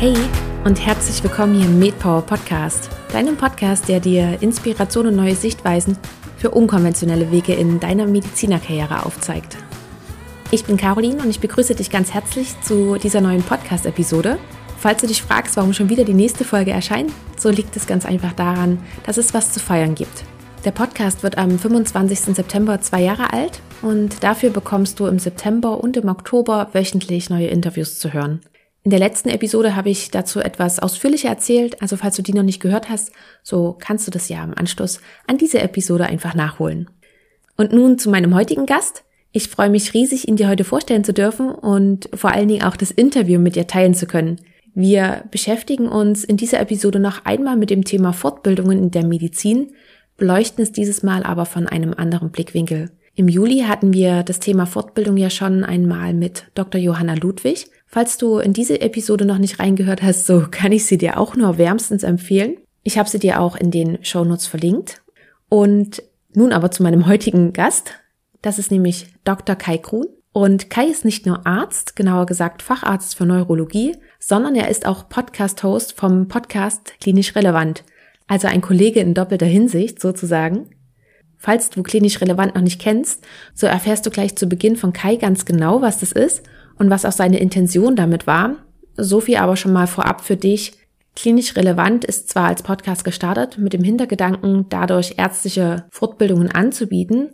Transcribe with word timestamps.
Hey 0.00 0.14
und 0.64 0.86
herzlich 0.86 1.24
willkommen 1.24 1.56
hier 1.56 1.64
im 1.64 1.80
MedPower 1.80 2.22
Podcast, 2.22 2.88
deinem 3.10 3.36
Podcast, 3.36 3.88
der 3.88 3.98
dir 3.98 4.40
Inspiration 4.40 5.08
und 5.08 5.16
neue 5.16 5.34
Sichtweisen 5.34 5.98
für 6.36 6.52
unkonventionelle 6.52 7.32
Wege 7.32 7.52
in 7.52 7.80
deiner 7.80 8.06
Medizinerkarriere 8.06 9.04
aufzeigt. 9.04 9.56
Ich 10.52 10.64
bin 10.64 10.76
Caroline 10.76 11.20
und 11.20 11.30
ich 11.30 11.40
begrüße 11.40 11.74
dich 11.74 11.90
ganz 11.90 12.14
herzlich 12.14 12.54
zu 12.60 12.94
dieser 12.94 13.20
neuen 13.20 13.42
Podcast-Episode. 13.42 14.38
Falls 14.78 15.00
du 15.00 15.08
dich 15.08 15.20
fragst, 15.20 15.56
warum 15.56 15.72
schon 15.72 15.88
wieder 15.88 16.04
die 16.04 16.14
nächste 16.14 16.44
Folge 16.44 16.70
erscheint, 16.70 17.10
so 17.36 17.50
liegt 17.50 17.74
es 17.74 17.88
ganz 17.88 18.06
einfach 18.06 18.34
daran, 18.34 18.78
dass 19.04 19.16
es 19.16 19.34
was 19.34 19.52
zu 19.52 19.58
feiern 19.58 19.96
gibt. 19.96 20.22
Der 20.64 20.70
Podcast 20.70 21.24
wird 21.24 21.38
am 21.38 21.58
25. 21.58 22.36
September 22.36 22.80
zwei 22.80 23.02
Jahre 23.02 23.32
alt 23.32 23.60
und 23.82 24.22
dafür 24.22 24.50
bekommst 24.50 25.00
du 25.00 25.06
im 25.06 25.18
September 25.18 25.82
und 25.82 25.96
im 25.96 26.08
Oktober 26.08 26.68
wöchentlich 26.72 27.30
neue 27.30 27.48
Interviews 27.48 27.98
zu 27.98 28.12
hören. 28.12 28.42
In 28.88 28.90
der 28.90 29.00
letzten 29.00 29.28
Episode 29.28 29.76
habe 29.76 29.90
ich 29.90 30.10
dazu 30.10 30.40
etwas 30.40 30.78
ausführlicher 30.78 31.28
erzählt, 31.28 31.82
also 31.82 31.98
falls 31.98 32.16
du 32.16 32.22
die 32.22 32.32
noch 32.32 32.42
nicht 32.42 32.58
gehört 32.58 32.88
hast, 32.88 33.12
so 33.42 33.76
kannst 33.78 34.06
du 34.06 34.10
das 34.10 34.30
ja 34.30 34.42
im 34.42 34.56
Anschluss 34.56 35.02
an 35.26 35.36
diese 35.36 35.60
Episode 35.60 36.06
einfach 36.06 36.34
nachholen. 36.34 36.88
Und 37.58 37.74
nun 37.74 37.98
zu 37.98 38.08
meinem 38.08 38.34
heutigen 38.34 38.64
Gast. 38.64 39.04
Ich 39.30 39.48
freue 39.48 39.68
mich 39.68 39.92
riesig, 39.92 40.26
ihn 40.26 40.36
dir 40.36 40.48
heute 40.48 40.64
vorstellen 40.64 41.04
zu 41.04 41.12
dürfen 41.12 41.50
und 41.50 42.08
vor 42.14 42.32
allen 42.32 42.48
Dingen 42.48 42.62
auch 42.62 42.76
das 42.76 42.90
Interview 42.90 43.38
mit 43.38 43.56
dir 43.56 43.66
teilen 43.66 43.92
zu 43.92 44.06
können. 44.06 44.40
Wir 44.72 45.24
beschäftigen 45.30 45.86
uns 45.86 46.24
in 46.24 46.38
dieser 46.38 46.58
Episode 46.58 46.98
noch 46.98 47.26
einmal 47.26 47.58
mit 47.58 47.68
dem 47.68 47.84
Thema 47.84 48.14
Fortbildungen 48.14 48.84
in 48.84 48.90
der 48.90 49.04
Medizin, 49.04 49.72
beleuchten 50.16 50.62
es 50.62 50.72
dieses 50.72 51.02
Mal 51.02 51.24
aber 51.24 51.44
von 51.44 51.66
einem 51.66 51.92
anderen 51.92 52.30
Blickwinkel. 52.30 52.90
Im 53.14 53.28
Juli 53.28 53.64
hatten 53.68 53.92
wir 53.92 54.22
das 54.22 54.38
Thema 54.38 54.64
Fortbildung 54.64 55.18
ja 55.18 55.28
schon 55.28 55.62
einmal 55.62 56.14
mit 56.14 56.44
Dr. 56.54 56.80
Johanna 56.80 57.12
Ludwig 57.12 57.66
Falls 57.98 58.16
du 58.16 58.38
in 58.38 58.52
diese 58.52 58.80
Episode 58.80 59.24
noch 59.24 59.38
nicht 59.38 59.58
reingehört 59.58 60.04
hast, 60.04 60.24
so 60.24 60.46
kann 60.48 60.70
ich 60.70 60.86
sie 60.86 60.98
dir 60.98 61.18
auch 61.18 61.34
nur 61.34 61.58
wärmstens 61.58 62.04
empfehlen. 62.04 62.56
Ich 62.84 62.96
habe 62.96 63.08
sie 63.08 63.18
dir 63.18 63.40
auch 63.40 63.56
in 63.56 63.72
den 63.72 63.98
Shownotes 64.04 64.46
verlinkt. 64.46 65.02
Und 65.48 66.04
nun 66.32 66.52
aber 66.52 66.70
zu 66.70 66.84
meinem 66.84 67.08
heutigen 67.08 67.52
Gast. 67.52 67.94
Das 68.40 68.60
ist 68.60 68.70
nämlich 68.70 69.08
Dr. 69.24 69.56
Kai 69.56 69.78
Krun. 69.78 70.06
Und 70.32 70.70
Kai 70.70 70.84
ist 70.86 71.04
nicht 71.04 71.26
nur 71.26 71.44
Arzt, 71.44 71.96
genauer 71.96 72.26
gesagt 72.26 72.62
Facharzt 72.62 73.16
für 73.16 73.26
Neurologie, 73.26 73.96
sondern 74.20 74.54
er 74.54 74.68
ist 74.68 74.86
auch 74.86 75.08
Podcast-Host 75.08 75.94
vom 75.94 76.28
Podcast 76.28 76.92
Klinisch 77.00 77.34
Relevant. 77.34 77.82
Also 78.28 78.46
ein 78.46 78.60
Kollege 78.60 79.00
in 79.00 79.14
doppelter 79.14 79.46
Hinsicht 79.46 80.00
sozusagen. 80.00 80.70
Falls 81.36 81.68
du 81.70 81.82
klinisch 81.82 82.20
relevant 82.20 82.54
noch 82.54 82.62
nicht 82.62 82.80
kennst, 82.80 83.26
so 83.54 83.66
erfährst 83.66 84.06
du 84.06 84.10
gleich 84.10 84.36
zu 84.36 84.46
Beginn 84.46 84.76
von 84.76 84.92
Kai 84.92 85.16
ganz 85.16 85.44
genau, 85.44 85.82
was 85.82 85.98
das 85.98 86.12
ist 86.12 86.44
und 86.78 86.90
was 86.90 87.04
auch 87.04 87.12
seine 87.12 87.40
Intention 87.40 87.96
damit 87.96 88.26
war. 88.26 88.56
So 88.96 89.20
viel 89.20 89.36
aber 89.36 89.56
schon 89.56 89.72
mal 89.72 89.86
vorab 89.86 90.22
für 90.22 90.36
dich. 90.36 90.72
Klinisch 91.14 91.56
relevant 91.56 92.04
ist 92.04 92.28
zwar 92.28 92.46
als 92.46 92.62
Podcast 92.62 93.04
gestartet 93.04 93.58
mit 93.58 93.72
dem 93.72 93.82
Hintergedanken, 93.82 94.66
dadurch 94.68 95.14
ärztliche 95.16 95.86
Fortbildungen 95.90 96.50
anzubieten. 96.50 97.30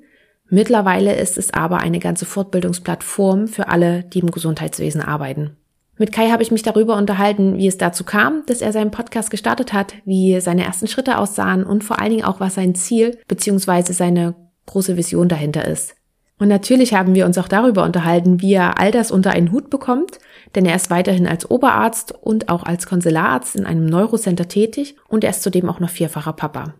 Mittlerweile 0.48 1.14
ist 1.16 1.36
es 1.36 1.52
aber 1.52 1.78
eine 1.78 1.98
ganze 1.98 2.26
Fortbildungsplattform 2.26 3.48
für 3.48 3.68
alle, 3.68 4.04
die 4.04 4.20
im 4.20 4.30
Gesundheitswesen 4.30 5.00
arbeiten. 5.00 5.56
Mit 5.96 6.12
Kai 6.12 6.30
habe 6.30 6.42
ich 6.42 6.50
mich 6.50 6.62
darüber 6.62 6.96
unterhalten, 6.96 7.56
wie 7.56 7.68
es 7.68 7.78
dazu 7.78 8.04
kam, 8.04 8.42
dass 8.46 8.62
er 8.62 8.72
seinen 8.72 8.90
Podcast 8.90 9.30
gestartet 9.30 9.72
hat, 9.72 9.94
wie 10.04 10.40
seine 10.40 10.64
ersten 10.64 10.88
Schritte 10.88 11.18
aussahen 11.18 11.64
und 11.64 11.84
vor 11.84 12.00
allen 12.00 12.10
Dingen 12.10 12.24
auch, 12.24 12.40
was 12.40 12.56
sein 12.56 12.74
Ziel 12.74 13.18
bzw. 13.28 13.92
seine 13.92 14.34
große 14.66 14.96
Vision 14.96 15.28
dahinter 15.28 15.66
ist. 15.66 15.94
Und 16.38 16.48
natürlich 16.48 16.94
haben 16.94 17.14
wir 17.14 17.26
uns 17.26 17.38
auch 17.38 17.48
darüber 17.48 17.84
unterhalten, 17.84 18.40
wie 18.40 18.54
er 18.54 18.80
all 18.80 18.90
das 18.90 19.12
unter 19.12 19.30
einen 19.30 19.52
Hut 19.52 19.70
bekommt, 19.70 20.18
denn 20.54 20.66
er 20.66 20.74
ist 20.74 20.90
weiterhin 20.90 21.28
als 21.28 21.48
Oberarzt 21.48 22.12
und 22.12 22.48
auch 22.48 22.64
als 22.64 22.86
Konsulararzt 22.86 23.54
in 23.56 23.66
einem 23.66 23.86
Neurocenter 23.86 24.48
tätig 24.48 24.96
und 25.08 25.22
er 25.22 25.30
ist 25.30 25.42
zudem 25.42 25.68
auch 25.68 25.78
noch 25.78 25.90
vierfacher 25.90 26.32
Papa. 26.32 26.74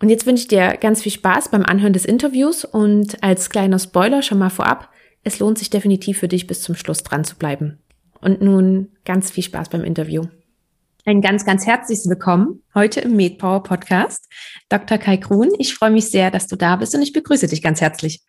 Und 0.00 0.10
jetzt 0.10 0.26
wünsche 0.26 0.42
ich 0.42 0.48
dir 0.48 0.76
ganz 0.76 1.02
viel 1.02 1.12
Spaß 1.12 1.50
beim 1.50 1.64
Anhören 1.64 1.92
des 1.92 2.04
Interviews 2.04 2.64
und 2.64 3.22
als 3.22 3.50
kleiner 3.50 3.78
Spoiler 3.78 4.22
schon 4.22 4.38
mal 4.38 4.50
vorab, 4.50 4.90
es 5.24 5.38
lohnt 5.40 5.58
sich 5.58 5.70
definitiv 5.70 6.18
für 6.18 6.28
dich 6.28 6.46
bis 6.46 6.62
zum 6.62 6.74
Schluss 6.74 7.02
dran 7.02 7.24
zu 7.24 7.36
bleiben. 7.36 7.78
Und 8.20 8.40
nun 8.42 8.88
ganz 9.04 9.30
viel 9.30 9.44
Spaß 9.44 9.70
beim 9.70 9.84
Interview. 9.84 10.24
Ein 11.04 11.20
ganz, 11.20 11.44
ganz 11.44 11.66
herzliches 11.66 12.08
Willkommen 12.08 12.62
heute 12.74 13.00
im 13.00 13.16
MedPower 13.16 13.62
Podcast. 13.62 14.28
Dr. 14.68 14.98
Kai 14.98 15.16
Krun, 15.16 15.50
ich 15.58 15.74
freue 15.74 15.90
mich 15.90 16.10
sehr, 16.10 16.30
dass 16.30 16.46
du 16.46 16.56
da 16.56 16.76
bist 16.76 16.94
und 16.94 17.02
ich 17.02 17.12
begrüße 17.12 17.46
dich 17.46 17.62
ganz 17.62 17.80
herzlich. 17.80 18.22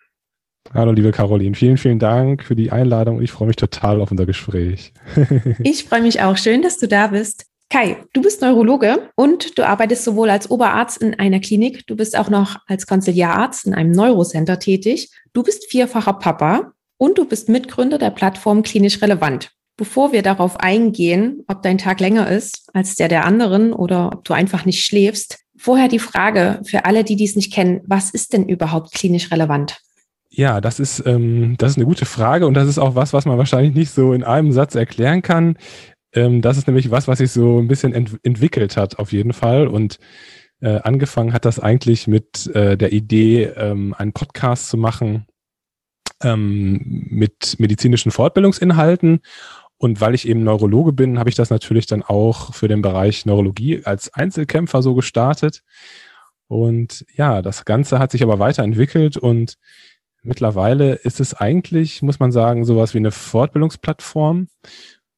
Hallo, 0.74 0.92
liebe 0.92 1.12
Caroline. 1.12 1.56
Vielen, 1.56 1.78
vielen 1.78 1.98
Dank 1.98 2.44
für 2.44 2.56
die 2.56 2.72
Einladung. 2.72 3.22
Ich 3.22 3.32
freue 3.32 3.48
mich 3.48 3.56
total 3.56 4.02
auf 4.02 4.12
unser 4.12 4.28
Gespräch. 4.28 4.94
ich 5.64 5.86
freue 5.86 6.04
mich 6.04 6.22
auch. 6.22 6.38
Schön, 6.38 6.62
dass 6.62 6.78
du 6.78 6.88
da 6.88 7.08
bist. 7.08 7.46
Kai, 7.72 7.98
du 8.14 8.22
bist 8.22 8.42
Neurologe 8.42 9.10
und 9.16 9.58
du 9.58 9.68
arbeitest 9.68 10.04
sowohl 10.04 10.30
als 10.30 10.50
Oberarzt 10.50 11.02
in 11.02 11.20
einer 11.20 11.40
Klinik, 11.40 11.86
du 11.86 11.96
bist 11.96 12.18
auch 12.18 12.30
noch 12.30 12.58
als 12.66 12.88
Konziliararzt 12.88 13.68
in 13.68 13.76
einem 13.76 13.92
Neurocenter 13.92 14.58
tätig. 14.58 15.12
Du 15.34 15.44
bist 15.44 15.70
vierfacher 15.70 16.14
Papa 16.14 16.72
und 16.98 17.18
du 17.20 17.26
bist 17.26 17.48
Mitgründer 17.48 18.00
der 18.00 18.10
Plattform 18.10 18.64
Klinisch 18.64 19.02
Relevant. 19.02 19.52
Bevor 19.78 20.12
wir 20.12 20.24
darauf 20.24 20.60
eingehen, 20.60 21.44
ob 21.48 21.62
dein 21.62 21.78
Tag 21.78 22.00
länger 22.00 22.30
ist 22.30 22.70
als 22.74 22.96
der 22.96 23.08
der 23.08 23.26
anderen 23.26 23.72
oder 23.72 24.12
ob 24.14 24.24
du 24.24 24.34
einfach 24.34 24.66
nicht 24.66 24.84
schläfst, 24.84 25.40
vorher 25.56 25.88
die 25.88 26.00
Frage 26.00 26.62
für 26.66 26.86
alle, 26.86 27.04
die 27.04 27.16
dies 27.16 27.36
nicht 27.36 27.54
kennen, 27.54 27.82
was 27.86 28.10
ist 28.10 28.34
denn 28.34 28.50
überhaupt 28.50 28.94
klinisch 28.94 29.32
relevant? 29.32 29.80
Ja, 30.32 30.62
das 30.62 30.80
ist, 30.80 31.04
ähm, 31.08 31.56
das 31.58 31.72
ist 31.72 31.78
eine 31.78 31.86
gute 31.86 32.06
Frage 32.06 32.46
und 32.46 32.54
das 32.54 32.68
ist 32.68 32.78
auch 32.78 32.96
was, 32.96 33.14
was 33.14 33.26
man 33.26 33.38
wahrscheinlich 33.38 33.74
nicht 33.74 33.92
so 33.92 34.14
in 34.14 34.24
einem 34.24 34.52
Satz 34.52 34.76
erklären 34.76 35.22
kann. 35.24 35.58
Ähm, 36.14 36.42
das 36.42 36.58
ist 36.58 36.68
nämlich 36.68 36.92
was, 36.92 37.08
was 37.08 37.18
sich 37.18 37.32
so 37.32 37.60
ein 37.60 37.68
bisschen 37.68 37.94
ent 37.94 38.20
entwickelt 38.24 38.78
hat, 38.78 39.00
auf 39.00 39.12
jeden 39.12 39.34
Fall. 39.34 39.68
Und 39.68 39.98
äh, 40.62 40.80
angefangen 40.82 41.34
hat 41.34 41.46
das 41.46 41.60
eigentlich 41.60 42.08
mit 42.08 42.48
äh, 42.56 42.78
der 42.78 42.92
Idee, 42.94 43.46
ähm, 43.56 43.96
einen 43.98 44.14
Podcast 44.14 44.70
zu 44.70 44.78
machen 44.78 45.26
ähm, 46.24 47.08
mit 47.10 47.56
medizinischen 47.60 48.12
Fortbildungsinhalten. 48.12 49.22
Und 49.78 50.02
weil 50.02 50.14
ich 50.14 50.28
eben 50.28 50.44
Neurologe 50.44 50.92
bin, 50.94 51.20
habe 51.20 51.30
ich 51.30 51.36
das 51.36 51.50
natürlich 51.50 51.86
dann 51.88 52.04
auch 52.04 52.54
für 52.54 52.68
den 52.68 52.82
Bereich 52.82 53.26
Neurologie 53.26 53.82
als 53.86 54.14
Einzelkämpfer 54.14 54.82
so 54.84 54.94
gestartet. 54.94 55.64
Und 56.48 57.06
ja, 57.16 57.42
das 57.42 57.64
Ganze 57.64 58.00
hat 58.00 58.12
sich 58.12 58.24
aber 58.24 58.40
weiterentwickelt 58.40 59.18
und 59.18 59.56
Mittlerweile 60.22 60.96
ist 60.96 61.20
es 61.20 61.34
eigentlich, 61.34 62.02
muss 62.02 62.20
man 62.20 62.32
sagen, 62.32 62.66
sowas 62.66 62.94
wie 62.94 63.00
eine 63.00 63.12
Fortbildungsplattform. 63.12 64.48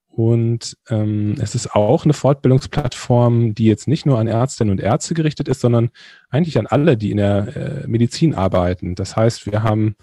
Und 0.07 0.77
ähm, 0.89 1.35
es 1.39 1.55
ist 1.55 1.73
auch 1.73 2.03
eine 2.03 2.13
Fortbildungsplattform, 2.13 3.55
die 3.55 3.65
jetzt 3.65 3.87
nicht 3.87 4.05
nur 4.05 4.19
an 4.19 4.27
Ärztinnen 4.27 4.71
und 4.71 4.81
Ärzte 4.81 5.13
gerichtet 5.13 5.47
ist, 5.47 5.61
sondern 5.61 5.89
eigentlich 6.29 6.59
an 6.59 6.67
alle, 6.67 6.97
die 6.97 7.11
in 7.11 7.17
der 7.17 7.55
äh, 7.55 7.87
Medizin 7.87 8.35
arbeiten. 8.35 8.93
Das 8.95 9.15
heißt, 9.15 9.49
wir 9.49 9.63
haben 9.63 9.95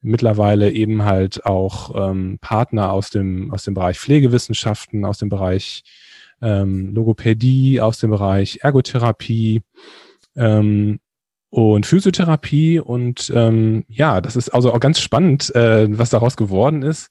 mittlerweile 0.00 0.70
eben 0.72 1.04
halt 1.04 1.44
auch 1.44 2.10
ähm, 2.10 2.38
Partner 2.40 2.92
aus 2.92 3.10
dem, 3.10 3.52
aus 3.52 3.64
dem 3.64 3.74
Bereich 3.74 3.98
Pflegewissenschaften, 3.98 5.04
aus 5.04 5.18
dem 5.18 5.28
Bereich 5.28 5.84
ähm, 6.40 6.94
Logopädie, 6.94 7.80
aus 7.80 7.98
dem 7.98 8.10
Bereich 8.10 8.60
Ergotherapie, 8.62 9.62
ähm, 10.36 11.00
und 11.54 11.86
Physiotherapie. 11.86 12.80
Und 12.80 13.30
ähm, 13.32 13.84
ja, 13.88 14.20
das 14.20 14.34
ist 14.34 14.48
also 14.48 14.72
auch 14.72 14.80
ganz 14.80 14.98
spannend, 14.98 15.54
äh, 15.54 15.86
was 15.96 16.10
daraus 16.10 16.36
geworden 16.36 16.82
ist. 16.82 17.10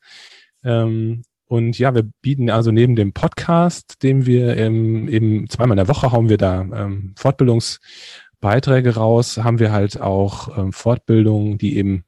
Ähm, 0.65 1.23
und 1.45 1.79
ja, 1.79 1.95
wir 1.95 2.03
bieten 2.21 2.49
also 2.49 2.71
neben 2.71 2.97
dem 2.97 3.13
Podcast, 3.13 4.03
den 4.03 4.25
wir 4.25 4.57
ähm, 4.57 5.07
eben 5.07 5.47
zweimal 5.49 5.77
in 5.77 5.85
der 5.85 5.87
Woche 5.87 6.11
hauen 6.11 6.27
wir 6.27 6.37
da 6.37 6.59
ähm, 6.61 7.13
Fortbildungsbeiträge 7.17 8.95
raus, 8.95 9.37
haben 9.37 9.59
wir 9.59 9.71
halt 9.71 10.01
auch 10.01 10.57
ähm, 10.57 10.73
Fortbildungen, 10.73 11.57
die 11.57 11.77
eben 11.77 12.03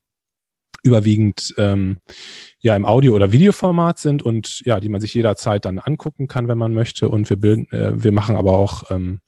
überwiegend 0.84 1.54
ähm, 1.58 2.00
ja 2.60 2.76
im 2.76 2.86
Audio- 2.86 3.16
oder 3.16 3.32
Videoformat 3.32 3.98
sind 3.98 4.24
und 4.24 4.60
ja, 4.66 4.82
die 4.82 4.90
man 4.90 5.00
sich 5.00 5.14
jederzeit 5.14 5.64
dann 5.64 5.80
angucken 5.80 6.28
kann, 6.28 6.50
wenn 6.50 6.58
man 6.58 6.74
möchte. 6.74 7.08
Und 7.08 7.30
wir 7.30 7.38
bilden, 7.38 7.72
äh, 7.72 8.04
wir 8.04 8.12
machen 8.12 8.36
aber 8.36 8.58
auch 8.58 8.92
ähm, 8.92 9.22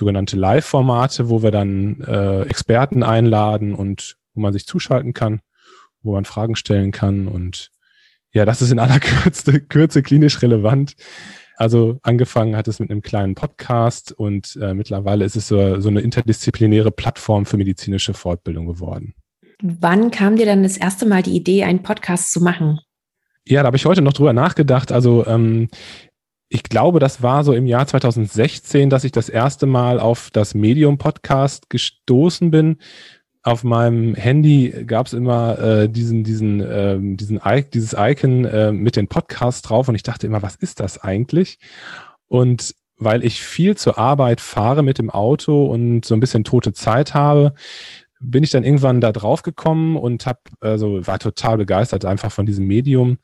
sogenannte 0.00 0.36
Live-Formate, 0.36 1.28
wo 1.28 1.42
wir 1.42 1.50
dann 1.50 2.00
äh, 2.00 2.42
Experten 2.42 3.02
einladen 3.02 3.74
und 3.74 4.16
wo 4.34 4.40
man 4.40 4.52
sich 4.52 4.66
zuschalten 4.66 5.12
kann, 5.12 5.40
wo 6.02 6.12
man 6.12 6.24
Fragen 6.24 6.56
stellen 6.56 6.90
kann. 6.90 7.28
Und 7.28 7.70
ja, 8.32 8.44
das 8.44 8.62
ist 8.62 8.72
in 8.72 8.78
aller 8.78 8.98
Kürze, 9.00 9.60
Kürze 9.60 10.02
klinisch 10.02 10.42
relevant. 10.42 10.94
Also 11.56 11.98
angefangen 12.02 12.56
hat 12.56 12.66
es 12.68 12.80
mit 12.80 12.90
einem 12.90 13.02
kleinen 13.02 13.34
Podcast 13.34 14.12
und 14.12 14.58
äh, 14.60 14.72
mittlerweile 14.72 15.26
ist 15.26 15.36
es 15.36 15.46
so, 15.46 15.78
so 15.80 15.90
eine 15.90 16.00
interdisziplinäre 16.00 16.90
Plattform 16.90 17.44
für 17.44 17.58
medizinische 17.58 18.14
Fortbildung 18.14 18.66
geworden. 18.66 19.14
Wann 19.62 20.10
kam 20.10 20.36
dir 20.36 20.46
dann 20.46 20.62
das 20.62 20.78
erste 20.78 21.04
Mal 21.04 21.22
die 21.22 21.36
Idee, 21.36 21.64
einen 21.64 21.82
Podcast 21.82 22.32
zu 22.32 22.40
machen? 22.40 22.80
Ja, 23.46 23.60
da 23.62 23.66
habe 23.66 23.76
ich 23.76 23.84
heute 23.84 24.00
noch 24.00 24.14
drüber 24.14 24.32
nachgedacht. 24.32 24.92
Also 24.92 25.26
ähm, 25.26 25.68
ich 26.52 26.64
glaube, 26.64 26.98
das 26.98 27.22
war 27.22 27.44
so 27.44 27.52
im 27.52 27.66
Jahr 27.66 27.86
2016, 27.86 28.90
dass 28.90 29.04
ich 29.04 29.12
das 29.12 29.28
erste 29.28 29.66
Mal 29.66 30.00
auf 30.00 30.30
das 30.32 30.52
Medium-Podcast 30.54 31.70
gestoßen 31.70 32.50
bin. 32.50 32.78
auf 33.42 33.64
meinem 33.64 34.14
Handy 34.16 34.84
gab 34.84 35.06
es 35.06 35.14
immer 35.14 35.58
äh, 35.58 35.88
diesen, 35.88 36.24
diesen, 36.24 36.60
ähm, 36.60 37.16
diesen 37.16 37.40
I 37.42 37.64
dieses 37.72 37.94
Icon 37.96 38.44
äh, 38.44 38.70
mit 38.70 38.96
den 38.96 39.08
Podcasts 39.08 39.62
drauf 39.62 39.88
und 39.88 39.94
ich 39.94 40.02
dachte 40.02 40.26
immer, 40.26 40.42
was 40.42 40.56
ist 40.56 40.80
das 40.80 40.98
eigentlich? 40.98 41.58
Und 42.26 42.74
weil 42.98 43.24
ich 43.24 43.40
viel 43.40 43.76
zur 43.76 43.96
Arbeit 43.96 44.42
fahre 44.42 44.82
mit 44.82 44.98
dem 44.98 45.08
Auto 45.08 45.66
und 45.66 46.04
so 46.04 46.14
ein 46.14 46.20
bisschen 46.20 46.44
tote 46.44 46.74
Zeit 46.74 47.14
habe, 47.14 47.54
bin 48.20 48.42
ich 48.44 48.50
dann 48.50 48.64
irgendwann 48.64 49.00
da 49.00 49.12
drauf 49.12 49.42
gekommen 49.42 49.96
und 49.96 50.26
hab, 50.26 50.40
also 50.60 51.06
war 51.06 51.18
total 51.18 51.56
begeistert 51.56 52.04
einfach 52.04 52.30
von 52.30 52.44
diesem 52.44 52.66
Medium 52.66 53.18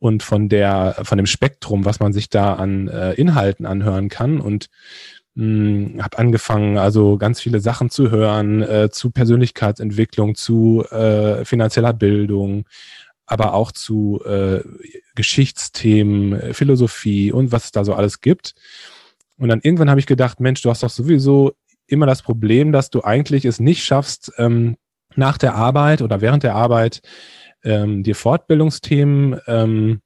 und 0.00 0.22
von 0.22 0.48
der, 0.48 0.96
von 1.02 1.18
dem 1.18 1.26
Spektrum, 1.26 1.84
was 1.84 2.00
man 2.00 2.12
sich 2.12 2.28
da 2.28 2.54
an 2.54 2.88
äh, 2.88 3.12
Inhalten 3.12 3.66
anhören 3.66 4.08
kann 4.08 4.40
und 4.40 4.68
hm, 5.36 6.00
habe 6.02 6.18
angefangen, 6.18 6.78
also 6.78 7.18
ganz 7.18 7.40
viele 7.40 7.60
Sachen 7.60 7.90
zu 7.90 8.10
hören, 8.10 8.62
äh, 8.62 8.88
zu 8.90 9.10
Persönlichkeitsentwicklung, 9.10 10.34
zu 10.34 10.84
äh, 10.90 11.44
finanzieller 11.44 11.92
Bildung, 11.92 12.64
aber 13.26 13.54
auch 13.54 13.70
zu 13.70 14.20
äh, 14.24 14.62
Geschichtsthemen, 15.14 16.54
Philosophie 16.54 17.30
und 17.30 17.52
was 17.52 17.66
es 17.66 17.70
da 17.70 17.84
so 17.84 17.94
alles 17.94 18.20
gibt. 18.22 18.54
Und 19.38 19.50
dann 19.50 19.60
irgendwann 19.60 19.90
habe 19.90 20.00
ich 20.00 20.06
gedacht, 20.06 20.40
Mensch, 20.40 20.62
du 20.62 20.70
hast 20.70 20.82
doch 20.82 20.90
sowieso 20.90 21.52
immer 21.86 22.06
das 22.06 22.22
Problem, 22.22 22.72
dass 22.72 22.90
du 22.90 23.04
eigentlich 23.04 23.44
es 23.44 23.60
nicht 23.60 23.84
schaffst, 23.84 24.32
ähm, 24.38 24.76
nach 25.14 25.38
der 25.38 25.54
Arbeit 25.54 26.02
oder 26.02 26.20
während 26.20 26.42
der 26.42 26.54
Arbeit 26.54 27.02
ähm, 27.62 28.02
dir 28.02 28.14
Fortbildungsthemen 28.14 29.40
ähm, 29.46 30.00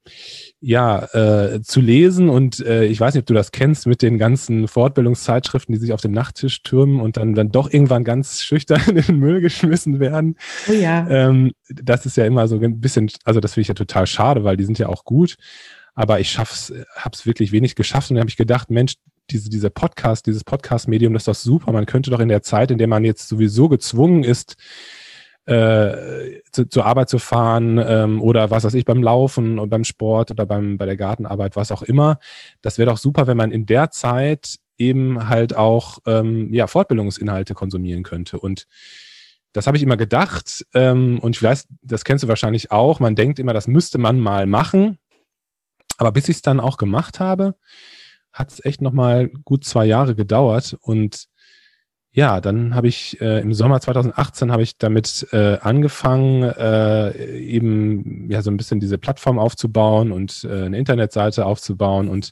ja 0.59 1.05
äh, 1.13 1.61
zu 1.61 1.81
lesen 1.81 2.29
und 2.29 2.59
äh, 2.65 2.85
ich 2.85 2.99
weiß 2.99 3.13
nicht, 3.13 3.21
ob 3.21 3.27
du 3.27 3.33
das 3.33 3.51
kennst 3.51 3.87
mit 3.87 4.01
den 4.01 4.17
ganzen 4.17 4.67
Fortbildungszeitschriften, 4.67 5.73
die 5.73 5.79
sich 5.79 5.93
auf 5.93 6.01
dem 6.01 6.11
Nachttisch 6.11 6.63
türmen 6.63 6.99
und 6.99 7.17
dann 7.17 7.33
dann 7.33 7.51
doch 7.51 7.71
irgendwann 7.71 8.03
ganz 8.03 8.41
schüchtern 8.41 8.81
in 8.87 8.95
den 8.95 9.19
Müll 9.19 9.41
geschmissen 9.41 9.99
werden. 9.99 10.37
Oh 10.69 10.73
ja. 10.73 11.07
Ähm, 11.09 11.51
das 11.67 12.05
ist 12.05 12.17
ja 12.17 12.25
immer 12.25 12.47
so 12.47 12.59
ein 12.59 12.79
bisschen, 12.79 13.09
also 13.23 13.39
das 13.39 13.53
finde 13.53 13.61
ich 13.63 13.67
ja 13.69 13.73
total 13.73 14.07
schade, 14.07 14.43
weil 14.43 14.57
die 14.57 14.65
sind 14.65 14.79
ja 14.79 14.89
auch 14.89 15.05
gut. 15.05 15.35
Aber 15.97 16.19
ich 16.19 16.29
schaff's, 16.29 16.73
hab's 16.97 17.25
wirklich 17.25 17.53
wenig 17.53 17.75
geschafft 17.75 18.11
und 18.11 18.15
dann 18.15 18.21
habe 18.21 18.29
ich 18.29 18.35
gedacht, 18.35 18.69
Mensch, 18.69 18.95
diese, 19.29 19.49
dieser 19.49 19.69
Podcast, 19.69 20.25
dieses 20.27 20.43
Podcast-Medium, 20.43 21.13
das 21.13 21.21
ist 21.23 21.27
doch 21.27 21.35
super. 21.35 21.71
Man 21.71 21.85
könnte 21.85 22.11
doch 22.11 22.19
in 22.19 22.27
der 22.27 22.43
Zeit, 22.43 22.69
in 22.71 22.77
der 22.77 22.87
man 22.87 23.03
jetzt 23.03 23.27
sowieso 23.27 23.69
gezwungen 23.69 24.23
ist, 24.23 24.55
äh, 25.45 26.41
zu, 26.51 26.67
zur 26.67 26.85
Arbeit 26.85 27.09
zu 27.09 27.19
fahren 27.19 27.77
ähm, 27.77 28.21
oder 28.21 28.49
was 28.49 28.63
weiß 28.63 28.73
ich, 28.73 28.85
beim 28.85 29.03
Laufen 29.03 29.59
und 29.59 29.69
beim 29.69 29.83
Sport 29.83 30.31
oder 30.31 30.45
beim, 30.45 30.77
bei 30.77 30.85
der 30.85 30.97
Gartenarbeit, 30.97 31.55
was 31.55 31.71
auch 31.71 31.83
immer. 31.83 32.19
Das 32.61 32.77
wäre 32.77 32.89
doch 32.89 32.97
super, 32.97 33.27
wenn 33.27 33.37
man 33.37 33.51
in 33.51 33.65
der 33.65 33.91
Zeit 33.91 34.57
eben 34.77 35.29
halt 35.29 35.55
auch 35.55 35.99
ähm, 36.05 36.53
ja, 36.53 36.67
Fortbildungsinhalte 36.67 37.53
konsumieren 37.53 38.03
könnte. 38.03 38.39
Und 38.39 38.67
das 39.53 39.67
habe 39.67 39.77
ich 39.77 39.83
immer 39.83 39.97
gedacht 39.97 40.65
ähm, 40.73 41.19
und 41.19 41.35
ich 41.35 41.43
weiß, 41.43 41.67
das 41.81 42.03
kennst 42.03 42.23
du 42.23 42.27
wahrscheinlich 42.27 42.71
auch. 42.71 42.99
Man 42.99 43.15
denkt 43.15 43.39
immer, 43.39 43.53
das 43.53 43.67
müsste 43.67 43.97
man 43.97 44.19
mal 44.19 44.47
machen. 44.47 44.97
Aber 45.97 46.11
bis 46.11 46.27
ich 46.27 46.37
es 46.37 46.41
dann 46.41 46.59
auch 46.59 46.75
gemacht 46.75 47.19
habe, 47.21 47.55
hat 48.33 48.51
es 48.51 48.65
echt 48.65 48.81
nochmal 48.81 49.29
gut 49.29 49.63
zwei 49.63 49.85
Jahre 49.85 50.13
gedauert 50.13 50.75
und 50.81 51.27
ja, 52.15 52.39
dann 52.39 52.73
habe 52.75 52.87
ich 52.87 53.19
äh, 53.19 53.41
im 53.41 53.53
Sommer 53.53 53.81
2018 53.81 54.49
habe 54.49 54.63
ich 54.63 54.77
damit 54.77 55.27
äh, 55.33 55.57
angefangen, 55.57 56.43
äh, 56.43 57.11
eben 57.37 58.31
ja 58.31 58.41
so 58.41 58.49
ein 58.49 58.55
bisschen 58.55 58.79
diese 58.79 58.97
Plattform 58.97 59.37
aufzubauen 59.37 60.13
und 60.13 60.47
äh, 60.49 60.63
eine 60.63 60.77
Internetseite 60.77 61.45
aufzubauen 61.45 62.07
und 62.07 62.31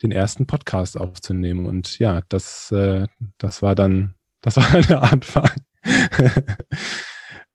den 0.00 0.12
ersten 0.12 0.46
Podcast 0.46 0.96
aufzunehmen. 0.96 1.66
Und 1.66 1.98
ja, 1.98 2.22
das, 2.28 2.70
äh, 2.70 3.08
das 3.36 3.62
war 3.62 3.74
dann, 3.74 4.14
das 4.42 4.56
war 4.56 4.80
der 4.88 5.02
Anfang. 5.02 5.50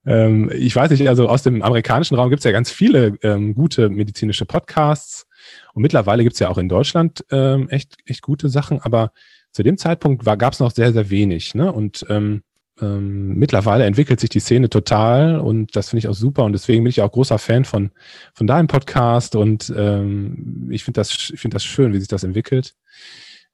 ähm, 0.06 0.52
ich 0.54 0.75
weiß 0.75 0.92
nicht, 0.92 1.07
also 1.07 1.30
aus 1.30 1.44
dem 1.44 1.62
amerikanischen 1.62 2.16
Raum 2.16 2.30
gibt 2.31 2.42
es 2.42 2.44
ja 2.46 2.52
ganz 2.52 2.69
viele 2.69 3.18
ähm, 3.22 3.56
gute 3.56 3.88
medizinische 3.88 4.46
Podcasts. 4.46 5.25
Und 5.74 5.84
mittlerweile 5.84 6.24
gibt 6.24 6.34
es 6.34 6.40
ja 6.40 6.50
auch 6.50 6.57
in 6.57 6.68
Deutschland 6.68 7.24
ähm, 7.31 7.69
echt, 7.69 7.96
echt 8.06 8.24
gute 8.24 8.50
Sachen, 8.50 8.81
aber 8.81 9.13
zu 9.56 9.63
dem 9.63 9.78
Zeitpunkt 9.78 10.25
gab 10.25 10.52
es 10.52 10.60
noch 10.60 10.72
sehr, 10.72 10.92
sehr 10.92 11.10
wenig. 11.10 11.56
Ne? 11.56 11.72
Und 11.72 12.06
ähm, 12.10 12.42
ähm, 12.81 13.36
mittlerweile 13.36 13.86
entwickelt 13.86 14.19
sich 14.19 14.30
die 14.30 14.42
Szene 14.42 14.69
total 14.69 15.40
und 15.40 15.78
das 15.78 15.90
finde 15.90 16.00
ich 16.00 16.10
auch 16.10 16.13
super 16.13 16.44
und 16.44 16.52
deswegen 16.52 16.84
bin 16.84 16.90
ich 16.90 17.02
auch 17.02 17.10
großer 17.10 17.40
Fan 17.40 17.63
von, 17.63 17.92
von 18.34 18.48
deinem 18.48 18.68
Podcast 18.68 19.34
und 19.34 19.74
ähm, 19.74 20.68
ich 20.72 20.84
finde 20.84 21.00
das, 21.00 21.31
ich 21.34 21.40
finde 21.40 21.56
das 21.56 21.63
schön, 21.63 21.94
wie 21.94 22.00
sich 22.00 22.10
das 22.10 22.25
entwickelt. 22.25 22.75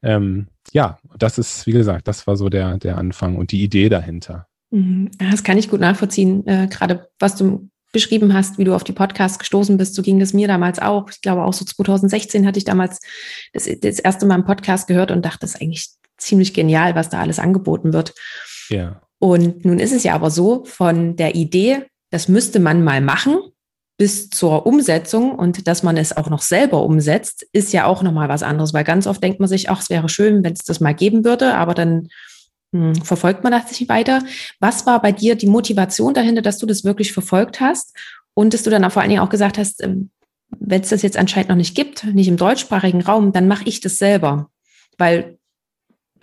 Ähm, 0.02 0.48
ja, 0.72 0.98
das 1.20 1.38
ist, 1.38 1.68
wie 1.68 1.72
gesagt, 1.72 2.08
das 2.08 2.26
war 2.26 2.36
so 2.36 2.50
der, 2.50 2.80
der 2.80 2.98
Anfang 2.98 3.36
und 3.36 3.52
die 3.52 3.62
Idee 3.62 3.88
dahinter. 3.88 4.48
Mhm. 4.72 5.12
Das 5.20 5.44
kann 5.44 5.60
ich 5.60 5.70
gut 5.70 5.82
nachvollziehen, 5.82 6.48
äh, 6.48 6.68
gerade 6.68 7.10
was 7.20 7.36
du 7.36 7.70
beschrieben 7.92 8.34
hast, 8.34 8.58
wie 8.58 8.64
du 8.64 8.74
auf 8.74 8.84
die 8.84 8.94
Podcasts 8.94 9.40
gestoßen 9.40 9.78
bist. 9.78 9.96
So 9.96 10.02
ging 10.02 10.20
das 10.20 10.34
mir 10.34 10.48
damals 10.48 10.80
auch. 10.80 11.10
Ich 11.10 11.22
glaube, 11.22 11.44
auch 11.44 11.54
so 11.54 11.66
2016 11.66 12.46
hatte 12.46 12.58
ich 12.58 12.66
damals 12.66 13.00
das, 13.54 13.70
das 13.82 14.00
erste 14.00 14.26
Mal 14.26 14.36
einen 14.36 14.46
Podcast 14.46 14.88
gehört 14.88 15.12
und 15.12 15.26
dachte, 15.26 15.40
das 15.42 15.56
ist 15.56 15.62
eigentlich 15.62 15.90
ziemlich 16.18 16.54
genial, 16.54 16.96
was 16.96 17.10
da 17.10 17.20
alles 17.20 17.40
angeboten 17.40 17.94
wird. 17.94 18.14
Ja. 18.70 19.02
Und 19.20 19.66
nun 19.66 19.80
ist 19.80 19.94
es 19.94 20.04
ja 20.04 20.16
aber 20.16 20.32
so, 20.32 20.66
von 20.66 21.16
der 21.16 21.36
Idee, 21.36 21.86
das 22.10 22.28
müsste 22.28 22.60
man 22.60 22.84
mal 22.84 23.02
machen, 23.02 23.40
bis 23.98 24.32
zur 24.32 24.66
Umsetzung 24.66 25.36
und 25.36 25.68
dass 25.68 25.84
man 25.84 25.96
es 25.96 26.16
auch 26.18 26.28
noch 26.28 26.42
selber 26.42 26.84
umsetzt, 26.84 27.46
ist 27.54 27.72
ja 27.72 27.86
auch 27.86 28.02
nochmal 28.02 28.30
was 28.30 28.42
anderes, 28.42 28.74
weil 28.74 28.84
ganz 28.84 29.06
oft 29.06 29.22
denkt 29.22 29.40
man 29.40 29.48
sich, 29.48 29.70
ach, 29.70 29.80
es 29.80 29.92
wäre 29.92 30.10
schön, 30.10 30.44
wenn 30.44 30.54
es 30.54 30.64
das 30.64 30.80
mal 30.80 30.96
geben 30.96 31.24
würde, 31.24 31.54
aber 31.54 31.76
dann 31.76 32.08
verfolgt 33.04 33.44
man 33.44 33.52
das 33.52 33.70
nicht 33.70 33.90
weiter. 33.90 34.24
Was 34.60 34.86
war 34.86 35.02
bei 35.02 35.12
dir 35.12 35.36
die 35.36 35.48
Motivation 35.48 36.14
dahinter, 36.14 36.42
dass 36.42 36.58
du 36.58 36.66
das 36.66 36.84
wirklich 36.84 37.12
verfolgt 37.12 37.60
hast 37.60 37.96
und 38.34 38.54
dass 38.54 38.64
du 38.64 38.70
dann 38.70 38.84
auch 38.86 38.92
vor 38.92 39.02
allen 39.02 39.10
Dingen 39.10 39.22
auch 39.22 39.30
gesagt 39.30 39.58
hast, 39.58 39.84
ähm, 39.84 40.10
wenn 40.60 40.82
es 40.82 40.90
das 40.90 41.02
jetzt 41.02 41.18
anscheinend 41.18 41.50
noch 41.50 41.56
nicht 41.56 41.76
gibt, 41.76 42.06
nicht 42.06 42.28
im 42.28 42.38
deutschsprachigen 42.38 43.02
Raum, 43.02 43.32
dann 43.32 43.48
mache 43.48 43.64
ich 43.66 43.82
das 43.82 43.98
selber. 43.98 44.50
Weil 44.98 45.38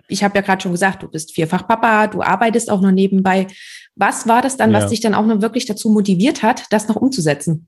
ich 0.07 0.23
habe 0.23 0.35
ja 0.35 0.41
gerade 0.41 0.61
schon 0.61 0.71
gesagt, 0.71 1.03
du 1.03 1.07
bist 1.07 1.33
vierfach 1.33 1.67
Papa, 1.67 2.07
du 2.07 2.21
arbeitest 2.21 2.71
auch 2.71 2.81
noch 2.81 2.91
nebenbei. 2.91 3.47
Was 3.95 4.27
war 4.27 4.41
das 4.41 4.57
dann, 4.57 4.71
ja. 4.71 4.77
was 4.77 4.89
dich 4.89 5.01
dann 5.01 5.13
auch 5.13 5.25
noch 5.25 5.41
wirklich 5.41 5.65
dazu 5.65 5.89
motiviert 5.89 6.41
hat, 6.41 6.65
das 6.71 6.87
noch 6.87 6.95
umzusetzen? 6.95 7.67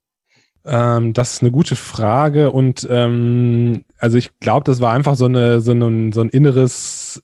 Ähm, 0.66 1.14
das 1.14 1.34
ist 1.34 1.42
eine 1.42 1.52
gute 1.52 1.76
Frage 1.76 2.52
und 2.52 2.88
ähm, 2.90 3.84
also 3.98 4.18
ich 4.18 4.40
glaube, 4.40 4.64
das 4.64 4.80
war 4.80 4.94
einfach 4.94 5.16
so, 5.16 5.26
eine, 5.26 5.60
so, 5.62 5.72
ein, 5.72 6.12
so 6.12 6.22
ein 6.22 6.30
inneres 6.30 7.24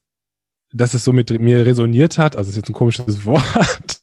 dass 0.77 0.93
es 0.93 1.03
so 1.03 1.13
mit 1.13 1.29
mir 1.39 1.65
resoniert 1.65 2.17
hat. 2.17 2.35
Also 2.35 2.49
ist 2.49 2.55
jetzt 2.55 2.69
ein 2.69 2.73
komisches 2.73 3.25
Wort. 3.25 3.99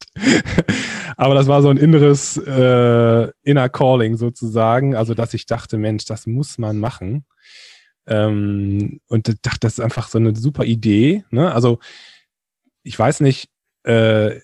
Aber 1.17 1.35
das 1.35 1.47
war 1.47 1.63
so 1.63 1.69
ein 1.69 1.77
inneres 1.77 2.37
äh, 2.37 3.31
Inner 3.43 3.69
Calling 3.69 4.17
sozusagen. 4.17 4.95
Also, 4.95 5.15
dass 5.15 5.35
ich 5.35 5.47
dachte, 5.47 5.79
Mensch, 5.79 6.05
das 6.05 6.27
muss 6.27 6.59
man 6.59 6.79
machen. 6.79 7.25
Ähm, 8.07 9.01
und 9.09 9.29
dachte, 9.29 9.61
das 9.61 9.75
ist 9.75 9.81
einfach 9.81 10.09
so 10.09 10.19
eine 10.19 10.35
super 10.37 10.65
Idee. 10.65 11.25
Ne? 11.31 11.53
Also, 11.53 11.79
ich 12.83 12.99
weiß 12.99 13.21
nicht, 13.21 13.49
äh, 13.85 14.41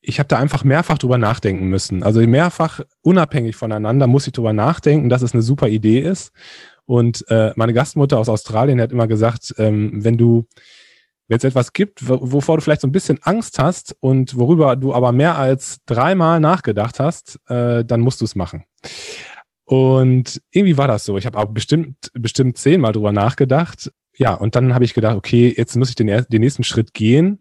ich 0.00 0.18
habe 0.18 0.28
da 0.28 0.38
einfach 0.38 0.62
mehrfach 0.64 0.98
drüber 0.98 1.18
nachdenken 1.18 1.66
müssen. 1.66 2.04
Also 2.04 2.20
mehrfach 2.20 2.80
unabhängig 3.02 3.56
voneinander 3.56 4.06
muss 4.06 4.26
ich 4.26 4.32
drüber 4.32 4.52
nachdenken, 4.52 5.08
dass 5.08 5.22
es 5.22 5.32
eine 5.32 5.42
super 5.42 5.68
Idee 5.68 5.98
ist. 6.00 6.30
Und 6.84 7.24
äh, 7.28 7.52
meine 7.56 7.72
Gastmutter 7.72 8.18
aus 8.18 8.28
Australien 8.28 8.80
hat 8.80 8.92
immer 8.92 9.08
gesagt, 9.08 9.54
ähm, 9.58 10.04
wenn 10.04 10.16
du 10.16 10.46
wenn 11.28 11.38
es 11.38 11.44
etwas 11.44 11.72
gibt, 11.72 12.08
wovor 12.08 12.56
du 12.56 12.62
vielleicht 12.62 12.82
so 12.82 12.88
ein 12.88 12.92
bisschen 12.92 13.18
Angst 13.22 13.58
hast 13.58 13.96
und 14.00 14.36
worüber 14.36 14.76
du 14.76 14.94
aber 14.94 15.12
mehr 15.12 15.36
als 15.36 15.78
dreimal 15.86 16.40
nachgedacht 16.40 17.00
hast, 17.00 17.40
äh, 17.48 17.84
dann 17.84 18.00
musst 18.00 18.20
du 18.20 18.24
es 18.24 18.36
machen. 18.36 18.64
Und 19.64 20.40
irgendwie 20.52 20.78
war 20.78 20.86
das 20.86 21.04
so. 21.04 21.18
Ich 21.18 21.26
habe 21.26 21.38
auch 21.38 21.46
bestimmt, 21.46 21.96
bestimmt 22.14 22.56
zehnmal 22.56 22.92
drüber 22.92 23.10
nachgedacht. 23.10 23.90
Ja, 24.16 24.34
und 24.34 24.54
dann 24.54 24.72
habe 24.72 24.84
ich 24.84 24.94
gedacht, 24.94 25.16
okay, 25.16 25.52
jetzt 25.56 25.76
muss 25.76 25.88
ich 25.88 25.96
den, 25.96 26.24
den 26.28 26.40
nächsten 26.40 26.62
Schritt 26.62 26.94
gehen. 26.94 27.40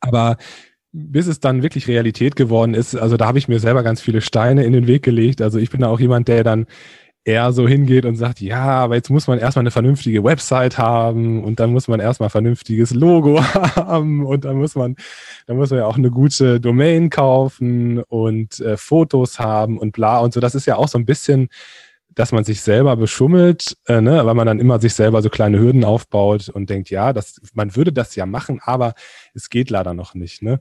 Aber 0.00 0.38
bis 0.92 1.26
es 1.26 1.38
dann 1.38 1.62
wirklich 1.62 1.86
Realität 1.86 2.34
geworden 2.34 2.74
ist, 2.74 2.96
also 2.96 3.16
da 3.18 3.26
habe 3.26 3.38
ich 3.38 3.46
mir 3.46 3.60
selber 3.60 3.82
ganz 3.82 4.00
viele 4.00 4.22
Steine 4.22 4.64
in 4.64 4.72
den 4.72 4.86
Weg 4.86 5.02
gelegt. 5.02 5.42
Also 5.42 5.58
ich 5.58 5.70
bin 5.70 5.82
da 5.82 5.88
auch 5.88 6.00
jemand, 6.00 6.28
der 6.28 6.42
dann 6.42 6.66
er 7.24 7.52
so 7.52 7.68
hingeht 7.68 8.06
und 8.06 8.16
sagt, 8.16 8.40
ja, 8.40 8.64
aber 8.64 8.94
jetzt 8.94 9.10
muss 9.10 9.26
man 9.26 9.38
erstmal 9.38 9.62
eine 9.62 9.70
vernünftige 9.70 10.24
Website 10.24 10.78
haben 10.78 11.44
und 11.44 11.60
dann 11.60 11.72
muss 11.72 11.86
man 11.86 12.00
erstmal 12.00 12.28
ein 12.28 12.30
vernünftiges 12.30 12.94
Logo 12.94 13.42
haben 13.76 14.24
und 14.24 14.44
dann 14.44 14.56
muss 14.56 14.74
man, 14.74 14.96
dann 15.46 15.56
muss 15.56 15.70
man 15.70 15.80
ja 15.80 15.86
auch 15.86 15.98
eine 15.98 16.10
gute 16.10 16.60
Domain 16.60 17.10
kaufen 17.10 18.02
und 18.04 18.60
äh, 18.60 18.76
Fotos 18.76 19.38
haben 19.38 19.78
und 19.78 19.92
bla 19.92 20.18
und 20.18 20.32
so. 20.32 20.40
Das 20.40 20.54
ist 20.54 20.66
ja 20.66 20.76
auch 20.76 20.88
so 20.88 20.98
ein 20.98 21.04
bisschen, 21.04 21.48
dass 22.08 22.32
man 22.32 22.44
sich 22.44 22.62
selber 22.62 22.96
beschummelt, 22.96 23.76
äh, 23.86 24.00
ne, 24.00 24.24
weil 24.24 24.34
man 24.34 24.46
dann 24.46 24.58
immer 24.58 24.80
sich 24.80 24.94
selber 24.94 25.22
so 25.22 25.28
kleine 25.28 25.58
Hürden 25.58 25.84
aufbaut 25.84 26.48
und 26.48 26.70
denkt, 26.70 26.90
ja, 26.90 27.12
das, 27.12 27.40
man 27.54 27.76
würde 27.76 27.92
das 27.92 28.16
ja 28.16 28.26
machen, 28.26 28.60
aber 28.62 28.94
es 29.34 29.50
geht 29.50 29.70
leider 29.70 29.94
noch 29.94 30.14
nicht. 30.14 30.42
Ne? 30.42 30.60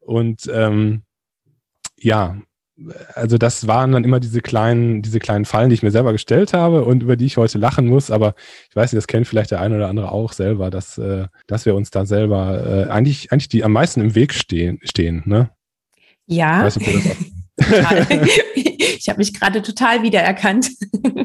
Und 0.00 0.50
ähm, 0.52 1.02
ja, 1.98 2.36
also 3.14 3.38
das 3.38 3.66
waren 3.68 3.92
dann 3.92 4.04
immer 4.04 4.18
diese 4.18 4.40
kleinen, 4.40 5.02
diese 5.02 5.20
kleinen 5.20 5.44
Fallen, 5.44 5.68
die 5.68 5.74
ich 5.74 5.82
mir 5.82 5.92
selber 5.92 6.12
gestellt 6.12 6.52
habe 6.52 6.84
und 6.84 7.02
über 7.02 7.16
die 7.16 7.26
ich 7.26 7.36
heute 7.36 7.58
lachen 7.58 7.86
muss. 7.86 8.10
Aber 8.10 8.34
ich 8.68 8.76
weiß 8.76 8.92
nicht, 8.92 8.98
das 8.98 9.06
kennt 9.06 9.28
vielleicht 9.28 9.52
der 9.52 9.60
eine 9.60 9.76
oder 9.76 9.88
andere 9.88 10.10
auch 10.10 10.32
selber, 10.32 10.70
dass, 10.70 10.98
äh, 10.98 11.26
dass 11.46 11.66
wir 11.66 11.74
uns 11.74 11.90
da 11.90 12.04
selber 12.04 12.86
äh, 12.88 12.90
eigentlich, 12.90 13.30
eigentlich 13.32 13.48
die 13.48 13.64
am 13.64 13.72
meisten 13.72 14.00
im 14.00 14.14
Weg 14.14 14.34
stehen, 14.34 14.80
stehen, 14.82 15.22
ne? 15.24 15.50
Ja. 16.26 16.66
Ich, 16.66 16.76
ich 18.98 19.08
habe 19.08 19.18
mich 19.18 19.34
gerade 19.38 19.62
total 19.62 20.02
wiedererkannt. 20.02 20.70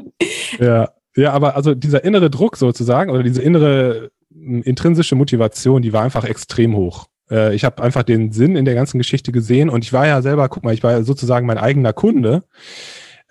ja, 0.59 0.89
ja, 1.15 1.33
aber 1.33 1.55
also 1.55 1.73
dieser 1.73 2.03
innere 2.03 2.29
Druck 2.29 2.57
sozusagen 2.57 3.09
oder 3.09 3.23
diese 3.23 3.41
innere 3.41 4.11
intrinsische 4.31 5.15
Motivation, 5.15 5.81
die 5.81 5.93
war 5.93 6.03
einfach 6.03 6.23
extrem 6.23 6.75
hoch. 6.75 7.07
Äh, 7.29 7.55
ich 7.55 7.63
habe 7.63 7.81
einfach 7.83 8.03
den 8.03 8.31
Sinn 8.31 8.55
in 8.55 8.65
der 8.65 8.75
ganzen 8.75 8.97
Geschichte 8.97 9.31
gesehen 9.31 9.69
und 9.69 9.83
ich 9.83 9.93
war 9.93 10.07
ja 10.07 10.21
selber, 10.21 10.49
guck 10.49 10.63
mal, 10.63 10.73
ich 10.73 10.83
war 10.83 10.91
ja 10.91 11.03
sozusagen 11.03 11.45
mein 11.45 11.57
eigener 11.57 11.93
Kunde. 11.93 12.43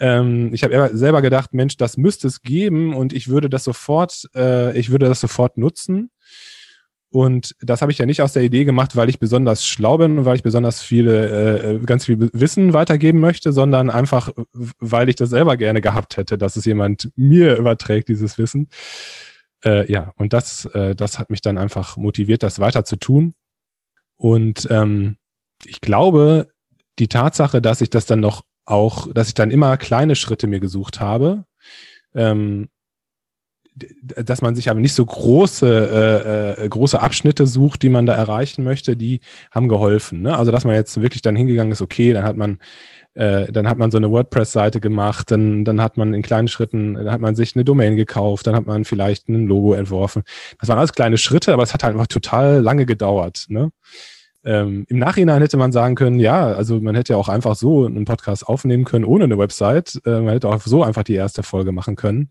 Ähm, 0.01 0.51
ich 0.53 0.63
habe 0.63 0.91
selber 0.93 1.23
gedacht, 1.23 1.55
Mensch, 1.55 1.77
das 1.77 1.97
müsste 1.97 2.29
es 2.29 2.43
geben 2.43 2.95
und 2.95 3.13
ich 3.13 3.29
würde 3.29 3.51
das 3.51 3.65
sofort, 3.65 4.29
äh, 4.35 4.79
ich 4.79 4.91
würde 4.91 5.09
das 5.09 5.21
sofort 5.21 5.59
nutzen. 5.59 6.11
Und 7.11 7.57
das 7.61 7.81
habe 7.81 7.91
ich 7.91 7.99
ja 7.99 8.05
nicht 8.05 8.21
aus 8.21 8.35
der 8.35 8.43
Idee 8.43 8.65
gemacht, 8.65 8.95
weil 8.95 9.09
ich 9.09 9.19
besonders 9.19 9.67
schlau 9.67 9.97
bin 9.97 10.19
und 10.19 10.25
weil 10.27 10.37
ich 10.37 10.43
besonders 10.43 10.83
viele, 10.83 11.59
äh, 11.59 11.79
ganz 11.79 12.05
viel 12.05 12.29
Wissen 12.35 12.75
weitergeben 12.75 13.19
möchte, 13.19 13.53
sondern 13.53 13.89
einfach, 13.89 14.31
weil 14.53 15.09
ich 15.09 15.17
das 15.17 15.31
selber 15.31 15.57
gerne 15.57 15.81
gehabt 15.81 16.19
hätte, 16.19 16.37
dass 16.37 16.57
es 16.57 16.67
jemand 16.67 17.11
mir 17.17 17.57
überträgt, 17.57 18.09
dieses 18.11 18.37
Wissen. 18.37 18.69
Äh, 19.65 19.91
ja, 19.91 20.13
und 20.17 20.35
das, 20.35 20.67
äh, 20.67 20.95
das 20.95 21.19
hat 21.19 21.31
mich 21.31 21.41
dann 21.41 21.57
einfach 21.57 21.97
motiviert, 21.97 22.43
das 22.43 22.61
weiter 22.61 22.85
zu 22.85 22.97
tun. 22.97 23.35
Und 24.19 24.69
ähm, 24.71 25.17
ich 25.65 25.81
glaube, 25.81 26.49
die 26.99 27.09
Tatsache, 27.09 27.63
dass 27.63 27.81
ich 27.81 27.91
das 27.91 28.05
dann 28.05 28.21
noch 28.21 28.43
auch, 28.67 29.11
dass 29.13 29.29
ich 29.29 29.35
dann 29.35 29.51
immer 29.51 29.77
kleine 29.79 30.15
Schritte 30.15 30.47
mir 30.47 30.61
gesucht 30.61 31.01
habe, 31.01 31.45
ähm, 32.15 32.69
dass 34.03 34.43
man 34.43 34.57
sich 34.57 34.71
aber 34.71 34.81
nicht 34.81 34.93
so 34.93 35.07
große, 35.07 36.57
äh, 36.59 36.65
äh, 36.65 36.69
große 36.69 37.01
Abschnitte 37.01 37.47
sucht, 37.47 37.83
die 37.83 37.89
man 37.89 38.07
da 38.07 38.15
erreichen 38.15 38.65
möchte, 38.65 38.97
die 38.97 39.21
haben 39.53 39.69
geholfen. 39.69 40.23
Ne? 40.23 40.37
Also 40.37 40.51
dass 40.51 40.65
man 40.65 40.75
jetzt 40.75 41.01
wirklich 41.01 41.23
dann 41.23 41.37
hingegangen 41.37 41.73
ist, 41.73 41.81
okay, 41.81 42.13
dann 42.13 42.25
hat 42.25 42.37
man 42.37 42.59
äh, 43.19 43.51
dann 43.51 43.69
hat 43.69 43.79
man 43.79 43.91
so 43.91 43.97
eine 43.97 44.13
WordPress-Seite 44.13 44.79
gemacht, 44.79 45.33
dann, 45.33 45.65
dann 45.65 45.83
hat 45.83 45.97
man 45.97 46.15
in 46.15 46.23
kleinen 46.23 46.47
Schritten, 46.47 46.95
dann 46.95 47.11
hat 47.11 47.21
man 47.21 47.35
sich 47.35 47.57
eine 47.57 47.65
Domain 47.65 47.97
gekauft, 47.97 48.47
dann 48.47 48.55
hat 48.55 48.67
man 48.67 48.85
vielleicht 48.85 49.29
ein 49.29 49.49
Logo 49.49 49.75
entworfen. 49.75 50.23
Das 50.61 50.69
waren 50.69 50.79
alles 50.79 50.93
kleine 50.93 51.19
Schritte, 51.19 51.53
aber 51.53 51.65
es 51.65 51.75
hat 51.75 51.83
halt 51.83 51.95
einfach 51.95 52.07
total 52.07 52.61
lange 52.61 52.87
gedauert. 52.87 53.47
Ne? 53.49 53.73
Ähm, 54.45 54.85
Im 54.89 55.01
Nachhinein 55.01 55.43
hätte 55.43 55.57
man 55.57 55.73
sagen 55.73 55.97
können, 55.97 56.21
ja, 56.21 56.47
also 56.47 56.81
man 56.81 56.95
hätte 56.95 57.15
ja 57.15 57.17
auch 57.19 57.29
einfach 57.29 57.57
so 57.57 57.87
einen 57.87 58.05
Podcast 58.05 58.47
aufnehmen 58.47 58.85
können 58.85 59.05
ohne 59.05 59.25
eine 59.25 59.37
Website. 59.37 60.01
Äh, 60.07 60.21
man 60.21 60.35
hätte 60.35 60.49
auch 60.49 60.61
so 60.61 60.85
einfach 60.85 61.03
die 61.03 61.15
erste 61.15 61.43
Folge 61.43 61.73
machen 61.73 61.97
können. 61.97 62.31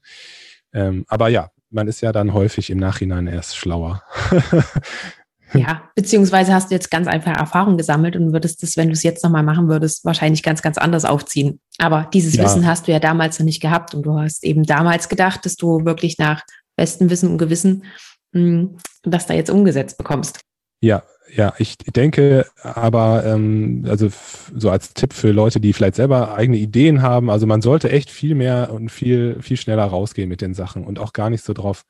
Ähm, 0.71 1.03
aber 1.09 1.27
ja, 1.27 1.49
man 1.69 1.89
ist 1.89 1.99
ja 1.99 2.13
dann 2.13 2.33
häufig 2.33 2.69
im 2.69 2.77
Nachhinein 2.77 3.27
erst 3.27 3.57
schlauer. 3.57 4.03
Ja, 5.53 5.89
beziehungsweise 5.95 6.53
hast 6.53 6.69
du 6.69 6.75
jetzt 6.75 6.91
ganz 6.91 7.07
einfach 7.07 7.35
Erfahrung 7.35 7.77
gesammelt 7.77 8.15
und 8.15 8.33
würdest 8.33 8.61
das, 8.63 8.75
wenn 8.75 8.87
du 8.87 8.93
es 8.93 9.03
jetzt 9.03 9.23
nochmal 9.23 9.43
machen 9.43 9.69
würdest, 9.69 10.03
wahrscheinlich 10.03 10.43
ganz, 10.43 10.61
ganz 10.61 10.77
anders 10.77 11.05
aufziehen. 11.05 11.59
Aber 11.77 12.09
dieses 12.13 12.35
ja. 12.35 12.43
Wissen 12.43 12.67
hast 12.67 12.87
du 12.87 12.91
ja 12.91 12.99
damals 12.99 13.39
noch 13.39 13.45
nicht 13.45 13.61
gehabt 13.61 13.93
und 13.93 14.03
du 14.03 14.19
hast 14.19 14.43
eben 14.43 14.63
damals 14.63 15.09
gedacht, 15.09 15.45
dass 15.45 15.55
du 15.55 15.85
wirklich 15.85 16.17
nach 16.17 16.43
bestem 16.75 17.09
Wissen 17.09 17.31
und 17.31 17.37
Gewissen 17.37 17.85
mh, 18.33 18.41
hm, 18.41 18.77
das 19.03 19.25
da 19.25 19.33
jetzt 19.33 19.49
umgesetzt 19.49 19.97
bekommst. 19.97 20.39
Ja, 20.81 21.03
ja, 21.33 21.53
ich 21.57 21.77
denke 21.77 22.45
aber, 22.61 23.25
ähm, 23.25 23.85
also 23.87 24.09
so 24.55 24.69
als 24.69 24.93
Tipp 24.93 25.13
für 25.13 25.31
Leute, 25.31 25.59
die 25.59 25.73
vielleicht 25.73 25.95
selber 25.95 26.35
eigene 26.35 26.57
Ideen 26.57 27.01
haben, 27.01 27.29
also 27.29 27.45
man 27.45 27.61
sollte 27.61 27.91
echt 27.91 28.09
viel 28.09 28.35
mehr 28.35 28.71
und 28.71 28.89
viel, 28.89 29.37
viel 29.41 29.57
schneller 29.57 29.85
rausgehen 29.85 30.29
mit 30.29 30.41
den 30.41 30.53
Sachen 30.53 30.85
und 30.85 30.99
auch 30.99 31.13
gar 31.13 31.29
nicht 31.29 31.43
so 31.43 31.53
drauf 31.53 31.83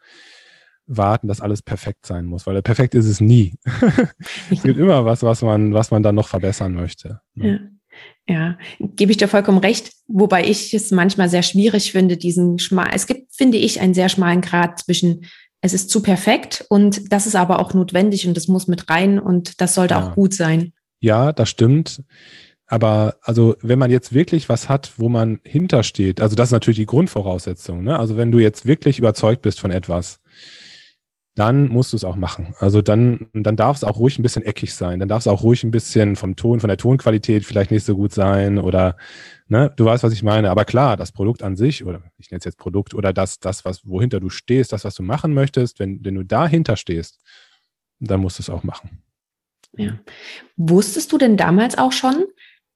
warten, 0.87 1.27
dass 1.27 1.41
alles 1.41 1.61
perfekt 1.61 2.05
sein 2.05 2.25
muss, 2.25 2.47
weil 2.47 2.61
perfekt 2.61 2.95
ist 2.95 3.05
es 3.05 3.21
nie. 3.21 3.55
es 4.49 4.63
gibt 4.63 4.79
immer 4.79 5.05
was, 5.05 5.21
was 5.23 5.41
man, 5.41 5.73
was 5.73 5.91
man 5.91 6.03
dann 6.03 6.15
noch 6.15 6.27
verbessern 6.27 6.73
möchte. 6.73 7.21
Ne? 7.35 7.71
Ja. 8.27 8.35
ja, 8.35 8.57
gebe 8.79 9.11
ich 9.11 9.17
dir 9.17 9.27
vollkommen 9.27 9.59
recht, 9.59 9.91
wobei 10.07 10.45
ich 10.45 10.73
es 10.73 10.91
manchmal 10.91 11.29
sehr 11.29 11.43
schwierig 11.43 11.91
finde, 11.91 12.17
diesen 12.17 12.57
schmal, 12.59 12.89
es 12.93 13.05
gibt, 13.05 13.35
finde 13.35 13.57
ich, 13.57 13.81
einen 13.81 13.93
sehr 13.93 14.09
schmalen 14.09 14.41
Grad 14.41 14.79
zwischen 14.79 15.25
es 15.61 15.73
ist 15.73 15.89
zu 15.89 16.01
perfekt 16.01 16.65
und 16.69 17.11
das 17.11 17.25
ist 17.25 17.35
aber 17.35 17.59
auch 17.59 17.73
notwendig 17.73 18.27
und 18.27 18.37
das 18.37 18.47
muss 18.47 18.67
mit 18.67 18.89
rein 18.89 19.19
und 19.19 19.59
das 19.59 19.73
sollte 19.73 19.95
ja. 19.95 20.07
auch 20.07 20.15
gut 20.15 20.33
sein. 20.33 20.71
Ja, 20.99 21.33
das 21.33 21.49
stimmt. 21.49 22.03
Aber 22.67 23.15
also, 23.21 23.55
wenn 23.61 23.79
man 23.79 23.89
jetzt 23.89 24.13
wirklich 24.13 24.49
was 24.49 24.67
hat, 24.67 24.91
wo 24.97 25.07
man 25.07 25.39
hintersteht, 25.43 26.21
also 26.21 26.35
das 26.35 26.49
ist 26.49 26.53
natürlich 26.53 26.79
die 26.79 26.85
Grundvoraussetzung. 26.85 27.83
Ne? 27.83 27.97
Also 27.97 28.17
wenn 28.17 28.31
du 28.31 28.39
jetzt 28.39 28.65
wirklich 28.65 28.99
überzeugt 28.99 29.41
bist 29.41 29.59
von 29.59 29.71
etwas, 29.71 30.19
dann 31.37 31.67
musst 31.67 31.93
du 31.93 31.97
es 31.97 32.03
auch 32.03 32.15
machen. 32.15 32.55
Also 32.57 32.81
dann, 32.81 33.27
dann 33.31 33.55
darf 33.55 33.77
es 33.77 33.83
auch 33.83 33.99
ruhig 33.99 34.17
ein 34.17 34.23
bisschen 34.23 34.43
eckig 34.43 34.73
sein. 34.73 34.99
Dann 34.99 35.07
darf 35.07 35.19
es 35.19 35.27
auch 35.27 35.43
ruhig 35.43 35.63
ein 35.63 35.69
bisschen 35.69 36.15
vom 36.15 36.35
Ton, 36.35 36.59
von 36.59 36.67
der 36.67 36.77
Tonqualität 36.77 37.45
vielleicht 37.45 37.69
nicht 37.69 37.85
so 37.85 37.95
gut 37.95 38.11
sein 38.11 38.57
oder, 38.57 38.97
ne, 39.47 39.71
du 39.75 39.85
weißt, 39.85 40.03
was 40.03 40.13
ich 40.13 40.23
meine. 40.23 40.49
Aber 40.49 40.65
klar, 40.65 40.97
das 40.97 41.11
Produkt 41.11 41.43
an 41.43 41.55
sich, 41.55 41.85
oder 41.85 42.01
ich 42.17 42.31
nenne 42.31 42.39
es 42.39 42.45
jetzt 42.45 42.57
Produkt, 42.57 42.95
oder 42.95 43.13
das, 43.13 43.39
das, 43.39 43.65
was, 43.65 43.85
wohinter 43.85 44.19
du 44.19 44.29
stehst, 44.29 44.73
das, 44.73 44.83
was 44.83 44.95
du 44.95 45.03
machen 45.03 45.35
möchtest, 45.35 45.79
wenn, 45.79 46.03
wenn 46.03 46.15
du 46.15 46.23
dahinter 46.23 46.75
stehst, 46.75 47.19
dann 47.99 48.19
musst 48.19 48.39
du 48.39 48.41
es 48.41 48.49
auch 48.49 48.63
machen. 48.63 49.03
Ja. 49.77 49.99
Wusstest 50.55 51.11
du 51.11 51.19
denn 51.19 51.37
damals 51.37 51.77
auch 51.77 51.91
schon, 51.91 52.25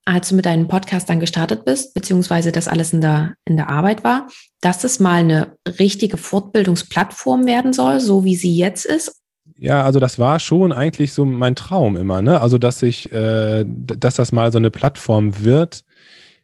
als 0.06 0.30
du 0.30 0.36
mit 0.36 0.46
deinem 0.46 0.68
Podcast 0.68 1.10
dann 1.10 1.20
gestartet 1.20 1.64
bist, 1.66 1.94
beziehungsweise 1.94 2.52
das 2.52 2.68
alles 2.68 2.94
in 2.94 3.02
der, 3.02 3.36
in 3.46 3.56
der 3.56 3.70
Arbeit 3.70 4.04
war, 4.04 4.28
dass 4.60 4.84
es 4.84 5.00
mal 5.00 5.20
eine 5.20 5.56
richtige 5.80 6.18
Fortbildungsplattform 6.18 7.46
werden 7.46 7.74
soll, 7.74 8.00
so 8.00 8.24
wie 8.24 8.36
sie 8.36 8.56
jetzt 8.56 8.86
ist? 8.86 9.22
Ja, 9.58 9.84
also 9.84 10.00
das 10.00 10.18
war 10.18 10.40
schon 10.40 10.72
eigentlich 10.72 11.14
so 11.14 11.24
mein 11.24 11.56
Traum 11.56 11.96
immer, 11.96 12.24
ne? 12.24 12.42
Also 12.42 12.58
dass 12.58 12.82
ich, 12.82 13.12
äh, 13.12 13.64
dass 13.68 14.16
das 14.16 14.32
mal 14.32 14.52
so 14.52 14.58
eine 14.58 14.72
Plattform 14.72 15.44
wird. 15.44 15.84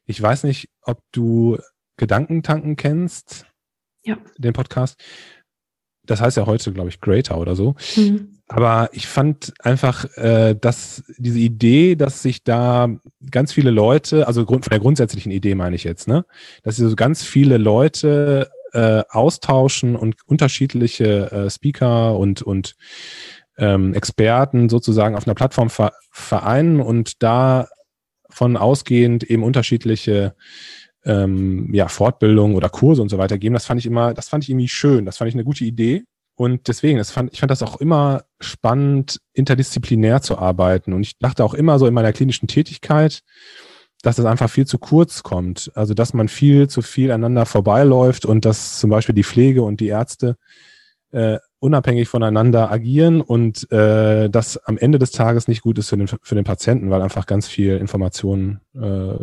Ich 0.05 0.21
weiß 0.21 0.43
nicht, 0.43 0.69
ob 0.83 0.99
du 1.11 1.57
Gedankentanken 1.97 2.75
kennst. 2.75 3.47
Ja. 4.05 4.17
Den 4.37 4.53
Podcast. 4.53 4.99
Das 6.05 6.21
heißt 6.21 6.37
ja 6.37 6.45
heute, 6.45 6.71
glaube 6.71 6.89
ich, 6.89 7.01
Greater 7.01 7.39
oder 7.39 7.55
so. 7.55 7.75
Mhm. 7.95 8.36
Aber 8.49 8.89
ich 8.93 9.07
fand 9.07 9.53
einfach, 9.59 10.05
äh, 10.15 10.55
dass 10.55 11.03
diese 11.17 11.39
Idee, 11.39 11.95
dass 11.95 12.21
sich 12.21 12.43
da 12.43 12.89
ganz 13.29 13.51
viele 13.51 13.71
Leute, 13.71 14.25
also 14.25 14.45
von 14.45 14.61
der 14.61 14.79
grundsätzlichen 14.79 15.31
Idee 15.31 15.53
meine 15.53 15.75
ich 15.75 15.83
jetzt, 15.83 16.07
ne, 16.07 16.25
dass 16.63 16.77
so 16.77 16.95
ganz 16.95 17.23
viele 17.23 17.57
Leute 17.57 18.49
äh, 18.71 19.03
austauschen 19.09 19.95
und 19.97 20.15
unterschiedliche 20.25 21.31
äh, 21.31 21.49
Speaker 21.49 22.17
und 22.17 22.41
und 22.41 22.75
ähm, 23.57 23.93
Experten 23.93 24.69
sozusagen 24.69 25.15
auf 25.15 25.27
einer 25.27 25.35
Plattform 25.35 25.69
ver 25.69 25.91
vereinen 26.11 26.79
und 26.79 27.21
davon 27.23 28.55
ausgehend 28.55 29.23
eben 29.23 29.43
unterschiedliche 29.43 30.35
ähm, 31.05 31.73
ja, 31.73 31.87
Fortbildungen 31.87 32.55
oder 32.55 32.69
Kurse 32.69 33.01
und 33.01 33.09
so 33.09 33.17
weiter 33.17 33.37
geben. 33.37 33.53
Das 33.53 33.65
fand 33.65 33.79
ich 33.79 33.85
immer, 33.85 34.13
das 34.13 34.29
fand 34.29 34.43
ich 34.43 34.49
irgendwie 34.49 34.67
schön. 34.67 35.05
Das 35.05 35.17
fand 35.17 35.29
ich 35.29 35.35
eine 35.35 35.43
gute 35.43 35.63
Idee. 35.65 36.03
Und 36.37 36.67
deswegen, 36.67 36.99
das 36.99 37.09
fand, 37.09 37.33
ich 37.33 37.39
fand 37.39 37.49
das 37.49 37.63
auch 37.63 37.81
immer 37.81 38.23
spannend, 38.39 39.19
interdisziplinär 39.33 40.21
zu 40.21 40.37
arbeiten. 40.37 40.93
Und 40.93 41.01
ich 41.01 41.17
dachte 41.17 41.43
auch 41.43 41.55
immer 41.55 41.79
so 41.79 41.87
in 41.87 41.95
meiner 41.95 42.13
klinischen 42.13 42.47
Tätigkeit, 42.47 43.23
dass 44.03 44.17
das 44.17 44.25
einfach 44.25 44.47
viel 44.47 44.67
zu 44.67 44.77
kurz 44.77 45.23
kommt. 45.23 45.71
Also, 45.73 45.95
dass 45.95 46.13
man 46.13 46.27
viel 46.27 46.69
zu 46.69 46.83
viel 46.83 47.11
aneinander 47.11 47.47
vorbeiläuft 47.47 48.23
und 48.25 48.45
dass 48.45 48.79
zum 48.79 48.91
Beispiel 48.91 49.15
die 49.15 49.23
Pflege 49.23 49.63
und 49.63 49.79
die 49.79 49.87
Ärzte 49.87 50.37
äh, 51.11 51.39
unabhängig 51.57 52.07
voneinander 52.07 52.71
agieren 52.71 53.21
und 53.21 53.71
äh, 53.71 54.29
das 54.29 54.57
am 54.57 54.77
Ende 54.77 54.99
des 54.99 55.09
Tages 55.09 55.47
nicht 55.47 55.63
gut 55.63 55.79
ist 55.79 55.89
für 55.89 55.97
den, 55.97 56.07
für 56.07 56.35
den 56.35 56.43
Patienten, 56.43 56.91
weil 56.91 57.01
einfach 57.01 57.25
ganz 57.25 57.47
viel 57.47 57.77
Informationen 57.77 58.59
äh, 58.75 59.15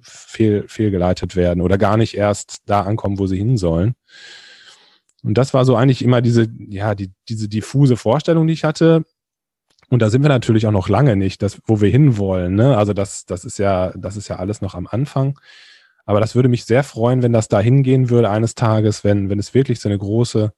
fehl, 0.00 0.64
fehlgeleitet 0.68 1.36
werden 1.36 1.60
oder 1.60 1.76
gar 1.76 1.98
nicht 1.98 2.16
erst 2.16 2.62
da 2.64 2.80
ankommen, 2.80 3.18
wo 3.18 3.26
sie 3.26 3.36
hin 3.36 3.58
sollen. 3.58 3.94
Und 5.22 5.36
das 5.38 5.54
war 5.54 5.64
so 5.64 5.76
eigentlich 5.76 6.02
immer 6.02 6.22
diese, 6.22 6.48
ja, 6.68 6.94
die, 6.94 7.10
diese 7.28 7.48
diffuse 7.48 7.96
Vorstellung, 7.96 8.46
die 8.46 8.52
ich 8.52 8.64
hatte. 8.64 9.04
Und 9.88 10.02
da 10.02 10.10
sind 10.10 10.22
wir 10.22 10.28
natürlich 10.28 10.66
auch 10.66 10.72
noch 10.72 10.88
lange 10.88 11.16
nicht, 11.16 11.42
das, 11.42 11.60
wo 11.66 11.80
wir 11.80 11.90
hinwollen. 11.90 12.54
Ne? 12.54 12.76
Also 12.76 12.92
das, 12.92 13.24
das 13.26 13.44
ist 13.44 13.58
ja, 13.58 13.92
das 13.96 14.16
ist 14.16 14.28
ja 14.28 14.36
alles 14.36 14.60
noch 14.60 14.74
am 14.74 14.86
Anfang. 14.86 15.38
Aber 16.04 16.20
das 16.20 16.34
würde 16.34 16.48
mich 16.48 16.64
sehr 16.64 16.84
freuen, 16.84 17.22
wenn 17.22 17.32
das 17.32 17.48
da 17.48 17.60
hingehen 17.60 18.10
würde 18.10 18.30
eines 18.30 18.54
Tages, 18.54 19.04
wenn, 19.04 19.28
wenn 19.28 19.38
es 19.38 19.54
wirklich 19.54 19.80
so 19.80 19.88
eine 19.88 19.98
große 19.98 20.52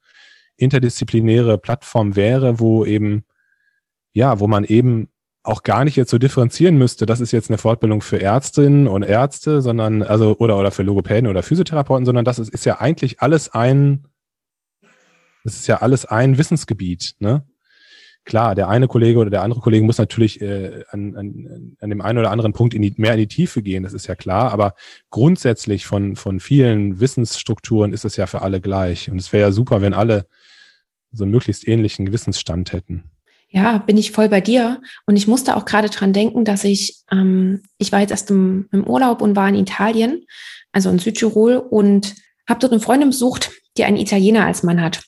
interdisziplinäre 0.56 1.56
Plattform 1.56 2.16
wäre, 2.16 2.60
wo 2.60 2.84
eben, 2.84 3.24
ja, 4.12 4.40
wo 4.40 4.46
man 4.46 4.64
eben 4.64 5.08
auch 5.42 5.62
gar 5.62 5.84
nicht 5.84 5.96
jetzt 5.96 6.10
so 6.10 6.18
differenzieren 6.18 6.76
müsste, 6.76 7.06
das 7.06 7.20
ist 7.20 7.32
jetzt 7.32 7.48
eine 7.48 7.58
Fortbildung 7.58 8.02
für 8.02 8.20
Ärztinnen 8.20 8.86
und 8.86 9.02
Ärzte, 9.02 9.62
sondern, 9.62 10.02
also, 10.02 10.36
oder, 10.38 10.58
oder 10.58 10.70
für 10.70 10.82
Logopäden 10.82 11.28
oder 11.28 11.42
Physiotherapeuten, 11.42 12.04
sondern 12.04 12.26
das 12.26 12.38
ist, 12.38 12.50
ist 12.50 12.66
ja 12.66 12.80
eigentlich 12.80 13.22
alles 13.22 13.54
ein 13.54 14.04
das 15.48 15.60
ist 15.60 15.66
ja 15.66 15.82
alles 15.82 16.04
ein 16.04 16.38
Wissensgebiet. 16.38 17.14
Ne? 17.18 17.44
klar, 18.28 18.54
der 18.54 18.68
eine 18.68 18.86
Kollege 18.86 19.18
oder 19.18 19.30
der 19.30 19.42
andere 19.42 19.60
Kollege 19.60 19.84
muss 19.84 19.98
natürlich 19.98 20.40
äh, 20.40 20.84
an, 20.90 21.16
an, 21.16 21.76
an 21.80 21.90
dem 21.90 22.00
einen 22.00 22.18
oder 22.18 22.30
anderen 22.30 22.52
Punkt 22.52 22.74
in 22.74 22.82
die, 22.82 22.94
mehr 22.96 23.14
in 23.14 23.18
die 23.18 23.26
Tiefe 23.26 23.62
gehen, 23.62 23.82
das 23.82 23.94
ist 23.94 24.06
ja 24.06 24.14
klar, 24.14 24.52
aber 24.52 24.74
grundsätzlich 25.10 25.86
von, 25.86 26.14
von 26.14 26.38
vielen 26.38 27.00
Wissensstrukturen 27.00 27.92
ist 27.92 28.04
es 28.04 28.16
ja 28.16 28.26
für 28.26 28.42
alle 28.42 28.60
gleich. 28.60 29.10
Und 29.10 29.18
es 29.18 29.32
wäre 29.32 29.48
ja 29.48 29.52
super, 29.52 29.80
wenn 29.80 29.94
alle 29.94 30.26
so 31.10 31.24
einen 31.24 31.32
möglichst 31.32 31.66
ähnlichen 31.66 32.12
Wissensstand 32.12 32.72
hätten. 32.72 33.04
Ja, 33.48 33.78
bin 33.78 33.96
ich 33.96 34.12
voll 34.12 34.28
bei 34.28 34.42
dir. 34.42 34.82
Und 35.06 35.16
ich 35.16 35.26
musste 35.26 35.56
auch 35.56 35.64
gerade 35.64 35.88
dran 35.88 36.12
denken, 36.12 36.44
dass 36.44 36.64
ich, 36.64 36.98
ähm, 37.10 37.62
ich 37.78 37.92
war 37.92 38.00
jetzt 38.00 38.10
erst 38.10 38.30
im, 38.30 38.68
im 38.72 38.86
Urlaub 38.86 39.22
und 39.22 39.36
war 39.36 39.48
in 39.48 39.54
Italien, 39.54 40.26
also 40.70 40.90
in 40.90 40.98
Südtirol, 40.98 41.56
und 41.56 42.14
habe 42.46 42.60
dort 42.60 42.72
eine 42.72 42.82
Freundin 42.82 43.08
besucht, 43.08 43.52
die 43.78 43.84
einen 43.84 43.96
Italiener 43.96 44.44
als 44.44 44.62
Mann 44.62 44.82
hat. 44.82 45.02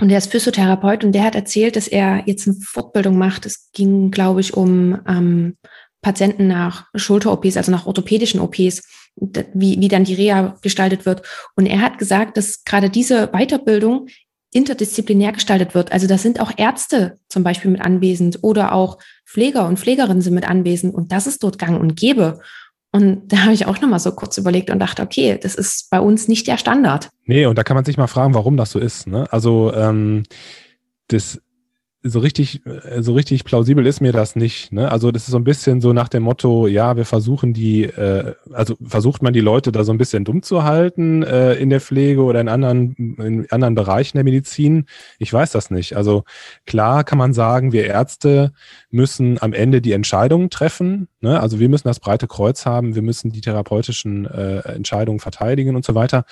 Und 0.00 0.08
der 0.08 0.18
ist 0.18 0.30
Physiotherapeut 0.30 1.04
und 1.04 1.12
der 1.12 1.24
hat 1.24 1.34
erzählt, 1.34 1.76
dass 1.76 1.88
er 1.88 2.22
jetzt 2.26 2.46
eine 2.46 2.56
Fortbildung 2.56 3.16
macht. 3.16 3.46
Es 3.46 3.70
ging, 3.72 4.10
glaube 4.10 4.40
ich, 4.40 4.54
um 4.54 4.98
ähm, 5.08 5.56
Patienten 6.02 6.46
nach 6.46 6.86
Schulter-OPs, 6.94 7.56
also 7.56 7.72
nach 7.72 7.86
orthopädischen 7.86 8.40
OPs, 8.40 8.82
wie, 9.16 9.80
wie 9.80 9.88
dann 9.88 10.04
die 10.04 10.14
Reha 10.14 10.56
gestaltet 10.60 11.06
wird. 11.06 11.22
Und 11.56 11.66
er 11.66 11.80
hat 11.80 11.98
gesagt, 11.98 12.36
dass 12.36 12.64
gerade 12.64 12.90
diese 12.90 13.28
Weiterbildung 13.28 14.08
interdisziplinär 14.52 15.32
gestaltet 15.32 15.74
wird. 15.74 15.92
Also 15.92 16.06
da 16.06 16.18
sind 16.18 16.40
auch 16.40 16.52
Ärzte 16.56 17.18
zum 17.28 17.42
Beispiel 17.42 17.70
mit 17.70 17.80
anwesend 17.80 18.38
oder 18.42 18.72
auch 18.72 18.98
Pfleger 19.26 19.66
und 19.66 19.78
Pflegerinnen 19.78 20.22
sind 20.22 20.34
mit 20.34 20.48
anwesend 20.48 20.94
und 20.94 21.12
das 21.12 21.26
ist 21.26 21.42
dort 21.42 21.58
gang 21.58 21.80
und 21.80 21.96
gäbe. 21.96 22.40
Und 22.96 23.30
da 23.30 23.42
habe 23.42 23.52
ich 23.52 23.66
auch 23.66 23.78
nochmal 23.82 23.98
so 23.98 24.10
kurz 24.12 24.38
überlegt 24.38 24.70
und 24.70 24.78
dachte, 24.78 25.02
okay, 25.02 25.38
das 25.42 25.54
ist 25.54 25.90
bei 25.90 26.00
uns 26.00 26.28
nicht 26.28 26.46
der 26.46 26.56
Standard. 26.56 27.10
Nee, 27.26 27.44
und 27.44 27.58
da 27.58 27.62
kann 27.62 27.74
man 27.74 27.84
sich 27.84 27.98
mal 27.98 28.06
fragen, 28.06 28.32
warum 28.32 28.56
das 28.56 28.70
so 28.70 28.78
ist. 28.78 29.06
Ne? 29.06 29.26
Also 29.30 29.70
ähm, 29.74 30.22
das 31.08 31.42
so 32.08 32.20
richtig, 32.20 32.64
äh, 32.66 33.02
so 33.02 33.14
richtig 33.14 33.44
plausibel 33.44 33.86
ist 33.86 34.00
mir 34.00 34.12
das 34.12 34.36
nicht. 34.36 34.72
Ne? 34.72 34.90
Also 34.90 35.10
das 35.10 35.24
ist 35.24 35.30
so 35.30 35.38
ein 35.38 35.44
bisschen 35.44 35.80
so 35.80 35.92
nach 35.92 36.08
dem 36.08 36.22
Motto, 36.22 36.66
ja, 36.66 36.96
wir 36.96 37.04
versuchen 37.04 37.52
die, 37.52 37.84
äh, 37.84 38.34
also 38.52 38.76
versucht 38.84 39.22
man 39.22 39.32
die 39.32 39.40
Leute 39.40 39.72
da 39.72 39.84
so 39.84 39.92
ein 39.92 39.98
bisschen 39.98 40.24
dumm 40.24 40.42
zu 40.42 40.64
halten 40.64 41.22
äh, 41.22 41.54
in 41.54 41.70
der 41.70 41.80
Pflege 41.80 42.22
oder 42.22 42.40
in 42.40 42.48
anderen, 42.48 42.94
in 42.96 43.50
anderen 43.50 43.74
Bereichen 43.74 44.16
der 44.16 44.24
Medizin. 44.24 44.86
Ich 45.18 45.32
weiß 45.32 45.52
das 45.52 45.70
nicht. 45.70 45.96
Also 45.96 46.24
klar 46.66 47.04
kann 47.04 47.18
man 47.18 47.32
sagen, 47.32 47.72
wir 47.72 47.86
Ärzte 47.86 48.52
müssen 48.90 49.40
am 49.42 49.52
Ende 49.52 49.80
die 49.80 49.92
Entscheidungen 49.92 50.50
treffen. 50.50 51.08
Ne? 51.20 51.40
Also 51.40 51.58
wir 51.58 51.68
müssen 51.68 51.88
das 51.88 52.00
breite 52.00 52.26
Kreuz 52.26 52.66
haben, 52.66 52.94
wir 52.94 53.02
müssen 53.02 53.32
die 53.32 53.40
therapeutischen 53.40 54.26
äh, 54.26 54.58
Entscheidungen 54.60 55.20
verteidigen 55.20 55.76
und 55.76 55.84
so 55.84 55.94
weiter. 55.94 56.24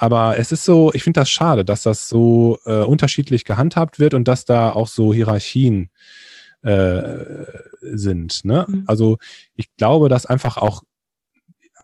Aber 0.00 0.38
es 0.38 0.50
ist 0.50 0.64
so, 0.64 0.90
ich 0.94 1.02
finde 1.02 1.20
das 1.20 1.28
schade, 1.28 1.62
dass 1.62 1.82
das 1.82 2.08
so 2.08 2.58
äh, 2.64 2.80
unterschiedlich 2.80 3.44
gehandhabt 3.44 3.98
wird 3.98 4.14
und 4.14 4.26
dass 4.28 4.46
da 4.46 4.72
auch 4.72 4.88
so 4.88 5.12
Hierarchien 5.12 5.90
äh, 6.62 7.44
sind. 7.82 8.46
Ne? 8.46 8.64
Mhm. 8.66 8.84
Also 8.86 9.18
ich 9.56 9.68
glaube, 9.76 10.08
dass 10.08 10.24
einfach 10.24 10.56
auch, 10.56 10.84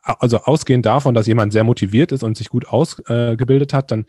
also 0.00 0.38
ausgehend 0.38 0.86
davon, 0.86 1.14
dass 1.14 1.26
jemand 1.26 1.52
sehr 1.52 1.64
motiviert 1.64 2.10
ist 2.10 2.22
und 2.22 2.38
sich 2.38 2.48
gut 2.48 2.66
ausgebildet 2.66 3.74
äh, 3.74 3.76
hat, 3.76 3.90
dann 3.90 4.06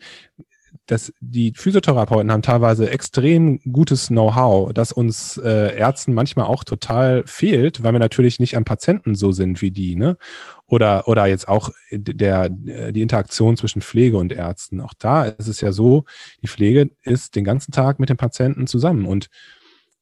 dass 0.86 1.12
die 1.20 1.52
Physiotherapeuten 1.54 2.32
haben 2.32 2.40
teilweise 2.40 2.90
extrem 2.90 3.60
gutes 3.70 4.08
Know-how, 4.08 4.72
das 4.72 4.90
uns 4.92 5.36
äh, 5.36 5.76
Ärzten 5.76 6.14
manchmal 6.14 6.46
auch 6.46 6.64
total 6.64 7.24
fehlt, 7.26 7.82
weil 7.82 7.92
wir 7.92 7.98
natürlich 7.98 8.40
nicht 8.40 8.56
am 8.56 8.64
Patienten 8.64 9.14
so 9.14 9.32
sind 9.32 9.60
wie 9.60 9.70
die, 9.70 9.96
ne? 9.96 10.16
Oder, 10.70 11.08
oder 11.08 11.26
jetzt 11.26 11.48
auch 11.48 11.70
der, 11.90 12.50
die 12.50 13.00
Interaktion 13.00 13.56
zwischen 13.56 13.80
Pflege 13.80 14.18
und 14.18 14.32
Ärzten. 14.32 14.82
Auch 14.82 14.92
da 14.98 15.24
ist 15.24 15.48
es 15.48 15.62
ja 15.62 15.72
so, 15.72 16.04
die 16.42 16.48
Pflege 16.48 16.90
ist 17.02 17.36
den 17.36 17.44
ganzen 17.44 17.72
Tag 17.72 17.98
mit 17.98 18.10
dem 18.10 18.18
Patienten 18.18 18.66
zusammen 18.66 19.06
und 19.06 19.28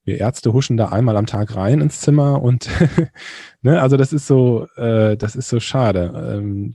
wir 0.05 0.19
Ärzte 0.19 0.53
huschen 0.53 0.77
da 0.77 0.89
einmal 0.89 1.17
am 1.17 1.27
Tag 1.27 1.55
rein 1.57 1.81
ins 1.81 2.01
Zimmer 2.01 2.41
und 2.43 2.69
ne, 3.63 3.81
also 3.81 3.97
das 3.97 4.13
ist 4.13 4.27
so, 4.27 4.67
äh, 4.77 5.17
das 5.17 5.37
ist 5.37 5.49
so 5.49 5.61
schade. 5.61 6.37
Ähm, 6.39 6.75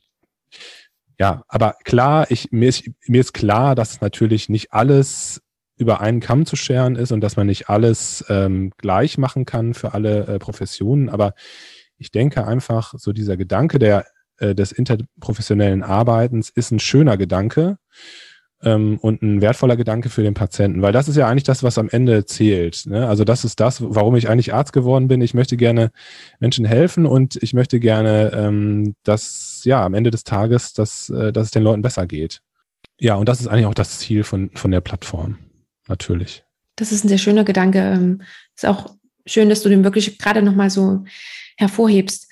ja, 1.18 1.44
aber 1.48 1.76
klar, 1.84 2.30
ich, 2.30 2.52
mir, 2.52 2.70
ist, 2.70 2.90
mir 3.08 3.22
ist 3.22 3.34
klar, 3.34 3.76
dass 3.76 4.02
natürlich 4.02 4.50
nicht 4.50 4.74
alles 4.74 5.42
über 5.78 6.02
einen 6.02 6.20
Kamm 6.20 6.46
zu 6.46 6.56
scheren 6.56 6.96
ist 6.96 7.12
und 7.12 7.22
dass 7.22 7.38
man 7.38 7.48
nicht 7.48 7.70
alles 7.70 8.26
ähm, 8.30 8.72
gleich 8.78 9.18
machen 9.18 9.46
kann 9.46 9.74
für 9.74 9.94
alle 9.94 10.28
äh, 10.28 10.40
Professionen. 10.40 11.10
Aber 11.10 11.34
ich 12.02 12.12
denke 12.12 12.48
einfach, 12.48 12.96
so 12.98 13.14
dieser 13.14 13.38
Gedanke 13.38 13.78
der, 13.78 14.06
äh, 14.38 14.56
des 14.56 14.72
interprofessionellen 14.72 15.84
Arbeitens 15.84 16.50
ist 16.50 16.72
ein 16.72 16.80
schöner 16.80 17.16
Gedanke 17.16 17.78
ähm, 18.64 18.98
und 18.98 19.22
ein 19.22 19.40
wertvoller 19.42 19.78
Gedanke 19.78 20.10
für 20.10 20.24
den 20.24 20.34
Patienten, 20.34 20.82
weil 20.82 20.94
das 20.94 21.08
ist 21.08 21.16
ja 21.16 21.28
eigentlich 21.28 21.44
das, 21.44 21.62
was 21.62 21.78
am 21.78 21.90
Ende 21.90 22.26
zählt. 22.26 22.88
Ne? 22.88 23.08
Also 23.08 23.24
das 23.24 23.46
ist 23.46 23.60
das, 23.60 23.84
warum 23.84 24.16
ich 24.16 24.30
eigentlich 24.30 24.52
Arzt 24.52 24.74
geworden 24.74 25.08
bin. 25.08 25.22
Ich 25.22 25.36
möchte 25.36 25.58
gerne 25.58 25.92
Menschen 26.40 26.66
helfen 26.66 27.06
und 27.06 27.36
ich 27.42 27.54
möchte 27.54 27.80
gerne, 27.80 28.32
ähm, 28.34 28.96
dass 29.04 29.62
ja 29.64 29.86
am 29.86 29.94
Ende 29.94 30.10
des 30.10 30.24
Tages, 30.24 30.74
dass, 30.74 31.10
äh, 31.10 31.32
dass 31.32 31.46
es 31.46 31.52
den 31.52 31.64
Leuten 31.64 31.84
besser 31.84 32.08
geht. 32.08 32.42
Ja, 33.00 33.14
und 33.16 33.30
das 33.30 33.42
ist 33.42 33.48
eigentlich 33.48 33.68
auch 33.68 33.76
das 33.76 34.00
Ziel 34.00 34.24
von, 34.24 34.50
von 34.56 34.72
der 34.72 34.82
Plattform, 34.82 35.38
natürlich. 35.88 36.44
Das 36.78 36.92
ist 36.92 37.04
ein 37.04 37.10
sehr 37.10 37.20
schöner 37.20 37.44
Gedanke. 37.44 37.78
Ähm, 37.78 38.24
ist 38.56 38.66
auch 38.66 38.96
schön, 39.28 39.50
dass 39.50 39.62
du 39.62 39.70
den 39.70 39.84
wirklich 39.84 40.18
gerade 40.18 40.42
nochmal 40.42 40.72
so 40.72 41.04
hervorhebst. 41.58 42.28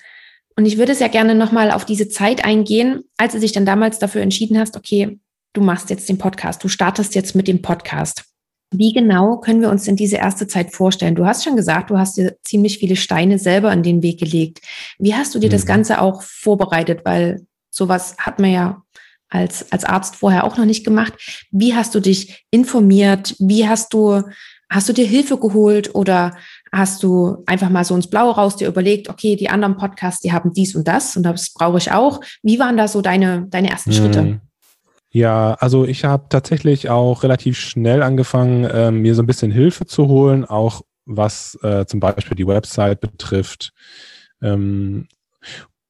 Und 0.56 0.66
ich 0.66 0.78
würde 0.78 0.94
sehr 0.94 1.08
gerne 1.08 1.34
nochmal 1.34 1.70
auf 1.70 1.84
diese 1.84 2.08
Zeit 2.08 2.44
eingehen, 2.44 3.04
als 3.16 3.32
du 3.32 3.40
dich 3.40 3.52
dann 3.52 3.64
damals 3.64 3.98
dafür 3.98 4.22
entschieden 4.22 4.58
hast, 4.58 4.76
okay, 4.76 5.18
du 5.52 5.60
machst 5.62 5.90
jetzt 5.90 6.08
den 6.08 6.18
Podcast, 6.18 6.62
du 6.62 6.68
startest 6.68 7.14
jetzt 7.14 7.34
mit 7.34 7.48
dem 7.48 7.62
Podcast. 7.62 8.24
Wie 8.72 8.92
genau 8.92 9.38
können 9.38 9.62
wir 9.62 9.70
uns 9.70 9.84
denn 9.84 9.96
diese 9.96 10.16
erste 10.16 10.46
Zeit 10.46 10.72
vorstellen? 10.72 11.16
Du 11.16 11.26
hast 11.26 11.42
schon 11.42 11.56
gesagt, 11.56 11.90
du 11.90 11.98
hast 11.98 12.16
dir 12.16 12.36
ziemlich 12.44 12.78
viele 12.78 12.94
Steine 12.94 13.38
selber 13.38 13.72
in 13.72 13.82
den 13.82 14.02
Weg 14.02 14.20
gelegt. 14.20 14.60
Wie 14.98 15.14
hast 15.14 15.34
du 15.34 15.40
dir 15.40 15.48
mhm. 15.48 15.52
das 15.52 15.66
Ganze 15.66 16.00
auch 16.00 16.22
vorbereitet? 16.22 17.00
Weil 17.04 17.46
sowas 17.70 18.16
hat 18.18 18.38
man 18.38 18.52
ja 18.52 18.82
als, 19.28 19.72
als 19.72 19.84
Arzt 19.84 20.16
vorher 20.16 20.44
auch 20.44 20.56
noch 20.56 20.66
nicht 20.66 20.84
gemacht. 20.84 21.14
Wie 21.50 21.74
hast 21.74 21.94
du 21.94 22.00
dich 22.00 22.46
informiert? 22.50 23.34
Wie 23.38 23.66
hast 23.68 23.92
du, 23.92 24.22
hast 24.68 24.88
du 24.88 24.92
dir 24.92 25.06
Hilfe 25.06 25.38
geholt 25.38 25.94
oder 25.94 26.36
hast 26.72 27.02
du 27.02 27.42
einfach 27.46 27.68
mal 27.68 27.84
so 27.84 27.94
ins 27.94 28.08
Blaue 28.08 28.34
raus 28.34 28.56
dir 28.56 28.68
überlegt, 28.68 29.08
okay, 29.08 29.36
die 29.36 29.50
anderen 29.50 29.76
Podcasts, 29.76 30.20
die 30.20 30.32
haben 30.32 30.52
dies 30.52 30.74
und 30.74 30.86
das 30.86 31.16
und 31.16 31.24
das 31.24 31.52
brauche 31.52 31.78
ich 31.78 31.90
auch. 31.90 32.20
Wie 32.42 32.58
waren 32.58 32.76
da 32.76 32.88
so 32.88 33.00
deine, 33.00 33.46
deine 33.48 33.70
ersten. 33.70 33.92
Schritte? 33.92 34.40
Ja, 35.12 35.54
also 35.54 35.84
ich 35.84 36.04
habe 36.04 36.26
tatsächlich 36.28 36.88
auch 36.88 37.24
relativ 37.24 37.58
schnell 37.58 38.02
angefangen, 38.02 38.64
äh, 38.64 38.92
mir 38.92 39.16
so 39.16 39.22
ein 39.22 39.26
bisschen 39.26 39.50
Hilfe 39.50 39.84
zu 39.86 40.06
holen, 40.06 40.44
auch 40.44 40.82
was 41.04 41.58
äh, 41.62 41.84
zum 41.86 41.98
Beispiel 41.98 42.36
die 42.36 42.46
Website 42.46 43.00
betrifft. 43.00 43.72
Ähm, 44.40 45.08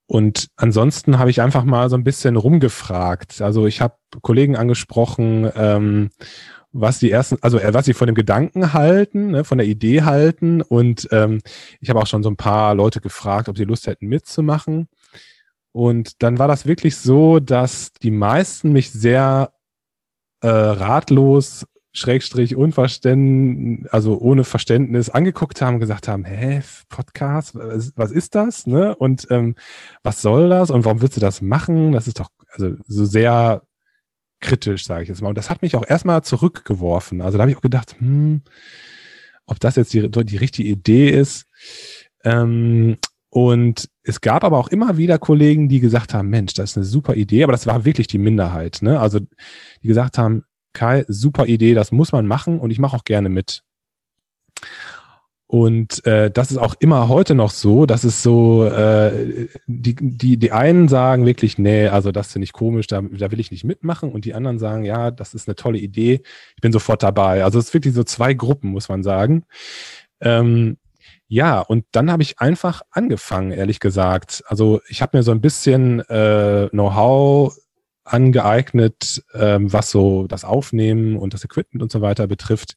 und 0.07 0.49
ansonsten 0.57 1.19
habe 1.19 1.31
ich 1.31 1.43
einfach 1.43 1.65
mal 1.65 1.91
so 1.91 1.97
ein 1.97 2.03
bisschen 2.03 2.37
rumgefragt. 2.37 3.43
Also 3.43 3.67
ich 3.67 3.81
habe 3.83 3.95
Kollegen 4.23 4.57
angesprochen 4.57 5.51
ähm, 5.55 6.11
was 6.73 6.99
die 6.99 7.11
ersten, 7.11 7.39
also 7.41 7.59
äh, 7.59 7.75
was 7.75 7.87
sie 7.87 7.95
von 7.95 8.07
dem 8.07 8.15
Gedanken 8.15 8.73
halten, 8.73 9.33
ne, 9.33 9.45
von 9.45 9.59
der 9.59 9.67
Idee 9.67 10.03
halten. 10.03 10.63
Und 10.63 11.09
ähm, 11.13 11.41
ich 11.81 11.91
habe 11.91 12.01
auch 12.01 12.07
schon 12.07 12.23
so 12.23 12.31
ein 12.31 12.37
paar 12.37 12.75
Leute 12.75 13.01
gefragt, 13.01 13.49
ob 13.49 13.57
sie 13.57 13.65
Lust 13.65 13.87
hätten 13.87 14.07
mitzumachen. 14.07 14.89
Und 15.73 16.23
dann 16.23 16.39
war 16.39 16.49
das 16.49 16.67
wirklich 16.67 16.97
so, 16.97 17.41
dass 17.41 17.93
die 17.93 18.11
meisten 18.11 18.73
mich 18.73 18.91
sehr 18.91 19.53
äh, 20.41 20.49
ratlos, 20.49 21.67
Schrägstrich, 21.93 22.55
unverständnis, 22.55 23.91
also 23.91 24.19
ohne 24.19 24.45
Verständnis 24.45 25.11
angeguckt 25.11 25.61
haben, 25.61 25.81
gesagt 25.81 26.07
haben, 26.07 26.25
hä, 26.25 26.63
Podcast, 26.89 27.57
was, 27.57 27.93
was 27.97 28.13
ist 28.13 28.37
das? 28.37 28.67
Ne? 28.67 28.95
Und 28.95 29.27
ähm, 29.31 29.57
was 30.05 30.23
soll 30.23 30.49
das? 30.49 30.71
Und 30.71 30.85
warum 30.85 31.03
willst 31.03 31.17
du 31.17 31.21
das 31.21 31.43
machen? 31.43 31.93
Das 31.93 32.07
ist 32.07 32.21
doch 32.21 32.29
also 32.53 32.77
so 32.87 33.05
sehr 33.05 33.63
kritisch, 34.41 34.85
sage 34.85 35.03
ich 35.03 35.09
jetzt 35.09 35.23
mal. 35.23 35.29
Und 35.29 35.39
das 35.39 35.51
hat 35.51 35.63
mich 35.63 35.77
auch 35.77 35.87
erstmal 35.87 36.23
zurückgeworfen. 36.23 37.21
Also 37.21 37.39
da 37.39 37.43
habe 37.43 37.51
ich 37.51 37.57
auch 37.57 37.63
gedacht, 37.63 37.97
hm, 37.99 38.43
ob 39.47 39.61
das 39.61 39.77
jetzt 39.77 39.93
die, 39.93 40.11
die 40.11 40.37
richtige 40.37 40.69
Idee 40.69 41.11
ist. 41.11 41.47
Ähm, 42.25 42.99
und 43.31 43.89
es 44.03 44.21
gab 44.21 44.43
aber 44.43 44.59
auch 44.59 44.69
immer 44.69 44.97
wieder 44.97 45.19
Kollegen, 45.19 45.69
die 45.69 45.81
gesagt 45.81 46.15
haben, 46.15 46.29
Mensch, 46.29 46.55
das 46.55 46.71
ist 46.71 46.77
eine 46.77 46.87
super 46.87 47.15
Idee, 47.15 47.45
aber 47.45 47.53
das 47.53 47.67
war 47.67 47.85
wirklich 47.85 48.09
die 48.09 48.19
Minderheit. 48.19 48.79
Ne? 48.83 48.99
Also 48.99 49.21
die 49.21 49.89
gesagt 49.89 50.19
haben, 50.19 50.45
Kai, 50.73 51.05
super 51.09 51.47
Idee, 51.47 51.75
das 51.75 51.93
muss 51.93 52.13
man 52.13 52.27
machen 52.27 52.59
und 52.59 52.71
ich 52.71 52.79
mache 52.79 52.97
auch 52.97 53.05
gerne 53.05 53.29
mit. 53.29 53.63
Und 55.51 56.07
äh, 56.07 56.31
das 56.31 56.53
ist 56.53 56.59
auch 56.59 56.77
immer 56.79 57.09
heute 57.09 57.35
noch 57.35 57.51
so, 57.51 57.85
dass 57.85 58.05
es 58.05 58.23
so, 58.23 58.67
äh, 58.67 59.49
die, 59.67 59.97
die, 59.97 60.37
die 60.37 60.53
einen 60.53 60.87
sagen 60.87 61.27
wirklich, 61.27 61.59
nee, 61.59 61.89
also 61.89 62.13
das 62.13 62.31
finde 62.31 62.45
ich 62.45 62.53
komisch, 62.53 62.87
da, 62.87 63.03
da 63.03 63.33
will 63.33 63.41
ich 63.41 63.51
nicht 63.51 63.65
mitmachen. 63.65 64.13
Und 64.13 64.27
die 64.27 64.35
anderen 64.35 64.61
sagen, 64.61 64.85
ja, 64.85 65.11
das 65.11 65.35
ist 65.35 65.49
eine 65.49 65.57
tolle 65.57 65.79
Idee, 65.79 66.23
ich 66.55 66.61
bin 66.61 66.71
sofort 66.71 67.03
dabei. 67.03 67.43
Also 67.43 67.59
es 67.59 67.65
ist 67.67 67.75
wirklich 67.75 67.95
so 67.95 68.05
zwei 68.05 68.33
Gruppen, 68.33 68.71
muss 68.71 68.89
man 68.89 69.03
sagen. 69.03 69.43
Ähm, 70.21 70.77
ja, 71.27 71.59
und 71.59 71.85
dann 71.91 72.13
habe 72.13 72.23
ich 72.23 72.39
einfach 72.39 72.83
angefangen, 72.93 73.51
ehrlich 73.51 73.81
gesagt. 73.81 74.45
Also 74.47 74.81
ich 74.89 75.03
habe 75.03 75.17
mir 75.17 75.25
so 75.25 75.33
ein 75.33 75.41
bisschen 75.41 75.99
äh, 76.09 76.69
Know-how 76.71 77.59
angeeignet, 78.05 79.25
ähm, 79.35 79.73
was 79.73 79.91
so 79.91 80.29
das 80.29 80.45
Aufnehmen 80.45 81.17
und 81.17 81.35
das 81.35 81.43
Equipment 81.43 81.83
und 81.83 81.91
so 81.91 82.01
weiter 82.01 82.29
betrifft 82.29 82.77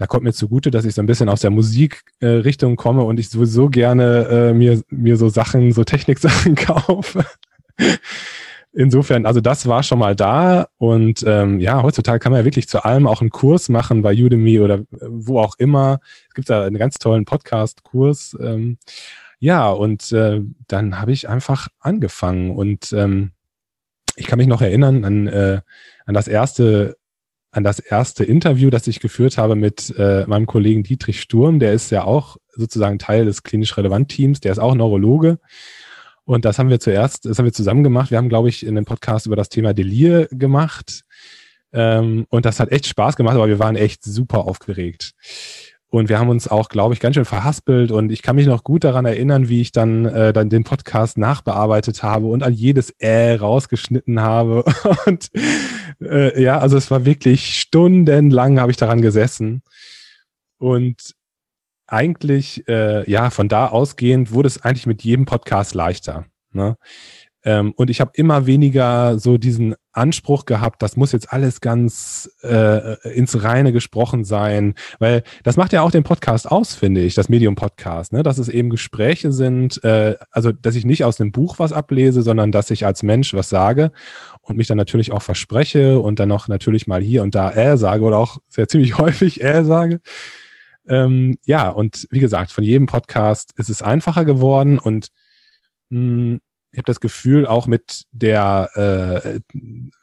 da 0.00 0.06
kommt 0.06 0.24
mir 0.24 0.32
zugute, 0.32 0.70
dass 0.70 0.86
ich 0.86 0.94
so 0.94 1.02
ein 1.02 1.06
bisschen 1.06 1.28
aus 1.28 1.42
der 1.42 1.50
Musikrichtung 1.50 2.72
äh, 2.72 2.76
komme 2.76 3.02
und 3.02 3.20
ich 3.20 3.28
sowieso 3.28 3.68
gerne 3.68 4.28
äh, 4.30 4.54
mir, 4.54 4.82
mir 4.88 5.18
so 5.18 5.28
Sachen, 5.28 5.72
so 5.72 5.84
Techniksachen 5.84 6.54
kaufe. 6.56 7.26
Insofern, 8.72 9.26
also 9.26 9.42
das 9.42 9.68
war 9.68 9.82
schon 9.82 9.98
mal 9.98 10.16
da 10.16 10.68
und 10.78 11.22
ähm, 11.26 11.60
ja, 11.60 11.82
heutzutage 11.82 12.18
kann 12.18 12.32
man 12.32 12.40
ja 12.40 12.44
wirklich 12.46 12.66
zu 12.66 12.82
allem 12.82 13.06
auch 13.06 13.20
einen 13.20 13.28
Kurs 13.28 13.68
machen 13.68 14.00
bei 14.00 14.14
Udemy 14.14 14.60
oder 14.60 14.76
äh, 14.78 14.86
wo 15.02 15.38
auch 15.38 15.56
immer. 15.58 16.00
Es 16.28 16.34
gibt 16.34 16.48
da 16.48 16.64
einen 16.64 16.78
ganz 16.78 16.94
tollen 16.94 17.26
Podcast-Kurs. 17.26 18.38
Ähm, 18.40 18.78
ja, 19.38 19.68
und 19.68 20.12
äh, 20.12 20.40
dann 20.66 20.98
habe 20.98 21.12
ich 21.12 21.28
einfach 21.28 21.68
angefangen 21.78 22.56
und 22.56 22.90
ähm, 22.94 23.32
ich 24.16 24.26
kann 24.26 24.38
mich 24.38 24.48
noch 24.48 24.62
erinnern 24.62 25.04
an, 25.04 25.26
äh, 25.26 25.60
an 26.06 26.14
das 26.14 26.26
erste 26.26 26.96
an 27.52 27.64
das 27.64 27.78
erste 27.78 28.24
Interview, 28.24 28.70
das 28.70 28.86
ich 28.86 29.00
geführt 29.00 29.38
habe 29.38 29.56
mit 29.56 29.92
äh, 29.98 30.24
meinem 30.26 30.46
Kollegen 30.46 30.82
Dietrich 30.82 31.20
Sturm. 31.20 31.58
Der 31.58 31.72
ist 31.72 31.90
ja 31.90 32.04
auch 32.04 32.36
sozusagen 32.48 32.98
Teil 32.98 33.24
des 33.24 33.42
klinisch 33.42 33.76
relevant 33.76 34.08
Teams. 34.08 34.40
Der 34.40 34.52
ist 34.52 34.58
auch 34.58 34.74
Neurologe. 34.74 35.38
Und 36.24 36.44
das 36.44 36.58
haben 36.58 36.68
wir 36.70 36.78
zuerst, 36.78 37.24
das 37.24 37.38
haben 37.38 37.46
wir 37.46 37.52
zusammen 37.52 37.82
gemacht. 37.82 38.10
Wir 38.10 38.18
haben, 38.18 38.28
glaube 38.28 38.48
ich, 38.48 38.64
in 38.64 38.76
einem 38.76 38.84
Podcast 38.84 39.26
über 39.26 39.36
das 39.36 39.48
Thema 39.48 39.74
Delir 39.74 40.28
gemacht. 40.30 41.02
Ähm, 41.72 42.26
und 42.30 42.44
das 42.44 42.60
hat 42.60 42.70
echt 42.70 42.86
Spaß 42.86 43.16
gemacht, 43.16 43.34
aber 43.34 43.48
wir 43.48 43.58
waren 43.58 43.76
echt 43.76 44.04
super 44.04 44.46
aufgeregt. 44.46 45.12
Und 45.90 46.08
wir 46.08 46.20
haben 46.20 46.28
uns 46.28 46.46
auch, 46.46 46.68
glaube 46.68 46.94
ich, 46.94 47.00
ganz 47.00 47.16
schön 47.16 47.24
verhaspelt. 47.24 47.90
Und 47.90 48.12
ich 48.12 48.22
kann 48.22 48.36
mich 48.36 48.46
noch 48.46 48.62
gut 48.62 48.84
daran 48.84 49.04
erinnern, 49.04 49.48
wie 49.48 49.60
ich 49.60 49.72
dann, 49.72 50.06
äh, 50.06 50.32
dann 50.32 50.48
den 50.48 50.62
Podcast 50.62 51.18
nachbearbeitet 51.18 52.04
habe 52.04 52.26
und 52.26 52.44
an 52.44 52.52
jedes 52.52 52.90
Äh 52.98 53.34
rausgeschnitten 53.34 54.20
habe. 54.20 54.64
Und 55.06 55.30
äh, 56.00 56.40
ja, 56.40 56.58
also 56.58 56.76
es 56.76 56.90
war 56.92 57.04
wirklich 57.04 57.58
stundenlang 57.58 58.60
habe 58.60 58.70
ich 58.70 58.76
daran 58.76 59.02
gesessen. 59.02 59.62
Und 60.58 61.14
eigentlich, 61.88 62.68
äh, 62.68 63.10
ja, 63.10 63.30
von 63.30 63.48
da 63.48 63.66
ausgehend 63.66 64.32
wurde 64.32 64.46
es 64.46 64.62
eigentlich 64.62 64.86
mit 64.86 65.02
jedem 65.02 65.24
Podcast 65.24 65.74
leichter. 65.74 66.26
Ne? 66.52 66.76
Ähm, 67.42 67.72
und 67.72 67.90
ich 67.90 68.00
habe 68.00 68.12
immer 68.14 68.46
weniger 68.46 69.18
so 69.18 69.38
diesen 69.38 69.74
Anspruch 69.92 70.44
gehabt, 70.44 70.82
das 70.82 70.96
muss 70.96 71.12
jetzt 71.12 71.32
alles 71.32 71.60
ganz 71.60 72.30
äh, 72.42 72.96
ins 73.10 73.42
Reine 73.42 73.72
gesprochen 73.72 74.24
sein, 74.24 74.74
weil 74.98 75.22
das 75.42 75.56
macht 75.56 75.72
ja 75.72 75.82
auch 75.82 75.90
den 75.90 76.04
Podcast 76.04 76.50
aus, 76.50 76.74
finde 76.74 77.00
ich, 77.00 77.14
das 77.14 77.28
Medium-Podcast, 77.28 78.12
ne? 78.12 78.22
dass 78.22 78.38
es 78.38 78.48
eben 78.48 78.70
Gespräche 78.70 79.32
sind, 79.32 79.82
äh, 79.82 80.16
also 80.30 80.52
dass 80.52 80.76
ich 80.76 80.84
nicht 80.84 81.04
aus 81.04 81.20
einem 81.20 81.32
Buch 81.32 81.58
was 81.58 81.72
ablese, 81.72 82.22
sondern 82.22 82.52
dass 82.52 82.70
ich 82.70 82.86
als 82.86 83.02
Mensch 83.02 83.34
was 83.34 83.48
sage 83.48 83.90
und 84.42 84.56
mich 84.56 84.68
dann 84.68 84.78
natürlich 84.78 85.12
auch 85.12 85.22
verspreche 85.22 85.98
und 85.98 86.20
dann 86.20 86.28
noch 86.28 86.48
natürlich 86.48 86.86
mal 86.86 87.02
hier 87.02 87.22
und 87.22 87.34
da 87.34 87.50
äh 87.50 87.76
sage 87.76 88.04
oder 88.04 88.18
auch 88.18 88.38
sehr 88.48 88.68
ziemlich 88.68 88.98
häufig 88.98 89.42
äh 89.42 89.64
sage. 89.64 90.00
Ähm, 90.88 91.36
ja, 91.44 91.68
und 91.68 92.06
wie 92.10 92.20
gesagt, 92.20 92.52
von 92.52 92.64
jedem 92.64 92.86
Podcast 92.86 93.52
ist 93.56 93.70
es 93.70 93.82
einfacher 93.82 94.24
geworden 94.24 94.78
und 94.78 95.08
mh, 95.90 95.98
hm, 95.98 96.40
ich 96.72 96.78
habe 96.78 96.86
das 96.86 97.00
Gefühl, 97.00 97.46
auch 97.46 97.66
mit 97.66 98.04
der 98.12 98.70
äh, 99.24 99.40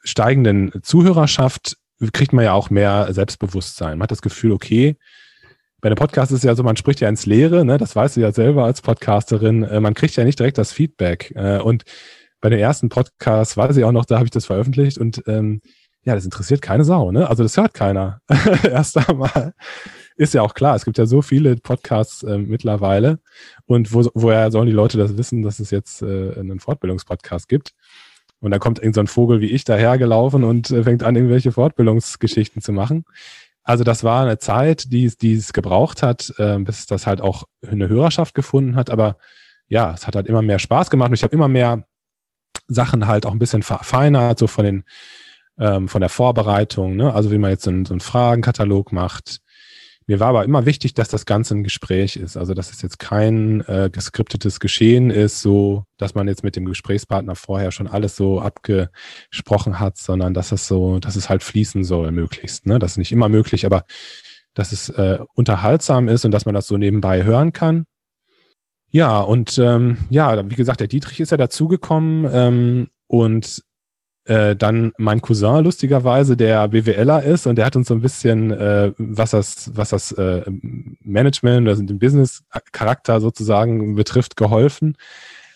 steigenden 0.04 0.72
Zuhörerschaft 0.82 1.76
kriegt 2.12 2.32
man 2.32 2.44
ja 2.44 2.52
auch 2.52 2.70
mehr 2.70 3.12
Selbstbewusstsein. 3.12 3.98
Man 3.98 4.04
hat 4.04 4.10
das 4.10 4.22
Gefühl, 4.22 4.52
okay, 4.52 4.96
bei 5.80 5.88
einem 5.88 5.96
Podcast 5.96 6.32
ist 6.32 6.38
es 6.38 6.44
ja 6.44 6.54
so, 6.54 6.62
man 6.62 6.76
spricht 6.76 7.00
ja 7.00 7.08
ins 7.08 7.26
Leere, 7.26 7.64
ne? 7.64 7.78
das 7.78 7.94
weißt 7.94 8.16
du 8.16 8.20
ja 8.20 8.32
selber 8.32 8.64
als 8.64 8.82
Podcasterin, 8.82 9.62
äh, 9.62 9.80
man 9.80 9.94
kriegt 9.94 10.16
ja 10.16 10.24
nicht 10.24 10.38
direkt 10.38 10.58
das 10.58 10.72
Feedback. 10.72 11.32
Äh, 11.36 11.58
und 11.58 11.84
bei 12.40 12.50
den 12.50 12.58
ersten 12.58 12.88
Podcasts 12.88 13.56
weiß 13.56 13.76
ich 13.76 13.84
auch 13.84 13.92
noch, 13.92 14.04
da 14.04 14.16
habe 14.16 14.26
ich 14.26 14.30
das 14.30 14.46
veröffentlicht 14.46 14.98
und 14.98 15.22
ähm, 15.26 15.60
ja, 16.08 16.14
das 16.14 16.24
interessiert 16.24 16.62
keine 16.62 16.84
Sau, 16.84 17.12
ne? 17.12 17.28
Also 17.28 17.42
das 17.42 17.58
hört 17.58 17.74
keiner. 17.74 18.22
Erst 18.62 18.96
einmal 18.96 19.52
ist 20.16 20.32
ja 20.32 20.40
auch 20.40 20.54
klar, 20.54 20.74
es 20.74 20.86
gibt 20.86 20.96
ja 20.96 21.04
so 21.04 21.20
viele 21.20 21.56
Podcasts 21.56 22.22
äh, 22.22 22.38
mittlerweile. 22.38 23.18
Und 23.66 23.92
wo, 23.92 24.08
woher 24.14 24.50
sollen 24.50 24.68
die 24.68 24.72
Leute 24.72 24.96
das 24.96 25.18
wissen, 25.18 25.42
dass 25.42 25.60
es 25.60 25.70
jetzt 25.70 26.00
äh, 26.00 26.32
einen 26.40 26.60
Fortbildungspodcast 26.60 27.46
gibt? 27.46 27.74
Und 28.40 28.52
dann 28.52 28.58
kommt 28.58 28.78
irgend 28.78 28.94
so 28.94 29.02
ein 29.02 29.06
Vogel 29.06 29.42
wie 29.42 29.50
ich 29.50 29.64
dahergelaufen 29.64 30.44
und 30.44 30.70
äh, 30.70 30.82
fängt 30.82 31.02
an, 31.02 31.14
irgendwelche 31.14 31.52
Fortbildungsgeschichten 31.52 32.62
zu 32.62 32.72
machen. 32.72 33.04
Also 33.62 33.84
das 33.84 34.02
war 34.02 34.22
eine 34.22 34.38
Zeit, 34.38 34.90
die, 34.90 35.12
die 35.14 35.34
es 35.34 35.52
gebraucht 35.52 36.02
hat, 36.02 36.32
äh, 36.38 36.58
bis 36.60 36.86
das 36.86 37.06
halt 37.06 37.20
auch 37.20 37.44
eine 37.66 37.90
Hörerschaft 37.90 38.34
gefunden 38.34 38.76
hat. 38.76 38.88
Aber 38.88 39.18
ja, 39.66 39.92
es 39.92 40.06
hat 40.06 40.16
halt 40.16 40.26
immer 40.26 40.40
mehr 40.40 40.58
Spaß 40.58 40.88
gemacht 40.88 41.10
und 41.10 41.16
ich 41.16 41.22
habe 41.22 41.36
immer 41.36 41.48
mehr 41.48 41.84
Sachen 42.66 43.06
halt 43.06 43.26
auch 43.26 43.32
ein 43.32 43.38
bisschen 43.38 43.62
verfeinert, 43.62 44.38
so 44.38 44.46
von 44.46 44.64
den 44.64 44.84
ähm, 45.58 45.88
von 45.88 46.00
der 46.00 46.10
Vorbereitung, 46.10 46.96
ne? 46.96 47.12
also 47.12 47.30
wie 47.30 47.38
man 47.38 47.50
jetzt 47.50 47.64
so 47.64 47.70
einen, 47.70 47.84
so 47.84 47.94
einen 47.94 48.00
Fragenkatalog 48.00 48.92
macht, 48.92 49.40
mir 50.08 50.20
war 50.20 50.28
aber 50.28 50.44
immer 50.44 50.64
wichtig, 50.64 50.94
dass 50.94 51.10
das 51.10 51.26
Ganze 51.26 51.54
ein 51.54 51.64
Gespräch 51.64 52.16
ist. 52.16 52.38
Also, 52.38 52.54
dass 52.54 52.72
es 52.72 52.80
jetzt 52.80 52.98
kein 52.98 53.60
äh, 53.68 53.90
geskriptetes 53.92 54.58
Geschehen 54.58 55.10
ist, 55.10 55.42
so, 55.42 55.84
dass 55.98 56.14
man 56.14 56.26
jetzt 56.28 56.42
mit 56.42 56.56
dem 56.56 56.64
Gesprächspartner 56.64 57.36
vorher 57.36 57.72
schon 57.72 57.86
alles 57.86 58.16
so 58.16 58.40
abgesprochen 58.40 59.78
hat, 59.78 59.98
sondern 59.98 60.32
dass 60.32 60.50
es 60.50 60.66
so, 60.66 60.98
dass 60.98 61.14
es 61.14 61.28
halt 61.28 61.42
fließen 61.42 61.84
soll, 61.84 62.10
möglichst. 62.10 62.64
Ne? 62.64 62.78
Das 62.78 62.92
ist 62.92 62.96
nicht 62.96 63.12
immer 63.12 63.28
möglich, 63.28 63.66
aber 63.66 63.84
dass 64.54 64.72
es 64.72 64.88
äh, 64.88 65.18
unterhaltsam 65.34 66.08
ist 66.08 66.24
und 66.24 66.30
dass 66.30 66.46
man 66.46 66.54
das 66.54 66.66
so 66.66 66.78
nebenbei 66.78 67.24
hören 67.24 67.52
kann. 67.52 67.84
Ja, 68.90 69.20
und 69.20 69.58
ähm, 69.58 69.98
ja, 70.08 70.50
wie 70.50 70.54
gesagt, 70.54 70.80
der 70.80 70.88
Dietrich 70.88 71.20
ist 71.20 71.32
ja 71.32 71.36
dazugekommen 71.36 72.26
ähm, 72.32 72.88
und 73.08 73.62
äh, 74.28 74.54
dann 74.54 74.92
mein 74.98 75.22
Cousin 75.22 75.64
lustigerweise, 75.64 76.36
der 76.36 76.68
BWLer 76.68 77.22
ist 77.22 77.46
und 77.46 77.56
der 77.56 77.64
hat 77.64 77.76
uns 77.76 77.88
so 77.88 77.94
ein 77.94 78.02
bisschen, 78.02 78.50
äh, 78.50 78.92
was 78.98 79.30
das, 79.30 79.70
was 79.74 79.90
das 79.90 80.12
äh, 80.12 80.44
Management, 81.00 81.66
also 81.66 81.82
den 81.82 81.98
Business-Charakter 81.98 83.20
sozusagen 83.20 83.94
betrifft, 83.94 84.36
geholfen. 84.36 84.96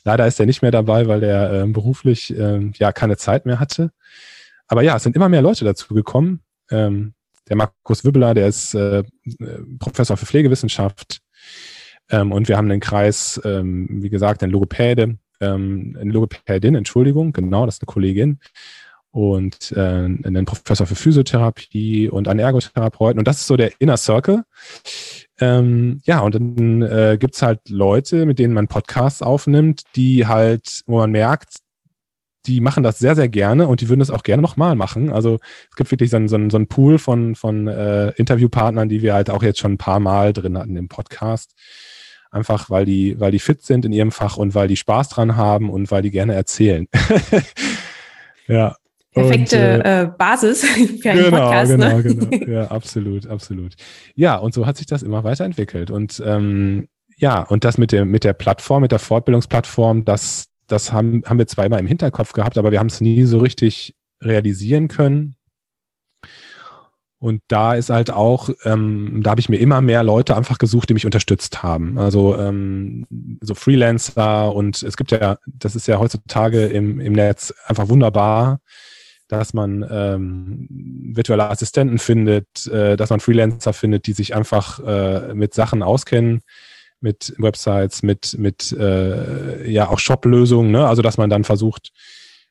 Leider 0.04 0.26
ist 0.26 0.40
er 0.40 0.46
nicht 0.46 0.62
mehr 0.62 0.70
dabei, 0.70 1.06
weil 1.06 1.22
er 1.22 1.64
äh, 1.64 1.66
beruflich 1.66 2.36
äh, 2.36 2.70
ja 2.74 2.92
keine 2.92 3.18
Zeit 3.18 3.44
mehr 3.44 3.60
hatte. 3.60 3.92
Aber 4.66 4.82
ja, 4.82 4.96
es 4.96 5.02
sind 5.02 5.16
immer 5.16 5.28
mehr 5.28 5.42
Leute 5.42 5.66
dazu 5.66 5.92
gekommen. 5.92 6.40
Ähm, 6.70 7.12
der 7.50 7.56
Markus 7.56 8.04
Wübbeler, 8.04 8.32
der 8.32 8.48
ist 8.48 8.74
äh, 8.74 9.04
Professor 9.80 10.16
für 10.16 10.26
Pflegewissenschaft. 10.26 11.20
Ähm, 12.08 12.32
und 12.32 12.48
wir 12.48 12.56
haben 12.56 12.70
den 12.70 12.80
Kreis, 12.80 13.38
ähm, 13.44 13.86
wie 14.02 14.08
gesagt, 14.08 14.42
ein 14.42 14.50
Logopäde, 14.50 15.18
ähm, 15.42 15.96
eine 16.00 16.12
Logopädin, 16.12 16.74
Entschuldigung, 16.74 17.32
genau, 17.32 17.66
das 17.66 17.76
ist 17.76 17.82
eine 17.82 17.92
Kollegin 17.92 18.38
und 19.12 19.72
äh, 19.72 19.80
einen 19.80 20.46
Professor 20.46 20.86
für 20.86 20.94
Physiotherapie 20.94 22.08
und 22.08 22.28
einen 22.28 22.40
Ergotherapeuten. 22.40 23.18
Und 23.18 23.28
das 23.28 23.36
ist 23.36 23.46
so 23.46 23.56
der 23.56 23.72
Inner 23.78 23.98
Circle. 23.98 24.44
Ähm, 25.38 26.00
ja, 26.04 26.20
und 26.20 26.34
dann 26.34 26.82
äh, 26.82 27.18
gibt 27.20 27.40
halt 27.42 27.68
Leute, 27.68 28.24
mit 28.24 28.38
denen 28.38 28.54
man 28.54 28.68
Podcasts 28.68 29.20
aufnimmt, 29.20 29.82
die 29.96 30.26
halt, 30.26 30.82
wo 30.86 30.96
man 30.96 31.10
merkt, 31.10 31.58
die 32.46 32.60
machen 32.60 32.82
das 32.82 32.98
sehr, 32.98 33.14
sehr 33.14 33.28
gerne 33.28 33.68
und 33.68 33.82
die 33.82 33.88
würden 33.88 34.00
das 34.00 34.10
auch 34.10 34.22
gerne 34.22 34.42
nochmal 34.42 34.74
machen. 34.76 35.12
Also 35.12 35.38
es 35.70 35.76
gibt 35.76 35.90
wirklich 35.90 36.10
so 36.10 36.16
einen, 36.16 36.28
so 36.28 36.36
einen, 36.36 36.50
so 36.50 36.56
einen 36.56 36.66
Pool 36.66 36.98
von, 36.98 37.34
von 37.34 37.68
äh, 37.68 38.10
Interviewpartnern, 38.12 38.88
die 38.88 39.02
wir 39.02 39.14
halt 39.14 39.30
auch 39.30 39.42
jetzt 39.42 39.58
schon 39.58 39.72
ein 39.72 39.78
paar 39.78 40.00
Mal 40.00 40.32
drin 40.32 40.58
hatten 40.58 40.76
im 40.76 40.88
Podcast. 40.88 41.54
Einfach 42.32 42.70
weil 42.70 42.86
die, 42.86 43.20
weil 43.20 43.30
die 43.30 43.38
fit 43.38 43.62
sind 43.62 43.84
in 43.84 43.92
ihrem 43.92 44.10
Fach 44.10 44.38
und 44.38 44.54
weil 44.54 44.66
die 44.66 44.78
Spaß 44.78 45.10
dran 45.10 45.36
haben 45.36 45.68
und 45.68 45.90
weil 45.90 46.00
die 46.00 46.10
gerne 46.10 46.34
erzählen. 46.34 46.88
ja. 48.48 48.74
Perfekte 49.12 49.74
und, 49.74 49.84
äh, 49.84 50.02
äh, 50.02 50.06
Basis 50.06 50.64
für 51.02 51.10
einen 51.10 51.24
genau, 51.24 51.30
Podcast. 51.30 51.70
Genau, 51.72 51.96
ne? 51.98 52.02
genau. 52.02 52.46
Ja, 52.50 52.70
absolut, 52.70 53.26
absolut. 53.26 53.74
Ja, 54.14 54.36
und 54.36 54.54
so 54.54 54.64
hat 54.64 54.78
sich 54.78 54.86
das 54.86 55.02
immer 55.02 55.24
weiterentwickelt. 55.24 55.90
Und 55.90 56.22
ähm, 56.24 56.88
ja, 57.18 57.42
und 57.42 57.64
das 57.64 57.76
mit 57.76 57.92
der, 57.92 58.06
mit 58.06 58.24
der 58.24 58.32
Plattform, 58.32 58.80
mit 58.80 58.92
der 58.92 58.98
Fortbildungsplattform, 58.98 60.06
das, 60.06 60.48
das 60.66 60.90
haben, 60.90 61.22
haben 61.26 61.38
wir 61.38 61.64
immer 61.66 61.78
im 61.78 61.86
Hinterkopf 61.86 62.32
gehabt, 62.32 62.56
aber 62.56 62.72
wir 62.72 62.78
haben 62.78 62.86
es 62.86 63.02
nie 63.02 63.24
so 63.24 63.38
richtig 63.40 63.94
realisieren 64.22 64.88
können. 64.88 65.36
Und 67.22 67.40
da 67.46 67.74
ist 67.74 67.88
halt 67.88 68.10
auch, 68.10 68.50
ähm, 68.64 69.20
da 69.22 69.30
habe 69.30 69.40
ich 69.40 69.48
mir 69.48 69.58
immer 69.58 69.80
mehr 69.80 70.02
Leute 70.02 70.36
einfach 70.36 70.58
gesucht, 70.58 70.88
die 70.88 70.94
mich 70.94 71.06
unterstützt 71.06 71.62
haben. 71.62 71.96
Also 71.96 72.36
ähm, 72.36 73.06
so 73.40 73.54
Freelancer 73.54 74.52
und 74.52 74.82
es 74.82 74.96
gibt 74.96 75.12
ja, 75.12 75.38
das 75.46 75.76
ist 75.76 75.86
ja 75.86 76.00
heutzutage 76.00 76.66
im, 76.66 76.98
im 76.98 77.12
Netz 77.12 77.54
einfach 77.66 77.88
wunderbar, 77.88 78.58
dass 79.28 79.54
man 79.54 79.86
ähm, 79.88 80.66
virtuelle 81.14 81.48
Assistenten 81.48 82.00
findet, 82.00 82.66
äh, 82.66 82.96
dass 82.96 83.10
man 83.10 83.20
Freelancer 83.20 83.72
findet, 83.72 84.08
die 84.08 84.14
sich 84.14 84.34
einfach 84.34 84.80
äh, 84.80 85.32
mit 85.32 85.54
Sachen 85.54 85.84
auskennen, 85.84 86.40
mit 87.00 87.34
Websites, 87.38 88.02
mit, 88.02 88.36
mit 88.36 88.72
äh, 88.72 89.70
ja 89.70 89.88
auch 89.90 90.00
Shop-Lösungen, 90.00 90.72
ne? 90.72 90.88
Also 90.88 91.02
dass 91.02 91.18
man 91.18 91.30
dann 91.30 91.44
versucht, 91.44 91.92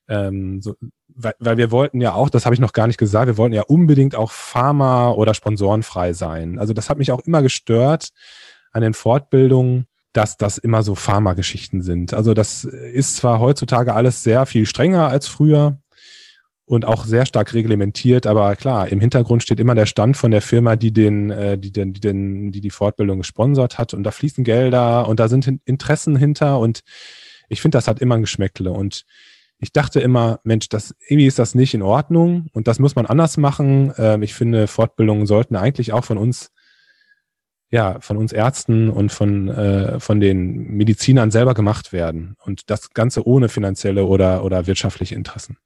ähm, 0.08 0.62
so, 0.62 0.76
weil, 1.24 1.34
weil 1.40 1.58
wir 1.58 1.72
wollten 1.72 2.02
ja 2.02 2.14
auch, 2.14 2.30
das 2.30 2.46
habe 2.46 2.56
ich 2.56 2.62
noch 2.62 2.74
gar 2.74 2.88
nicht 2.88 2.98
gesagt, 2.98 3.28
wir 3.28 3.38
wollten 3.38 3.56
ja 3.56 3.64
unbedingt 3.64 4.16
auch 4.16 4.32
Pharma- 4.32 5.12
oder 5.12 5.34
sponsorenfrei 5.34 6.14
sein. 6.14 6.60
Also 6.60 6.74
das 6.74 6.90
hat 6.90 6.98
mich 6.98 7.12
auch 7.12 7.22
immer 7.22 7.42
gestört 7.42 8.10
an 8.72 8.82
den 8.82 8.94
Fortbildungen, 8.94 9.88
dass 10.14 10.38
das 10.38 10.58
immer 10.58 10.84
so 10.84 10.96
Pharma-Geschichten 10.96 11.82
sind. 11.82 12.14
Also 12.14 12.34
das 12.34 12.64
ist 12.66 13.16
zwar 13.18 13.40
heutzutage 13.40 13.94
alles 13.94 14.24
sehr 14.24 14.46
viel 14.46 14.66
strenger 14.66 15.08
als 15.08 15.28
früher. 15.28 15.78
und 16.72 16.86
auch 16.86 17.04
sehr 17.04 17.26
stark 17.26 17.54
reglementiert. 17.54 18.26
Aber 18.26 18.56
klar, 18.56 18.88
im 18.88 19.02
Hintergrund 19.02 19.44
steht 19.44 19.60
immer 19.60 19.76
der 19.76 19.86
Stand 19.86 20.16
von 20.16 20.32
der 20.32 20.42
Firma, 20.42 20.78
die 20.78 20.94
den, 20.94 21.30
äh, 21.30 21.58
die 21.58 21.74
den, 21.74 21.92
die 21.92 22.00
den, 22.00 22.52
die 22.54 22.62
die 22.62 22.70
Fortbildung 22.70 23.18
gesponsert 23.18 23.78
hat. 23.78 23.94
Und 23.94 24.04
da 24.04 24.12
fließen 24.12 24.46
Gelder 24.46 25.06
und 25.10 25.20
da 25.20 25.28
sind 25.28 25.46
Interessen 25.66 26.16
hinter. 26.16 26.60
Und 26.60 26.80
ich 27.50 27.62
finde, 27.62 27.78
das 27.78 27.90
hat 27.90 28.00
immer 28.00 28.16
ein 28.16 28.22
Geschmäckle. 28.22 28.72
Und 28.72 29.04
ich 29.62 29.72
dachte 29.72 30.02
immer, 30.02 30.40
Mensch, 30.44 30.70
das 30.70 30.96
irgendwie 31.08 31.28
ist 31.28 31.40
das 31.40 31.56
nicht 31.56 31.74
in 31.74 31.84
Ordnung 31.84 32.48
und 32.52 32.68
das 32.68 32.80
muss 32.80 32.96
man 32.96 33.06
anders 33.06 33.38
machen. 33.38 33.94
Ähm, 33.98 34.24
ich 34.24 34.34
finde, 34.34 34.68
Fortbildungen 34.68 35.28
sollten 35.28 35.56
eigentlich 35.56 35.94
auch 35.94 36.04
von 36.04 36.18
uns 36.18 36.52
ja, 37.74 38.02
von 38.02 38.18
uns 38.18 38.34
Ärzten 38.34 38.90
und 38.90 39.14
von, 39.14 39.48
äh, 39.48 40.00
von 40.02 40.20
den 40.20 40.76
Medizinern 40.76 41.32
selber 41.32 41.54
gemacht 41.54 41.94
werden. 41.94 42.36
Und 42.44 42.70
das 42.70 42.90
Ganze 42.90 43.26
ohne 43.26 43.48
finanzielle 43.48 44.06
oder, 44.06 44.44
oder 44.44 44.68
wirtschaftliche 44.68 45.16
Interessen. 45.16 45.58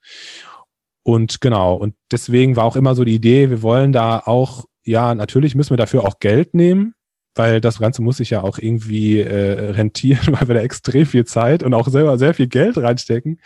Und 1.01 1.41
genau, 1.41 1.75
und 1.75 1.95
deswegen 2.11 2.55
war 2.55 2.65
auch 2.65 2.75
immer 2.75 2.95
so 2.95 3.03
die 3.03 3.15
Idee, 3.15 3.49
wir 3.49 3.61
wollen 3.61 3.91
da 3.91 4.19
auch, 4.19 4.65
ja, 4.83 5.15
natürlich 5.15 5.55
müssen 5.55 5.71
wir 5.71 5.77
dafür 5.77 6.03
auch 6.03 6.19
Geld 6.19 6.53
nehmen, 6.53 6.94
weil 7.35 7.61
das 7.61 7.79
Ganze 7.79 8.01
muss 8.01 8.17
sich 8.17 8.29
ja 8.29 8.41
auch 8.41 8.57
irgendwie 8.57 9.19
äh, 9.19 9.71
rentieren, 9.71 10.27
weil 10.39 10.47
wir 10.47 10.55
da 10.55 10.61
extrem 10.61 11.05
viel 11.05 11.25
Zeit 11.25 11.63
und 11.63 11.73
auch 11.73 11.87
selber 11.87 12.17
sehr 12.17 12.33
viel 12.33 12.47
Geld 12.47 12.77
reinstecken. 12.77 13.39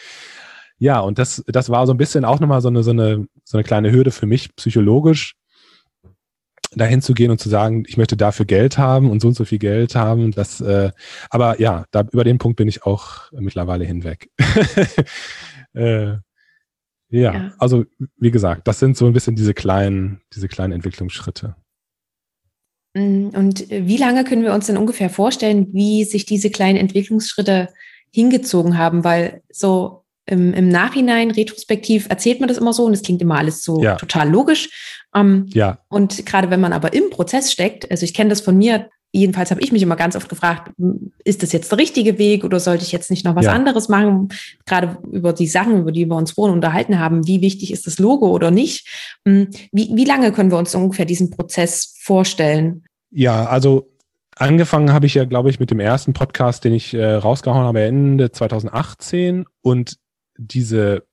Ja, 0.78 1.02
und 1.02 1.20
das, 1.20 1.44
das 1.48 1.70
war 1.70 1.86
so 1.86 1.94
ein 1.94 1.98
bisschen 1.98 2.24
auch 2.24 2.40
nochmal 2.40 2.62
so 2.62 2.70
eine, 2.70 2.84
so 2.84 2.92
eine, 2.92 3.28
so 3.44 3.58
eine 3.58 3.66
kleine 3.66 3.92
Hürde 3.92 4.12
für 4.12 4.26
mich 4.26 4.56
psychologisch, 4.56 5.36
dahin 6.72 7.02
zu 7.02 7.14
gehen 7.14 7.32
und 7.32 7.40
zu 7.40 7.50
sagen, 7.50 7.84
ich 7.88 7.98
möchte 7.98 8.16
dafür 8.16 8.46
Geld 8.46 8.78
haben 8.78 9.10
und 9.10 9.22
so 9.22 9.28
und 9.28 9.34
so 9.34 9.44
viel 9.44 9.60
Geld 9.60 9.96
haben. 9.96 10.32
Das, 10.32 10.62
äh, 10.62 10.92
aber 11.30 11.60
ja, 11.60 11.86
da, 11.92 12.04
über 12.12 12.24
den 12.24 12.38
Punkt 12.38 12.58
bin 12.58 12.68
ich 12.68 12.84
auch 12.84 13.32
mittlerweile 13.34 13.86
hinweg. 13.86 14.30
äh, 15.74 16.18
ja, 17.12 17.34
ja, 17.34 17.52
also 17.58 17.86
wie 18.18 18.32
gesagt, 18.32 18.68
das 18.68 18.80
sind 18.80 18.96
so 18.96 19.08
ein 19.08 19.14
bisschen 19.14 19.36
diese 19.36 19.56
kleinen, 19.56 20.22
diese 20.34 20.48
kleinen 20.48 20.74
Entwicklungsschritte. 20.74 21.56
Mm, 23.00 23.30
und 23.36 23.70
wie 23.70 23.98
lange 23.98 24.24
können 24.24 24.44
wir 24.44 24.54
uns 24.54 24.68
denn 24.68 24.78
ungefähr 24.78 25.10
vorstellen, 25.10 25.68
wie 25.72 26.04
sich 26.04 26.26
diese 26.26 26.50
kleinen 26.50 26.78
Entwicklungsschritte 26.78 27.70
hingezogen 28.12 28.78
haben? 28.78 29.04
Weil 29.04 29.42
so 29.50 30.04
im, 30.26 30.54
im 30.54 30.70
Nachhinein, 30.70 31.32
retrospektiv, 31.32 32.08
erzählt 32.10 32.40
man 32.40 32.50
das 32.50 32.58
immer 32.58 32.74
so 32.74 32.86
und 32.86 32.94
es 32.94 33.02
klingt 33.02 33.22
immer 33.22 33.38
alles 33.38 33.64
so 33.64 33.82
ja. 33.82 33.96
total 33.96 34.30
logisch. 34.30 34.70
Ähm, 35.16 35.46
ja. 35.50 35.80
Und 35.90 36.26
gerade 36.26 36.50
wenn 36.52 36.60
man 36.60 36.74
aber 36.74 36.94
im 36.94 37.10
Prozess 37.10 37.52
steckt, 37.52 37.90
also 37.90 38.04
ich 38.04 38.14
kenne 38.14 38.30
das 38.30 38.42
von 38.42 38.58
mir, 38.58 38.90
jedenfalls 39.12 39.50
habe 39.50 39.62
ich 39.62 39.72
mich 39.72 39.82
immer 39.82 39.96
ganz 39.96 40.16
oft 40.16 40.30
gefragt, 40.30 40.72
ist 41.24 41.42
das 41.42 41.52
jetzt 41.52 41.72
der 41.72 41.80
richtige 41.80 42.20
Weg 42.20 42.44
oder 42.44 42.60
sollte 42.60 42.84
ich 42.84 42.92
jetzt 42.92 43.10
nicht 43.10 43.26
noch 43.26 43.36
was 43.36 43.46
ja. 43.46 43.54
anderes 43.54 43.90
machen? 43.90 44.30
Gerade 44.68 44.98
über 45.12 45.34
die 45.34 45.48
Sachen, 45.48 45.80
über 45.80 45.92
die 45.92 46.06
wir 46.06 46.16
uns 46.16 46.34
vorhin 46.34 46.54
unterhalten 46.54 47.00
haben, 47.00 47.26
wie 47.26 47.42
wichtig 47.42 47.74
ist 47.74 47.88
das 47.88 47.98
Logo 47.98 48.30
oder 48.30 48.52
nicht? 48.52 48.88
Hm, 49.26 49.50
wie, 49.72 49.90
wie 49.96 50.06
lange 50.06 50.32
können 50.32 50.52
wir 50.52 50.60
uns 50.60 50.76
ungefähr 50.76 51.06
diesen 51.06 51.32
Prozess 51.32 51.96
vorstellen? 52.00 52.84
Ja, 53.12 53.46
also 53.46 53.92
angefangen 54.36 54.94
habe 54.94 55.06
ich 55.06 55.16
ja, 55.16 55.26
glaube 55.26 55.50
ich, 55.50 55.60
mit 55.60 55.72
dem 55.72 55.80
ersten 55.80 56.14
Podcast, 56.14 56.64
den 56.64 56.74
ich 56.74 56.94
äh, 56.94 57.16
rausgehauen 57.16 57.66
habe, 57.66 57.82
Ende 57.82 58.32
2018 58.32 59.46
und 59.62 59.98
diese 60.38 61.04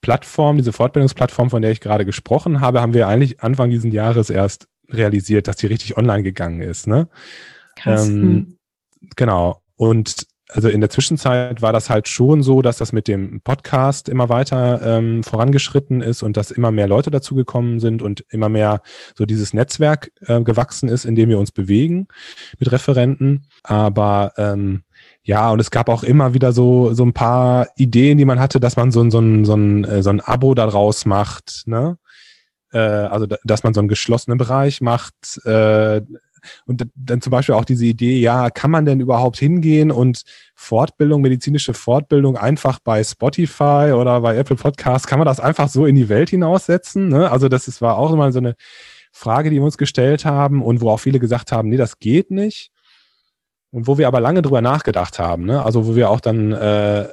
Plattform, 0.00 0.56
diese 0.56 0.72
Fortbildungsplattform, 0.72 1.50
von 1.50 1.62
der 1.62 1.72
ich 1.72 1.80
gerade 1.80 2.04
gesprochen 2.04 2.60
habe, 2.60 2.80
haben 2.80 2.94
wir 2.94 3.08
eigentlich 3.08 3.40
Anfang 3.40 3.70
dieses 3.70 3.92
Jahres 3.92 4.30
erst 4.30 4.68
realisiert, 4.88 5.48
dass 5.48 5.56
die 5.56 5.66
richtig 5.66 5.96
online 5.96 6.22
gegangen 6.22 6.62
ist. 6.62 6.86
Ne? 6.86 7.08
Krass. 7.76 8.08
Ähm, 8.08 8.22
hm. 8.22 8.58
Genau. 9.16 9.60
Und 9.76 10.27
also 10.50 10.68
in 10.68 10.80
der 10.80 10.88
Zwischenzeit 10.88 11.60
war 11.60 11.72
das 11.72 11.90
halt 11.90 12.08
schon 12.08 12.42
so, 12.42 12.62
dass 12.62 12.78
das 12.78 12.92
mit 12.92 13.06
dem 13.06 13.42
Podcast 13.42 14.08
immer 14.08 14.30
weiter 14.30 14.80
ähm, 14.82 15.22
vorangeschritten 15.22 16.00
ist 16.00 16.22
und 16.22 16.36
dass 16.38 16.50
immer 16.50 16.70
mehr 16.70 16.88
Leute 16.88 17.10
dazugekommen 17.10 17.80
sind 17.80 18.00
und 18.00 18.24
immer 18.30 18.48
mehr 18.48 18.80
so 19.14 19.26
dieses 19.26 19.52
Netzwerk 19.52 20.10
äh, 20.26 20.40
gewachsen 20.40 20.88
ist, 20.88 21.04
in 21.04 21.14
dem 21.16 21.28
wir 21.28 21.38
uns 21.38 21.52
bewegen 21.52 22.08
mit 22.58 22.72
Referenten. 22.72 23.46
Aber 23.62 24.32
ähm, 24.38 24.84
ja, 25.22 25.50
und 25.50 25.60
es 25.60 25.70
gab 25.70 25.90
auch 25.90 26.02
immer 26.02 26.32
wieder 26.32 26.52
so, 26.52 26.94
so 26.94 27.04
ein 27.04 27.12
paar 27.12 27.68
Ideen, 27.76 28.16
die 28.16 28.24
man 28.24 28.40
hatte, 28.40 28.58
dass 28.58 28.76
man 28.76 28.90
so, 28.90 29.02
ein 29.02 29.10
so, 29.10 29.20
ein, 29.20 29.44
so, 29.44 29.54
ein, 29.54 29.84
äh, 29.84 30.02
so 30.02 30.10
ein 30.10 30.20
Abo 30.20 30.54
daraus 30.54 31.04
macht, 31.04 31.64
ne? 31.66 31.98
Äh, 32.72 32.78
also, 32.78 33.26
dass 33.44 33.62
man 33.62 33.74
so 33.74 33.80
einen 33.80 33.88
geschlossenen 33.88 34.38
Bereich 34.38 34.80
macht. 34.80 35.14
Äh, 35.44 36.02
und 36.66 36.86
dann 36.94 37.20
zum 37.20 37.30
Beispiel 37.30 37.54
auch 37.54 37.64
diese 37.64 37.84
Idee, 37.84 38.18
ja, 38.18 38.50
kann 38.50 38.70
man 38.70 38.84
denn 38.84 39.00
überhaupt 39.00 39.38
hingehen 39.38 39.90
und 39.90 40.22
Fortbildung, 40.54 41.22
medizinische 41.22 41.74
Fortbildung 41.74 42.36
einfach 42.36 42.78
bei 42.80 43.02
Spotify 43.02 43.92
oder 43.94 44.20
bei 44.20 44.36
Apple 44.36 44.56
Podcasts, 44.56 45.06
kann 45.06 45.18
man 45.18 45.26
das 45.26 45.40
einfach 45.40 45.68
so 45.68 45.86
in 45.86 45.94
die 45.94 46.08
Welt 46.08 46.30
hinaussetzen? 46.30 47.08
Ne? 47.08 47.30
Also 47.30 47.48
das 47.48 47.68
ist, 47.68 47.80
war 47.80 47.98
auch 47.98 48.12
immer 48.12 48.32
so 48.32 48.38
eine 48.38 48.54
Frage, 49.12 49.50
die 49.50 49.56
wir 49.56 49.64
uns 49.64 49.78
gestellt 49.78 50.24
haben 50.24 50.62
und 50.62 50.80
wo 50.80 50.90
auch 50.90 51.00
viele 51.00 51.18
gesagt 51.18 51.52
haben, 51.52 51.68
nee, 51.68 51.76
das 51.76 51.98
geht 51.98 52.30
nicht. 52.30 52.70
Und 53.70 53.86
wo 53.86 53.98
wir 53.98 54.08
aber 54.08 54.20
lange 54.20 54.42
drüber 54.42 54.62
nachgedacht 54.62 55.18
haben, 55.18 55.44
ne? 55.44 55.62
also 55.62 55.86
wo 55.86 55.94
wir 55.94 56.10
auch 56.10 56.20
dann 56.20 56.52
äh, 56.52 57.08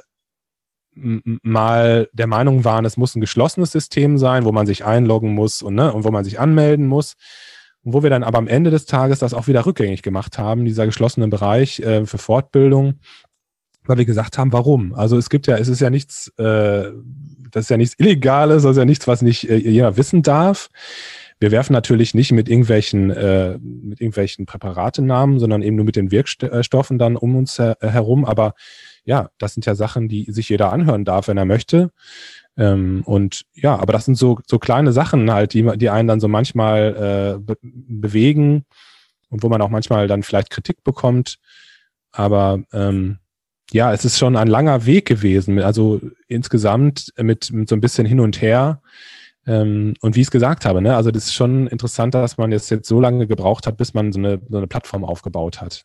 mal 0.96 2.08
der 2.12 2.26
Meinung 2.26 2.64
waren, 2.64 2.84
es 2.84 2.96
muss 2.96 3.14
ein 3.14 3.20
geschlossenes 3.20 3.70
System 3.72 4.16
sein, 4.18 4.44
wo 4.44 4.52
man 4.52 4.66
sich 4.66 4.84
einloggen 4.84 5.34
muss 5.34 5.62
und, 5.62 5.74
ne, 5.74 5.92
und 5.92 6.04
wo 6.04 6.10
man 6.10 6.24
sich 6.24 6.40
anmelden 6.40 6.86
muss. 6.86 7.14
Und 7.86 7.92
wo 7.92 8.02
wir 8.02 8.10
dann 8.10 8.24
aber 8.24 8.38
am 8.38 8.48
Ende 8.48 8.72
des 8.72 8.84
Tages 8.84 9.20
das 9.20 9.32
auch 9.32 9.46
wieder 9.46 9.64
rückgängig 9.64 10.02
gemacht 10.02 10.38
haben, 10.38 10.64
dieser 10.64 10.86
geschlossene 10.86 11.28
Bereich 11.28 11.78
äh, 11.78 12.04
für 12.04 12.18
Fortbildung, 12.18 12.94
weil 13.84 13.98
wir 13.98 14.04
gesagt 14.04 14.38
haben, 14.38 14.52
warum? 14.52 14.92
Also 14.92 15.16
es 15.16 15.30
gibt 15.30 15.46
ja, 15.46 15.56
es 15.56 15.68
ist 15.68 15.80
ja 15.80 15.88
nichts, 15.88 16.26
äh, 16.36 16.90
das 17.52 17.66
ist 17.66 17.70
ja 17.70 17.76
nichts 17.76 17.94
Illegales, 17.98 18.64
das 18.64 18.72
ist 18.72 18.78
ja 18.78 18.84
nichts, 18.84 19.06
was 19.06 19.22
nicht 19.22 19.48
äh, 19.48 19.54
jeder 19.58 19.96
wissen 19.96 20.22
darf. 20.22 20.68
Wir 21.38 21.52
werfen 21.52 21.74
natürlich 21.74 22.12
nicht 22.12 22.32
mit 22.32 22.48
irgendwelchen, 22.48 23.10
äh, 23.10 23.56
mit 23.60 24.00
irgendwelchen 24.00 24.46
Präparatenamen, 24.46 25.38
sondern 25.38 25.62
eben 25.62 25.76
nur 25.76 25.84
mit 25.84 25.94
den 25.94 26.10
Wirkstoffen 26.10 26.98
dann 26.98 27.14
um 27.14 27.36
uns 27.36 27.56
her 27.60 27.76
herum. 27.80 28.24
Aber 28.24 28.54
ja, 29.04 29.30
das 29.38 29.54
sind 29.54 29.64
ja 29.64 29.76
Sachen, 29.76 30.08
die 30.08 30.24
sich 30.32 30.48
jeder 30.48 30.72
anhören 30.72 31.04
darf, 31.04 31.28
wenn 31.28 31.38
er 31.38 31.44
möchte. 31.44 31.92
Ähm, 32.56 33.02
und 33.04 33.44
ja, 33.54 33.76
aber 33.76 33.92
das 33.92 34.06
sind 34.06 34.16
so, 34.16 34.38
so 34.46 34.58
kleine 34.58 34.92
Sachen 34.92 35.30
halt, 35.30 35.52
die, 35.52 35.62
die 35.76 35.90
einen 35.90 36.08
dann 36.08 36.20
so 36.20 36.28
manchmal 36.28 37.36
äh, 37.36 37.38
be 37.38 37.56
bewegen 37.62 38.64
und 39.28 39.42
wo 39.42 39.48
man 39.48 39.60
auch 39.60 39.68
manchmal 39.68 40.08
dann 40.08 40.22
vielleicht 40.22 40.50
Kritik 40.50 40.82
bekommt. 40.82 41.38
Aber 42.12 42.60
ähm, 42.72 43.18
ja, 43.72 43.92
es 43.92 44.04
ist 44.04 44.18
schon 44.18 44.36
ein 44.36 44.46
langer 44.46 44.86
Weg 44.86 45.06
gewesen. 45.06 45.60
Also 45.60 46.00
insgesamt 46.28 47.12
mit, 47.18 47.52
mit 47.52 47.68
so 47.68 47.76
ein 47.76 47.80
bisschen 47.80 48.06
hin 48.06 48.20
und 48.20 48.40
her. 48.40 48.80
Ähm, 49.46 49.94
und 50.00 50.16
wie 50.16 50.20
ich 50.20 50.28
es 50.28 50.32
gesagt 50.32 50.64
habe, 50.64 50.80
ne, 50.80 50.96
also 50.96 51.10
das 51.10 51.24
ist 51.24 51.34
schon 51.34 51.66
interessant, 51.66 52.14
dass 52.14 52.38
man 52.38 52.52
jetzt, 52.52 52.70
jetzt 52.70 52.88
so 52.88 53.00
lange 53.00 53.26
gebraucht 53.26 53.66
hat, 53.66 53.76
bis 53.76 53.94
man 53.94 54.12
so 54.12 54.18
eine, 54.18 54.40
so 54.48 54.56
eine 54.56 54.66
Plattform 54.66 55.04
aufgebaut 55.04 55.60
hat. 55.60 55.84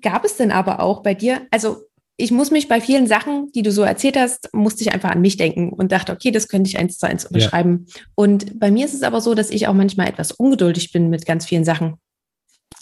Gab 0.00 0.24
es 0.24 0.36
denn 0.36 0.52
aber 0.52 0.80
auch 0.80 1.02
bei 1.02 1.14
dir, 1.14 1.42
also 1.50 1.87
ich 2.20 2.32
muss 2.32 2.50
mich 2.50 2.66
bei 2.66 2.80
vielen 2.80 3.06
Sachen, 3.06 3.52
die 3.52 3.62
du 3.62 3.70
so 3.70 3.82
erzählt 3.82 4.16
hast, 4.16 4.52
musste 4.52 4.82
ich 4.82 4.92
einfach 4.92 5.10
an 5.10 5.20
mich 5.20 5.36
denken 5.36 5.70
und 5.70 5.92
dachte, 5.92 6.12
okay, 6.12 6.32
das 6.32 6.48
könnte 6.48 6.68
ich 6.68 6.76
eins 6.76 6.98
zu 6.98 7.06
eins 7.06 7.24
unterschreiben. 7.24 7.86
Ja. 7.86 7.94
Und 8.16 8.58
bei 8.58 8.72
mir 8.72 8.84
ist 8.84 8.94
es 8.94 9.04
aber 9.04 9.20
so, 9.20 9.36
dass 9.36 9.50
ich 9.50 9.68
auch 9.68 9.74
manchmal 9.74 10.08
etwas 10.08 10.32
ungeduldig 10.32 10.90
bin 10.90 11.10
mit 11.10 11.26
ganz 11.26 11.46
vielen 11.46 11.64
Sachen. 11.64 11.94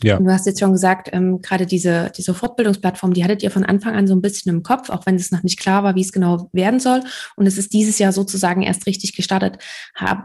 Ja. 0.03 0.16
Und 0.16 0.25
du 0.25 0.33
hast 0.33 0.46
jetzt 0.46 0.61
schon 0.61 0.72
gesagt, 0.72 1.11
ähm, 1.12 1.42
gerade 1.42 1.66
diese, 1.66 2.11
diese 2.16 2.33
Fortbildungsplattform, 2.33 3.12
die 3.12 3.25
hattet 3.25 3.42
ihr 3.42 3.51
von 3.51 3.64
Anfang 3.64 3.94
an 3.94 4.07
so 4.07 4.14
ein 4.14 4.22
bisschen 4.22 4.55
im 4.55 4.62
Kopf, 4.62 4.88
auch 4.88 5.05
wenn 5.05 5.16
es 5.16 5.31
noch 5.31 5.42
nicht 5.42 5.59
klar 5.59 5.85
war, 5.85 5.94
wie 5.94 6.03
es 6.03 6.12
genau 6.12 6.49
werden 6.53 6.81
soll. 6.81 7.03
Und 7.37 7.46
es 7.46 7.59
ist 7.59 7.75
dieses 7.75 7.99
Jahr 7.99 8.12
sozusagen 8.12 8.62
erst 8.62 8.87
richtig 8.87 9.16
gestartet. 9.16 9.59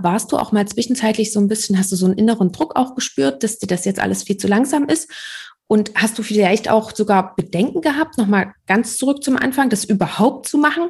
warst 0.02 0.32
du 0.32 0.38
auch 0.38 0.54
mal 0.54 0.68
zwischenzeitlich 0.68 1.34
so 1.34 1.40
ein 1.42 1.50
bisschen, 1.50 1.78
hast 1.78 1.92
du 1.92 1.98
so 1.98 2.06
einen 2.06 2.18
inneren 2.18 2.52
Druck 2.52 2.78
auch 2.78 2.96
gespürt, 2.96 3.44
dass 3.44 3.60
dir 3.60 3.68
das 3.68 3.84
jetzt 3.84 4.00
alles 4.00 4.24
viel 4.24 4.38
zu 4.38 4.48
langsam 4.48 4.88
ist? 4.88 5.10
Und 5.72 5.94
hast 5.96 6.20
du 6.20 6.24
vielleicht 6.24 6.70
auch 6.70 6.94
sogar 6.94 7.34
Bedenken 7.34 7.80
gehabt, 7.80 8.18
nochmal 8.18 8.54
ganz 8.68 8.98
zurück 8.98 9.24
zum 9.24 9.38
Anfang, 9.38 9.70
das 9.70 9.86
überhaupt 9.86 10.50
zu 10.50 10.58
machen? 10.58 10.90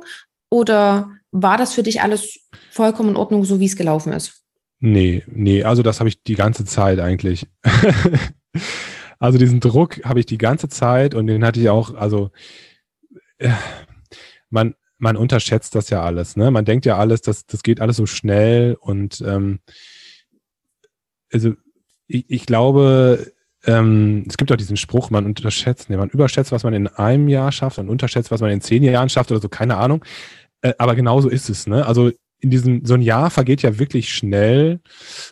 Oder 0.50 1.12
war 1.30 1.60
das 1.60 1.76
für 1.76 1.84
dich 1.84 2.02
alles 2.02 2.50
vollkommen 2.72 3.10
in 3.10 3.16
Ordnung, 3.16 3.46
so 3.46 3.60
wie 3.60 3.68
es 3.68 3.76
gelaufen 3.76 4.12
ist? 4.12 4.44
Nee, 4.80 5.24
nee, 5.28 5.64
also 5.64 5.84
das 5.84 6.00
habe 6.00 6.10
ich 6.10 6.24
die 6.24 6.34
ganze 6.34 6.66
Zeit 6.66 7.00
eigentlich. 7.00 7.46
also 9.20 9.38
diesen 9.38 9.60
Druck 9.60 10.04
habe 10.04 10.20
ich 10.20 10.26
die 10.26 10.40
ganze 10.40 10.68
Zeit 10.68 11.14
und 11.14 11.28
den 11.28 11.46
hatte 11.46 11.60
ich 11.60 11.70
auch, 11.70 11.94
also 11.94 12.32
äh, 13.38 13.52
man, 14.50 14.74
man 14.98 15.16
unterschätzt 15.16 15.76
das 15.76 15.92
ja 15.92 16.02
alles, 16.02 16.38
ne? 16.38 16.50
Man 16.50 16.66
denkt 16.66 16.88
ja 16.88 16.98
alles, 16.98 17.22
das, 17.22 17.46
das 17.46 17.62
geht 17.62 17.82
alles 17.82 17.98
so 17.98 18.08
schnell 18.08 18.76
und 18.80 19.22
ähm, 19.22 19.60
also 21.32 21.54
ich, 22.08 22.26
ich 22.28 22.46
glaube, 22.48 23.32
ähm, 23.66 24.26
es 24.28 24.38
gibt 24.38 24.52
auch 24.52 24.58
diesen 24.58 24.78
Spruch, 24.78 25.10
man 25.10 25.26
unterschätzt, 25.26 25.90
nee, 25.90 25.98
man 25.98 26.10
überschätzt, 26.10 26.52
was 26.52 26.64
man 26.64 26.74
in 26.74 26.88
einem 26.88 27.28
Jahr 27.28 27.52
schafft 27.52 27.78
und 27.78 27.90
unterschätzt, 27.90 28.32
was 28.32 28.42
man 28.42 28.52
in 28.52 28.62
zehn 28.62 28.84
Jahren 28.84 29.10
schafft 29.10 29.32
oder 29.32 29.42
so, 29.42 29.50
keine 29.50 29.78
Ahnung. 29.78 30.04
Äh, 30.62 30.74
aber 30.78 30.96
genauso 30.96 31.30
ist 31.30 31.50
es, 31.50 31.68
ne? 31.68 31.86
Also 31.86 32.12
in 32.40 32.50
diesem, 32.50 32.86
so 32.86 32.96
ein 32.96 33.04
Jahr 33.04 33.30
vergeht 33.30 33.62
ja 33.62 33.78
wirklich 33.78 34.10
schnell 34.10 34.80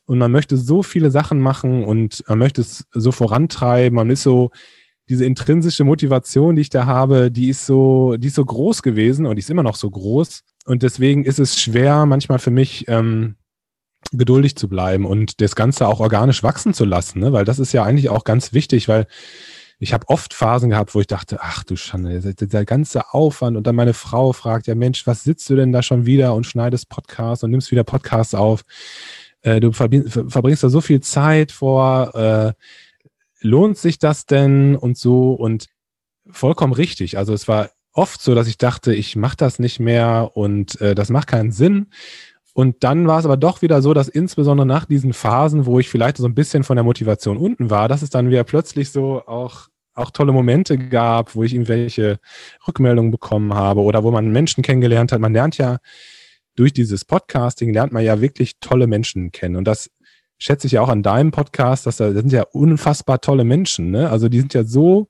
und 0.05 0.19
man 0.19 0.31
möchte 0.31 0.57
so 0.57 0.83
viele 0.83 1.09
Sachen 1.09 1.39
machen 1.39 1.83
und 1.83 2.23
man 2.27 2.37
möchte 2.37 2.61
es 2.61 2.85
so 2.91 3.11
vorantreiben, 3.11 3.95
man 3.95 4.11
ist 4.11 4.21
so, 4.21 4.51
diese 5.09 5.25
intrinsische 5.25 5.83
Motivation, 5.83 6.55
die 6.55 6.61
ich 6.61 6.69
da 6.69 6.85
habe, 6.85 7.31
die 7.31 7.49
ist 7.49 7.65
so, 7.65 8.15
die 8.17 8.27
ist 8.27 8.35
so 8.35 8.45
groß 8.45 8.83
gewesen 8.83 9.25
und 9.25 9.35
die 9.35 9.39
ist 9.39 9.49
immer 9.49 9.63
noch 9.63 9.75
so 9.75 9.89
groß. 9.89 10.43
Und 10.65 10.83
deswegen 10.83 11.25
ist 11.25 11.39
es 11.39 11.59
schwer, 11.59 12.05
manchmal 12.05 12.37
für 12.37 12.51
mich, 12.51 12.87
ähm, 12.87 13.35
geduldig 14.11 14.55
zu 14.55 14.67
bleiben 14.67 15.05
und 15.05 15.41
das 15.41 15.55
Ganze 15.55 15.87
auch 15.87 15.99
organisch 15.99 16.43
wachsen 16.43 16.73
zu 16.73 16.85
lassen, 16.85 17.19
ne? 17.19 17.33
weil 17.33 17.45
das 17.45 17.59
ist 17.59 17.73
ja 17.73 17.83
eigentlich 17.83 18.09
auch 18.09 18.23
ganz 18.23 18.53
wichtig, 18.53 18.87
weil 18.87 19.07
ich 19.81 19.93
habe 19.93 20.09
oft 20.09 20.33
Phasen 20.33 20.71
gehabt, 20.71 20.93
wo 20.93 20.99
ich 20.99 21.07
dachte, 21.07 21.39
ach 21.41 21.63
du 21.63 21.77
Schande, 21.77 22.19
der 22.19 22.65
ganze 22.65 23.13
Aufwand 23.13 23.55
und 23.55 23.65
dann 23.65 23.75
meine 23.75 23.93
Frau 23.93 24.33
fragt, 24.33 24.67
ja 24.67 24.75
Mensch, 24.75 25.07
was 25.07 25.23
sitzt 25.23 25.49
du 25.49 25.55
denn 25.55 25.71
da 25.71 25.81
schon 25.81 26.05
wieder 26.05 26.33
und 26.33 26.45
schneidest 26.45 26.89
Podcasts 26.89 27.43
und 27.43 27.51
nimmst 27.51 27.71
wieder 27.71 27.85
Podcasts 27.85 28.33
auf? 28.33 28.63
Äh, 29.41 29.61
du 29.61 29.71
verbringst 29.71 30.63
da 30.63 30.69
so 30.69 30.81
viel 30.81 30.99
Zeit 30.99 31.53
vor, 31.53 32.13
äh, 32.13 32.53
lohnt 33.41 33.77
sich 33.77 33.99
das 33.99 34.25
denn 34.25 34.75
und 34.75 34.97
so 34.97 35.33
und 35.33 35.67
vollkommen 36.29 36.73
richtig. 36.73 37.17
Also 37.17 37.33
es 37.33 37.47
war 37.47 37.69
oft 37.93 38.21
so, 38.21 38.35
dass 38.35 38.47
ich 38.47 38.57
dachte, 38.57 38.93
ich 38.93 39.15
mache 39.15 39.37
das 39.37 39.59
nicht 39.59 39.79
mehr 39.79 40.31
und 40.33 40.79
äh, 40.81 40.93
das 40.93 41.09
macht 41.09 41.27
keinen 41.27 41.51
Sinn. 41.51 41.87
Und 42.53 42.83
dann 42.83 43.07
war 43.07 43.19
es 43.19 43.25
aber 43.25 43.37
doch 43.37 43.61
wieder 43.61 43.81
so, 43.81 43.93
dass 43.93 44.09
insbesondere 44.09 44.65
nach 44.65 44.85
diesen 44.85 45.13
Phasen, 45.13 45.65
wo 45.65 45.79
ich 45.79 45.89
vielleicht 45.89 46.17
so 46.17 46.25
ein 46.25 46.35
bisschen 46.35 46.63
von 46.63 46.75
der 46.75 46.83
Motivation 46.83 47.37
unten 47.37 47.69
war, 47.69 47.87
dass 47.87 48.01
es 48.01 48.09
dann 48.09 48.29
wieder 48.29 48.43
plötzlich 48.43 48.91
so 48.91 49.23
auch, 49.25 49.67
auch 49.93 50.11
tolle 50.11 50.31
Momente 50.31 50.77
gab, 50.77 51.35
wo 51.35 51.43
ich 51.43 51.53
irgendwelche 51.53 52.19
Rückmeldungen 52.67 53.11
bekommen 53.11 53.53
habe 53.53 53.81
oder 53.81 54.03
wo 54.03 54.11
man 54.11 54.31
Menschen 54.31 54.63
kennengelernt 54.63 55.11
hat. 55.11 55.19
Man 55.19 55.33
lernt 55.33 55.57
ja 55.57 55.77
durch 56.55 56.73
dieses 56.73 57.05
Podcasting, 57.05 57.73
lernt 57.73 57.93
man 57.93 58.03
ja 58.03 58.19
wirklich 58.19 58.59
tolle 58.59 58.87
Menschen 58.87 59.31
kennen. 59.31 59.55
Und 59.55 59.65
das 59.65 59.89
schätze 60.37 60.67
ich 60.67 60.73
ja 60.73 60.81
auch 60.81 60.89
an 60.89 61.03
deinem 61.03 61.31
Podcast, 61.31 61.85
dass 61.85 61.97
da 61.97 62.07
das 62.11 62.21
sind 62.21 62.33
ja 62.33 62.43
unfassbar 62.51 63.21
tolle 63.21 63.43
Menschen. 63.43 63.91
Ne? 63.91 64.09
Also 64.09 64.29
die 64.29 64.39
sind 64.39 64.53
ja 64.53 64.63
so, 64.63 65.07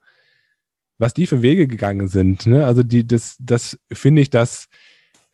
was 0.97 1.13
die 1.13 1.27
für 1.27 1.41
Wege 1.41 1.67
gegangen 1.67 2.07
sind. 2.07 2.45
Ne? 2.45 2.65
Also 2.65 2.83
die, 2.83 3.07
das, 3.07 3.37
das 3.39 3.79
finde 3.91 4.21
ich, 4.21 4.29
dass 4.29 4.67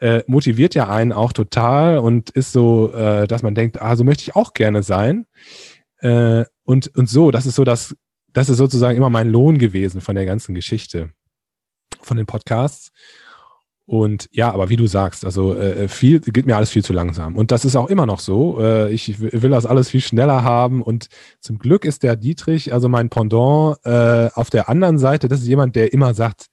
äh, 0.05 0.23
motiviert 0.27 0.75
ja 0.75 0.87
einen 0.87 1.11
auch 1.11 1.33
total 1.33 1.97
und 1.97 2.29
ist 2.29 2.51
so, 2.51 2.93
äh, 2.93 3.25
dass 3.25 3.41
man 3.41 3.55
denkt, 3.55 3.81
ah, 3.81 3.95
so 3.95 4.03
möchte 4.03 4.21
ich 4.21 4.35
auch 4.35 4.53
gerne 4.53 4.83
sein. 4.83 5.25
Äh, 5.99 6.45
und, 6.63 6.95
und 6.95 7.09
so, 7.09 7.31
das 7.31 7.47
ist 7.47 7.55
so 7.55 7.63
das, 7.63 7.95
das 8.31 8.49
ist 8.49 8.57
sozusagen 8.57 8.97
immer 8.97 9.09
mein 9.09 9.29
Lohn 9.29 9.57
gewesen 9.57 10.01
von 10.01 10.15
der 10.15 10.27
ganzen 10.27 10.53
Geschichte, 10.53 11.09
von 12.01 12.17
den 12.17 12.27
Podcasts. 12.27 12.91
Und 13.87 14.29
ja, 14.31 14.51
aber 14.51 14.69
wie 14.69 14.75
du 14.75 14.85
sagst, 14.85 15.25
also 15.25 15.55
äh, 15.55 15.87
viel 15.87 16.19
geht 16.19 16.45
mir 16.45 16.55
alles 16.55 16.69
viel 16.69 16.83
zu 16.83 16.93
langsam. 16.93 17.35
Und 17.35 17.49
das 17.51 17.65
ist 17.65 17.75
auch 17.75 17.89
immer 17.89 18.05
noch 18.05 18.19
so. 18.19 18.59
Äh, 18.61 18.91
ich 18.91 19.19
will 19.19 19.49
das 19.49 19.65
alles 19.65 19.89
viel 19.89 20.01
schneller 20.01 20.43
haben. 20.43 20.83
Und 20.83 21.07
zum 21.39 21.57
Glück 21.57 21.83
ist 21.83 22.03
der 22.03 22.15
Dietrich, 22.15 22.73
also 22.73 22.89
mein 22.89 23.09
Pendant, 23.09 23.77
äh, 23.85 24.29
auf 24.35 24.51
der 24.51 24.69
anderen 24.69 24.99
Seite, 24.99 25.27
das 25.29 25.41
ist 25.41 25.47
jemand, 25.47 25.75
der 25.75 25.93
immer 25.93 26.13
sagt, 26.13 26.47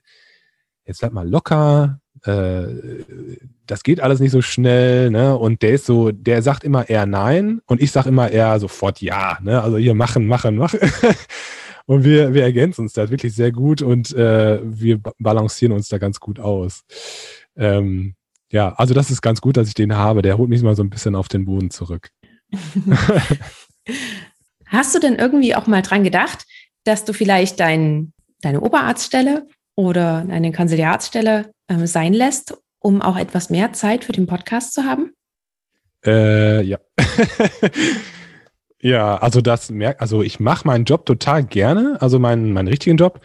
jetzt 0.86 1.00
bleib 1.00 1.12
mal 1.12 1.28
locker, 1.28 2.00
äh, 2.00 2.01
das 2.24 3.82
geht 3.82 4.00
alles 4.00 4.20
nicht 4.20 4.30
so 4.30 4.42
schnell, 4.42 5.10
ne? 5.10 5.36
Und 5.36 5.62
der 5.62 5.70
ist 5.70 5.86
so, 5.86 6.12
der 6.12 6.42
sagt 6.42 6.62
immer 6.62 6.88
eher 6.88 7.06
nein 7.06 7.60
und 7.66 7.82
ich 7.82 7.90
sage 7.90 8.10
immer 8.10 8.30
eher 8.30 8.60
sofort 8.60 9.00
ja, 9.00 9.38
ne? 9.42 9.60
Also 9.60 9.76
hier 9.76 9.94
machen, 9.94 10.26
machen, 10.26 10.56
machen. 10.56 10.78
und 11.86 12.04
wir, 12.04 12.32
wir 12.32 12.44
ergänzen 12.44 12.82
uns 12.82 12.92
da 12.92 13.10
wirklich 13.10 13.34
sehr 13.34 13.50
gut 13.50 13.82
und 13.82 14.14
äh, 14.14 14.60
wir 14.62 15.00
balancieren 15.18 15.72
uns 15.72 15.88
da 15.88 15.98
ganz 15.98 16.20
gut 16.20 16.38
aus. 16.38 16.84
Ähm, 17.56 18.14
ja, 18.52 18.72
also 18.74 18.94
das 18.94 19.10
ist 19.10 19.22
ganz 19.22 19.40
gut, 19.40 19.56
dass 19.56 19.68
ich 19.68 19.74
den 19.74 19.96
habe. 19.96 20.22
Der 20.22 20.38
holt 20.38 20.50
mich 20.50 20.62
mal 20.62 20.76
so 20.76 20.84
ein 20.84 20.90
bisschen 20.90 21.16
auf 21.16 21.28
den 21.28 21.44
Boden 21.44 21.70
zurück. 21.70 22.10
Hast 24.66 24.94
du 24.94 25.00
denn 25.00 25.16
irgendwie 25.16 25.54
auch 25.54 25.66
mal 25.66 25.82
dran 25.82 26.04
gedacht, 26.04 26.46
dass 26.84 27.04
du 27.04 27.12
vielleicht 27.14 27.58
dein, 27.60 28.12
deine 28.42 28.60
Oberarztstelle 28.60 29.48
oder 29.74 30.26
eine 30.28 30.52
Kanziliatsstelle 30.52 31.50
äh, 31.80 31.86
sein 31.86 32.12
lässt, 32.12 32.56
um 32.78 33.02
auch 33.02 33.16
etwas 33.16 33.50
mehr 33.50 33.72
Zeit 33.72 34.04
für 34.04 34.12
den 34.12 34.26
Podcast 34.26 34.74
zu 34.74 34.84
haben? 34.84 35.12
Äh, 36.04 36.62
ja. 36.62 36.78
ja, 38.80 39.16
also 39.16 39.40
das 39.40 39.70
merkt, 39.70 40.00
also 40.00 40.22
ich 40.22 40.40
mache 40.40 40.66
meinen 40.66 40.84
Job 40.84 41.06
total 41.06 41.44
gerne, 41.44 41.96
also 42.00 42.18
meinen, 42.18 42.52
meinen 42.52 42.68
richtigen 42.68 42.96
Job. 42.96 43.20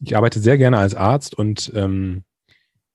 Ich 0.00 0.16
arbeite 0.16 0.40
sehr 0.40 0.58
gerne 0.58 0.78
als 0.78 0.94
Arzt 0.94 1.34
und 1.34 1.72
ähm, 1.74 2.24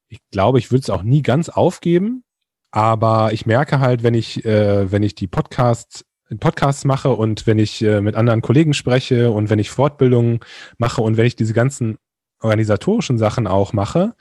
ich 0.08 0.20
glaube, 0.32 0.60
ich 0.60 0.72
würde 0.72 0.82
es 0.82 0.90
auch 0.90 1.04
nie 1.04 1.22
ganz 1.22 1.50
aufgeben, 1.50 2.24
aber 2.72 3.34
ich 3.34 3.46
merke 3.46 3.80
halt, 3.80 4.04
wenn 4.04 4.14
ich, 4.14 4.46
äh, 4.46 4.92
wenn 4.92 5.04
ich 5.04 5.16
die 5.16 5.28
Podcasts 5.28 6.06
Podcasts 6.38 6.86
mache 6.86 7.10
und 7.10 7.48
wenn 7.48 7.58
ich 7.58 7.82
äh, 7.82 8.02
mit 8.02 8.16
anderen 8.16 8.42
Kollegen 8.42 8.74
spreche 8.74 9.32
und 9.32 9.50
wenn 9.50 9.58
ich 9.58 9.72
Fortbildungen 9.72 10.42
mache 10.78 11.02
und 11.02 11.18
wenn 11.18 11.26
ich 11.26 11.36
diese 11.36 11.54
ganzen 11.54 11.98
organisatorischen 12.40 13.18
Sachen 13.18 13.48
auch 13.48 13.74
mache, 13.74 14.14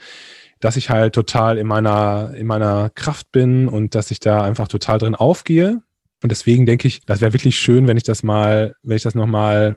dass 0.60 0.76
ich 0.76 0.90
halt 0.90 1.14
total 1.14 1.58
in 1.58 1.66
meiner, 1.66 2.34
in 2.34 2.46
meiner 2.46 2.90
Kraft 2.90 3.30
bin 3.32 3.68
und 3.68 3.94
dass 3.94 4.10
ich 4.10 4.20
da 4.20 4.42
einfach 4.42 4.68
total 4.68 4.98
drin 4.98 5.14
aufgehe. 5.14 5.82
Und 6.22 6.30
deswegen 6.32 6.66
denke 6.66 6.88
ich, 6.88 7.04
das 7.06 7.20
wäre 7.20 7.32
wirklich 7.32 7.58
schön, 7.58 7.86
wenn 7.86 7.96
ich 7.96 8.02
das 8.02 8.22
mal, 8.22 8.74
wenn 8.82 8.96
ich 8.96 9.04
das 9.04 9.14
nochmal, 9.14 9.76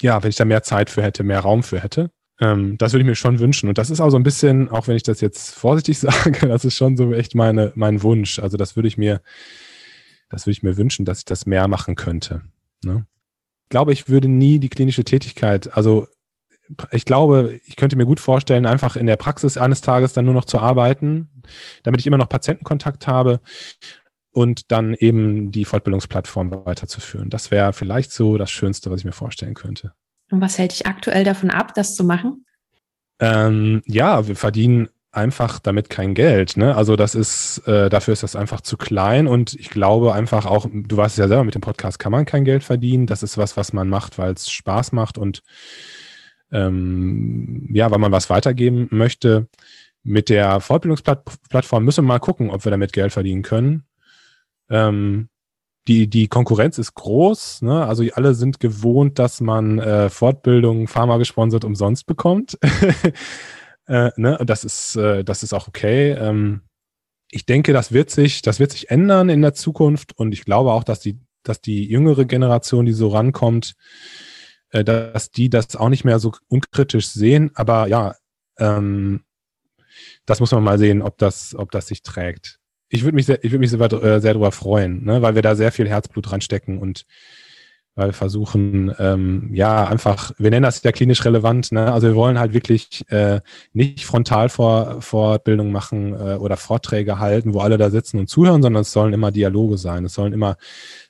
ja, 0.00 0.22
wenn 0.22 0.30
ich 0.30 0.36
da 0.36 0.44
mehr 0.44 0.62
Zeit 0.62 0.90
für 0.90 1.02
hätte, 1.02 1.22
mehr 1.22 1.40
Raum 1.40 1.62
für 1.62 1.80
hätte. 1.80 2.10
Ähm, 2.40 2.76
das 2.78 2.92
würde 2.92 3.02
ich 3.02 3.08
mir 3.08 3.16
schon 3.16 3.38
wünschen. 3.38 3.68
Und 3.68 3.78
das 3.78 3.90
ist 3.90 4.00
auch 4.00 4.10
so 4.10 4.16
ein 4.16 4.22
bisschen, 4.22 4.68
auch 4.68 4.86
wenn 4.86 4.96
ich 4.96 5.02
das 5.02 5.20
jetzt 5.20 5.54
vorsichtig 5.54 5.98
sage, 5.98 6.46
das 6.46 6.64
ist 6.64 6.76
schon 6.76 6.96
so 6.96 7.12
echt 7.12 7.34
meine, 7.34 7.72
mein 7.74 8.02
Wunsch. 8.02 8.38
Also 8.38 8.56
das 8.56 8.76
würde 8.76 8.88
ich 8.88 8.98
mir, 8.98 9.22
das 10.28 10.44
würde 10.44 10.52
ich 10.52 10.62
mir 10.62 10.76
wünschen, 10.76 11.04
dass 11.04 11.20
ich 11.20 11.24
das 11.24 11.46
mehr 11.46 11.68
machen 11.68 11.94
könnte. 11.94 12.42
Ne? 12.84 13.06
Ich 13.64 13.70
glaube, 13.70 13.92
ich 13.92 14.08
würde 14.08 14.28
nie 14.28 14.58
die 14.58 14.68
klinische 14.68 15.04
Tätigkeit, 15.04 15.74
also 15.76 16.06
ich 16.90 17.04
glaube, 17.04 17.60
ich 17.66 17.76
könnte 17.76 17.96
mir 17.96 18.06
gut 18.06 18.20
vorstellen, 18.20 18.66
einfach 18.66 18.96
in 18.96 19.06
der 19.06 19.16
Praxis 19.16 19.56
eines 19.56 19.80
Tages 19.80 20.12
dann 20.12 20.24
nur 20.24 20.34
noch 20.34 20.44
zu 20.44 20.58
arbeiten, 20.58 21.28
damit 21.82 22.00
ich 22.00 22.06
immer 22.06 22.18
noch 22.18 22.28
Patientenkontakt 22.28 23.06
habe 23.06 23.40
und 24.32 24.70
dann 24.70 24.94
eben 24.94 25.50
die 25.50 25.64
Fortbildungsplattform 25.64 26.50
weiterzuführen. 26.64 27.30
Das 27.30 27.50
wäre 27.50 27.72
vielleicht 27.72 28.12
so 28.12 28.38
das 28.38 28.50
Schönste, 28.50 28.90
was 28.90 29.00
ich 29.00 29.04
mir 29.04 29.12
vorstellen 29.12 29.54
könnte. 29.54 29.92
Und 30.30 30.40
was 30.40 30.58
hält 30.58 30.72
dich 30.72 30.86
aktuell 30.86 31.24
davon 31.24 31.50
ab, 31.50 31.74
das 31.74 31.94
zu 31.94 32.04
machen? 32.04 32.44
Ähm, 33.18 33.82
ja, 33.86 34.28
wir 34.28 34.36
verdienen 34.36 34.88
einfach 35.10 35.58
damit 35.58 35.90
kein 35.90 36.14
Geld. 36.14 36.56
Ne? 36.56 36.76
Also 36.76 36.94
das 36.94 37.14
ist, 37.14 37.66
äh, 37.66 37.88
dafür 37.88 38.12
ist 38.12 38.22
das 38.22 38.36
einfach 38.36 38.60
zu 38.60 38.76
klein 38.76 39.26
und 39.26 39.54
ich 39.54 39.70
glaube 39.70 40.12
einfach 40.12 40.46
auch, 40.46 40.66
du 40.70 40.96
weißt 40.96 41.14
es 41.14 41.18
ja 41.18 41.28
selber, 41.28 41.44
mit 41.44 41.54
dem 41.54 41.62
Podcast 41.62 41.98
kann 41.98 42.12
man 42.12 42.26
kein 42.26 42.44
Geld 42.44 42.62
verdienen. 42.62 43.06
Das 43.06 43.22
ist 43.22 43.38
was, 43.38 43.56
was 43.56 43.72
man 43.72 43.88
macht, 43.88 44.18
weil 44.18 44.34
es 44.34 44.50
Spaß 44.50 44.92
macht 44.92 45.18
und 45.18 45.42
ähm, 46.52 47.68
ja, 47.72 47.90
weil 47.90 47.98
man 47.98 48.12
was 48.12 48.30
weitergeben 48.30 48.88
möchte. 48.90 49.48
Mit 50.02 50.28
der 50.28 50.60
Fortbildungsplattform 50.60 51.84
müssen 51.84 52.04
wir 52.04 52.08
mal 52.08 52.18
gucken, 52.18 52.50
ob 52.50 52.64
wir 52.64 52.70
damit 52.70 52.92
Geld 52.92 53.12
verdienen 53.12 53.42
können. 53.42 53.84
Ähm, 54.70 55.28
die, 55.88 56.08
die 56.08 56.28
Konkurrenz 56.28 56.78
ist 56.78 56.94
groß. 56.94 57.62
Ne? 57.62 57.84
Also 57.86 58.04
alle 58.12 58.34
sind 58.34 58.60
gewohnt, 58.60 59.18
dass 59.18 59.40
man 59.40 59.78
äh, 59.78 60.10
Fortbildung 60.10 60.86
Pharma 60.86 61.16
gesponsert 61.16 61.64
umsonst 61.64 62.06
bekommt. 62.06 62.58
äh, 63.86 64.10
ne? 64.16 64.38
Das 64.44 64.64
ist, 64.64 64.96
äh, 64.96 65.24
das 65.24 65.42
ist 65.42 65.54
auch 65.54 65.66
okay. 65.66 66.12
Ähm, 66.12 66.60
ich 67.30 67.46
denke, 67.46 67.72
das 67.72 67.92
wird 67.92 68.10
sich, 68.10 68.42
das 68.42 68.60
wird 68.60 68.72
sich 68.72 68.90
ändern 68.90 69.28
in 69.28 69.42
der 69.42 69.54
Zukunft 69.54 70.16
und 70.16 70.32
ich 70.32 70.44
glaube 70.44 70.72
auch, 70.72 70.84
dass 70.84 71.00
die, 71.00 71.18
dass 71.42 71.60
die 71.60 71.86
jüngere 71.86 72.24
Generation, 72.24 72.86
die 72.86 72.92
so 72.92 73.08
rankommt, 73.08 73.74
äh, 74.70 74.84
dass 74.84 75.30
die 75.30 75.50
das 75.50 75.76
auch 75.76 75.88
nicht 75.88 76.04
mehr 76.04 76.18
so 76.18 76.32
unkritisch 76.48 77.08
sehen. 77.08 77.50
Aber 77.54 77.86
ja, 77.86 78.14
ähm, 78.58 79.24
das 80.26 80.40
muss 80.40 80.52
man 80.52 80.64
mal 80.64 80.78
sehen, 80.78 81.02
ob 81.02 81.18
das, 81.18 81.54
ob 81.54 81.70
das 81.70 81.86
sich 81.86 82.02
trägt. 82.02 82.58
Ich 82.88 83.04
würde 83.04 83.14
mich 83.14 83.26
sehr, 83.26 83.44
ich 83.44 83.50
würde 83.50 83.60
mich 83.60 83.70
sehr, 83.70 83.80
äh, 83.80 84.20
sehr 84.20 84.32
darüber 84.32 84.52
freuen, 84.52 85.04
ne? 85.04 85.22
weil 85.22 85.34
wir 85.34 85.42
da 85.42 85.54
sehr 85.54 85.72
viel 85.72 85.88
Herzblut 85.88 86.32
reinstecken 86.32 86.78
und 86.78 87.04
weil 87.98 88.12
versuchen, 88.12 88.94
ähm, 89.00 89.50
ja, 89.52 89.84
einfach, 89.84 90.30
wir 90.38 90.50
nennen 90.50 90.62
das 90.62 90.82
ja 90.84 90.92
klinisch 90.92 91.24
relevant, 91.24 91.72
ne? 91.72 91.92
Also 91.92 92.06
wir 92.06 92.14
wollen 92.14 92.38
halt 92.38 92.54
wirklich 92.54 93.04
äh, 93.10 93.40
nicht 93.72 94.04
Frontalvorbildung 94.04 95.72
machen 95.72 96.14
äh, 96.14 96.36
oder 96.36 96.56
Vorträge 96.56 97.18
halten, 97.18 97.54
wo 97.54 97.58
alle 97.58 97.76
da 97.76 97.90
sitzen 97.90 98.20
und 98.20 98.28
zuhören, 98.28 98.62
sondern 98.62 98.82
es 98.82 98.92
sollen 98.92 99.12
immer 99.12 99.32
Dialoge 99.32 99.78
sein. 99.78 100.04
Es 100.04 100.14
sollen 100.14 100.32
immer 100.32 100.56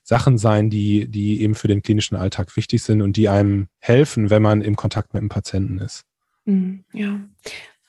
Sachen 0.03 0.39
sein, 0.39 0.71
die, 0.71 1.07
die 1.09 1.43
eben 1.43 1.55
für 1.55 1.69
den 1.69 1.83
klinischen 1.83 2.17
Alltag 2.17 2.57
wichtig 2.57 2.83
sind 2.83 3.03
und 3.03 3.19
die 3.19 3.29
einem 3.29 3.69
helfen, 3.79 4.31
wenn 4.31 4.43
man 4.43 4.63
im 4.63 4.75
Kontakt 4.75 5.13
mit 5.13 5.21
dem 5.21 5.29
Patienten 5.29 5.79
ist. 5.79 6.05
Mhm, 6.47 6.85
ja. 6.95 7.21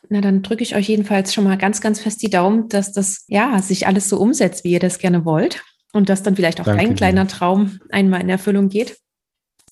Na, 0.09 0.19
dann 0.19 0.41
drücke 0.41 0.63
ich 0.63 0.75
euch 0.75 0.89
jedenfalls 0.89 1.33
schon 1.33 1.45
mal 1.45 1.57
ganz, 1.57 1.79
ganz 1.79 2.01
fest 2.01 2.21
die 2.21 2.29
Daumen, 2.29 2.67
dass 2.67 2.91
das 2.91 3.23
ja 3.27 3.61
sich 3.61 3.87
alles 3.87 4.09
so 4.09 4.19
umsetzt, 4.19 4.65
wie 4.65 4.71
ihr 4.71 4.79
das 4.79 4.99
gerne 4.99 5.23
wollt. 5.23 5.63
Und 5.91 6.09
dass 6.09 6.23
dann 6.23 6.35
vielleicht 6.35 6.61
auch 6.61 6.65
Danke 6.65 6.83
dein 6.83 6.95
kleiner 6.95 7.25
dir. 7.25 7.31
Traum 7.31 7.79
einmal 7.89 8.21
in 8.21 8.29
Erfüllung 8.29 8.69
geht. 8.69 8.97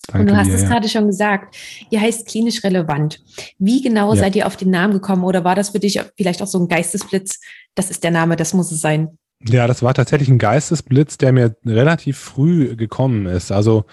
Danke 0.08 0.22
und 0.22 0.30
du 0.30 0.38
hast 0.38 0.48
dir, 0.48 0.56
es 0.56 0.64
ja. 0.64 0.70
gerade 0.70 0.90
schon 0.90 1.08
gesagt, 1.08 1.56
ihr 1.90 2.02
heißt 2.02 2.28
klinisch 2.28 2.64
relevant. 2.64 3.22
Wie 3.60 3.82
genau 3.82 4.14
ja. 4.14 4.22
seid 4.22 4.36
ihr 4.36 4.48
auf 4.48 4.56
den 4.56 4.70
Namen 4.70 4.94
gekommen 4.94 5.24
oder 5.24 5.44
war 5.44 5.56
das 5.56 5.70
für 5.70 5.80
dich 5.80 6.02
vielleicht 6.16 6.42
auch 6.42 6.48
so 6.48 6.60
ein 6.60 6.68
Geistesblitz? 6.68 7.40
Das 7.76 7.92
ist 7.92 8.04
der 8.04 8.12
Name, 8.12 8.36
das 8.36 8.54
muss 8.54 8.72
es 8.72 8.82
sein. 8.82 9.18
Ja, 9.46 9.68
das 9.68 9.84
war 9.84 9.94
tatsächlich 9.94 10.30
ein 10.30 10.40
Geistesblitz, 10.40 11.18
der 11.18 11.32
mir 11.32 11.56
relativ 11.66 12.18
früh 12.18 12.76
gekommen 12.76 13.28
ist. 13.28 13.52
Also 13.52 13.86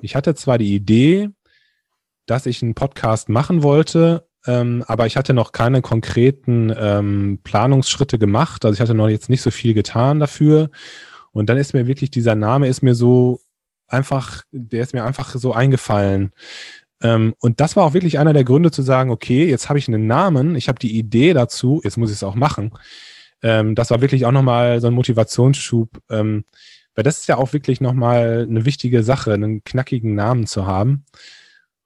ich 0.00 0.14
hatte 0.14 0.34
zwar 0.34 0.58
die 0.58 0.74
Idee, 0.74 1.30
dass 2.26 2.46
ich 2.46 2.62
einen 2.62 2.74
Podcast 2.74 3.28
machen 3.28 3.62
wollte, 3.62 4.28
ähm, 4.46 4.84
aber 4.86 5.06
ich 5.06 5.16
hatte 5.16 5.34
noch 5.34 5.52
keine 5.52 5.82
konkreten 5.82 6.72
ähm, 6.76 7.40
Planungsschritte 7.42 8.18
gemacht. 8.18 8.64
Also 8.64 8.74
ich 8.74 8.80
hatte 8.80 8.94
noch 8.94 9.08
jetzt 9.08 9.30
nicht 9.30 9.42
so 9.42 9.50
viel 9.50 9.74
getan 9.74 10.20
dafür. 10.20 10.70
Und 11.34 11.50
dann 11.50 11.58
ist 11.58 11.74
mir 11.74 11.86
wirklich 11.86 12.10
dieser 12.10 12.34
Name 12.34 12.68
ist 12.68 12.82
mir 12.82 12.94
so 12.94 13.40
einfach, 13.88 14.44
der 14.52 14.82
ist 14.82 14.94
mir 14.94 15.04
einfach 15.04 15.34
so 15.34 15.52
eingefallen. 15.52 16.32
Ähm, 17.02 17.34
und 17.40 17.60
das 17.60 17.76
war 17.76 17.84
auch 17.84 17.92
wirklich 17.92 18.18
einer 18.18 18.32
der 18.32 18.44
Gründe 18.44 18.70
zu 18.70 18.82
sagen, 18.82 19.10
okay, 19.10 19.48
jetzt 19.48 19.68
habe 19.68 19.78
ich 19.78 19.88
einen 19.88 20.06
Namen, 20.06 20.56
ich 20.56 20.68
habe 20.68 20.78
die 20.78 20.96
Idee 20.96 21.34
dazu, 21.34 21.80
jetzt 21.84 21.98
muss 21.98 22.10
ich 22.10 22.16
es 22.16 22.22
auch 22.22 22.36
machen. 22.36 22.72
Ähm, 23.42 23.74
das 23.74 23.90
war 23.90 24.00
wirklich 24.00 24.24
auch 24.26 24.32
nochmal 24.32 24.80
so 24.80 24.86
ein 24.86 24.94
Motivationsschub, 24.94 25.90
ähm, 26.08 26.44
weil 26.94 27.04
das 27.04 27.18
ist 27.18 27.26
ja 27.26 27.36
auch 27.36 27.52
wirklich 27.52 27.80
nochmal 27.80 28.46
eine 28.48 28.64
wichtige 28.64 29.02
Sache, 29.02 29.34
einen 29.34 29.64
knackigen 29.64 30.14
Namen 30.14 30.46
zu 30.46 30.66
haben. 30.66 31.04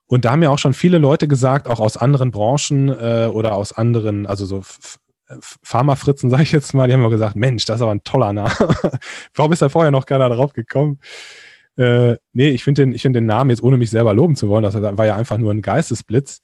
Und 0.06 0.24
da 0.24 0.32
haben 0.32 0.42
ja 0.42 0.50
auch 0.50 0.58
schon 0.58 0.74
viele 0.74 0.98
Leute 0.98 1.26
gesagt, 1.26 1.68
auch 1.68 1.80
aus 1.80 1.96
anderen 1.96 2.30
Branchen 2.30 2.88
äh, 2.88 3.28
oder 3.32 3.54
aus 3.54 3.72
anderen, 3.72 4.26
also 4.26 4.46
so 4.46 4.62
Pharmafritzen, 5.62 6.30
sage 6.30 6.42
ich 6.42 6.52
jetzt 6.52 6.74
mal, 6.74 6.86
die 6.86 6.94
haben 6.94 7.02
mir 7.02 7.10
gesagt, 7.10 7.36
Mensch, 7.36 7.64
das 7.64 7.76
ist 7.76 7.82
aber 7.82 7.92
ein 7.92 8.04
toller 8.04 8.32
Name. 8.32 8.50
Warum 9.34 9.52
ist 9.52 9.62
da 9.62 9.68
vorher 9.68 9.90
noch 9.90 10.06
keiner 10.06 10.28
drauf 10.28 10.52
gekommen? 10.52 10.98
Äh, 11.76 12.16
nee, 12.32 12.48
ich 12.50 12.64
finde 12.64 12.82
den, 12.82 12.94
ich 12.94 13.02
finde 13.02 13.20
den 13.20 13.26
Namen 13.26 13.50
jetzt, 13.50 13.62
ohne 13.62 13.76
mich 13.76 13.90
selber 13.90 14.12
loben 14.12 14.34
zu 14.34 14.48
wollen, 14.48 14.64
das 14.64 14.74
war 14.74 15.06
ja 15.06 15.16
einfach 15.16 15.38
nur 15.38 15.52
ein 15.52 15.62
Geistesblitz. 15.62 16.40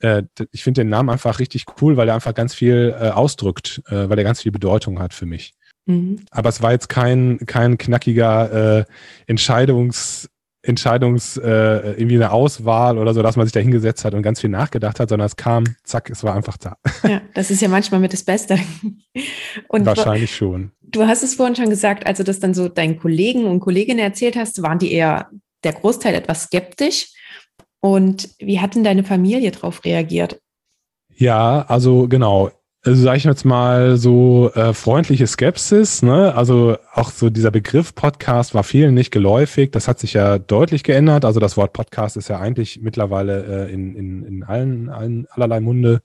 Äh, 0.00 0.24
ich 0.50 0.64
finde 0.64 0.82
den 0.82 0.88
Namen 0.88 1.10
einfach 1.10 1.38
richtig 1.38 1.66
cool, 1.80 1.96
weil 1.96 2.08
er 2.08 2.14
einfach 2.14 2.34
ganz 2.34 2.54
viel 2.54 2.94
äh, 2.98 3.10
ausdrückt, 3.10 3.82
äh, 3.86 4.08
weil 4.08 4.18
er 4.18 4.24
ganz 4.24 4.42
viel 4.42 4.52
Bedeutung 4.52 4.98
hat 4.98 5.14
für 5.14 5.26
mich. 5.26 5.54
Mhm. 5.86 6.24
Aber 6.30 6.48
es 6.48 6.62
war 6.62 6.72
jetzt 6.72 6.88
kein, 6.88 7.38
kein 7.46 7.78
knackiger 7.78 8.80
äh, 8.80 8.84
Entscheidungs, 9.26 10.28
Entscheidungs, 10.62 11.36
äh, 11.36 11.92
irgendwie 11.92 12.16
eine 12.16 12.30
Auswahl 12.30 12.98
oder 12.98 13.14
so, 13.14 13.22
dass 13.22 13.36
man 13.36 13.46
sich 13.46 13.52
da 13.52 13.60
hingesetzt 13.60 14.04
hat 14.04 14.14
und 14.14 14.22
ganz 14.22 14.40
viel 14.40 14.50
nachgedacht 14.50 15.00
hat, 15.00 15.08
sondern 15.08 15.26
es 15.26 15.36
kam, 15.36 15.64
zack, 15.82 16.08
es 16.08 16.22
war 16.22 16.34
einfach 16.34 16.56
da. 16.56 16.76
Ja, 17.02 17.20
das 17.34 17.50
ist 17.50 17.60
ja 17.60 17.68
manchmal 17.68 18.00
mit 18.00 18.12
das 18.12 18.22
Beste. 18.22 18.58
Und 19.68 19.84
Wahrscheinlich 19.86 20.34
schon. 20.34 20.70
Du 20.80 21.06
hast 21.06 21.22
es 21.22 21.34
vorhin 21.34 21.56
schon 21.56 21.68
gesagt, 21.68 22.06
als 22.06 22.18
du 22.18 22.24
das 22.24 22.38
dann 22.38 22.54
so 22.54 22.68
deinen 22.68 22.98
Kollegen 22.98 23.46
und 23.46 23.60
Kolleginnen 23.60 23.98
erzählt 23.98 24.36
hast, 24.36 24.62
waren 24.62 24.78
die 24.78 24.92
eher 24.92 25.30
der 25.64 25.72
Großteil 25.72 26.14
etwas 26.14 26.44
skeptisch. 26.44 27.12
Und 27.80 28.30
wie 28.38 28.60
hat 28.60 28.74
denn 28.74 28.84
deine 28.84 29.02
Familie 29.02 29.50
darauf 29.50 29.84
reagiert? 29.84 30.40
Ja, 31.14 31.64
also 31.66 32.08
genau 32.08 32.50
also 32.84 33.00
sage 33.00 33.18
ich 33.18 33.24
jetzt 33.24 33.44
mal 33.44 33.96
so 33.96 34.50
äh, 34.54 34.74
freundliche 34.74 35.28
Skepsis, 35.28 36.02
ne? 36.02 36.34
Also 36.34 36.76
auch 36.92 37.10
so 37.10 37.30
dieser 37.30 37.52
Begriff 37.52 37.94
Podcast 37.94 38.54
war 38.54 38.64
vielen 38.64 38.94
nicht 38.94 39.12
geläufig. 39.12 39.70
Das 39.70 39.86
hat 39.86 40.00
sich 40.00 40.14
ja 40.14 40.38
deutlich 40.38 40.82
geändert. 40.82 41.24
Also 41.24 41.38
das 41.38 41.56
Wort 41.56 41.72
Podcast 41.72 42.16
ist 42.16 42.28
ja 42.28 42.40
eigentlich 42.40 42.80
mittlerweile 42.82 43.68
äh, 43.68 43.72
in, 43.72 43.94
in, 43.94 44.24
in 44.24 44.42
allen, 44.42 44.88
allen 44.88 45.28
allerlei 45.30 45.60
Munde. 45.60 46.02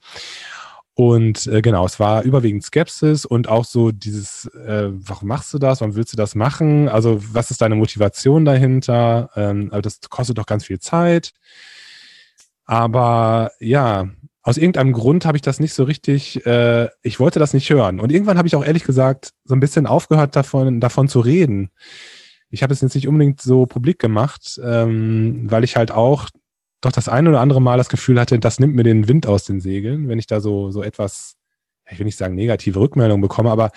Und 0.94 1.48
äh, 1.48 1.62
genau, 1.62 1.86
es 1.86 2.00
war 2.00 2.24
überwiegend 2.24 2.64
Skepsis 2.64 3.26
und 3.26 3.50
auch 3.50 3.66
so 3.66 3.92
dieses, 3.92 4.46
äh, 4.46 4.90
warum 4.92 5.30
machst 5.30 5.54
du 5.56 5.58
das? 5.58 5.82
Warum 5.82 5.96
willst 5.96 6.14
du 6.14 6.18
das 6.18 6.36
machen? 6.36 6.90
Also 6.90 7.20
was 7.34 7.50
ist 7.50 7.62
deine 7.62 7.76
Motivation 7.76 8.46
dahinter? 8.46 9.32
Ähm, 9.36 9.70
also 9.72 9.82
das 9.82 10.00
kostet 10.10 10.38
doch 10.38 10.46
ganz 10.46 10.66
viel 10.66 10.80
Zeit. 10.80 11.34
Aber 12.66 13.52
ja, 13.60 14.10
aus 14.48 14.56
irgendeinem 14.56 14.94
Grund 14.94 15.26
habe 15.26 15.38
ich 15.38 15.42
das 15.42 15.60
nicht 15.60 15.74
so 15.74 15.84
richtig, 15.84 16.46
äh, 16.46 16.88
ich 17.02 17.20
wollte 17.20 17.38
das 17.38 17.54
nicht 17.54 17.70
hören. 17.70 18.00
Und 18.00 18.14
irgendwann 18.14 18.38
habe 18.38 18.48
ich 18.48 18.56
auch 18.56 18.64
ehrlich 18.64 18.86
gesagt 18.86 19.34
so 19.44 19.54
ein 19.54 19.60
bisschen 19.60 19.86
aufgehört 19.86 20.38
davon, 20.38 20.80
davon 20.80 21.10
zu 21.10 21.20
reden. 21.20 21.70
Ich 22.50 22.64
habe 22.64 22.72
es 22.72 22.80
jetzt 22.80 22.96
nicht 22.96 23.10
unbedingt 23.10 23.42
so 23.42 23.66
publik 23.66 24.00
gemacht, 24.00 24.58
ähm, 24.64 25.52
weil 25.52 25.66
ich 25.66 25.76
halt 25.76 25.92
auch 25.92 26.30
doch 26.80 26.94
das 26.94 27.10
eine 27.10 27.28
oder 27.28 27.42
andere 27.42 27.62
Mal 27.62 27.78
das 27.78 27.90
Gefühl 27.90 28.22
hatte, 28.22 28.40
das 28.40 28.58
nimmt 28.58 28.74
mir 28.74 28.84
den 28.84 29.10
Wind 29.10 29.28
aus 29.28 29.44
den 29.44 29.60
Segeln, 29.60 30.08
wenn 30.08 30.18
ich 30.18 30.28
da 30.28 30.40
so, 30.40 30.72
so 30.72 30.82
etwas, 30.82 31.36
ich 31.92 32.00
will 32.00 32.06
nicht 32.06 32.18
sagen 32.18 32.36
negative 32.36 32.80
Rückmeldungen 32.80 33.22
bekomme, 33.22 33.52
aber 33.52 33.72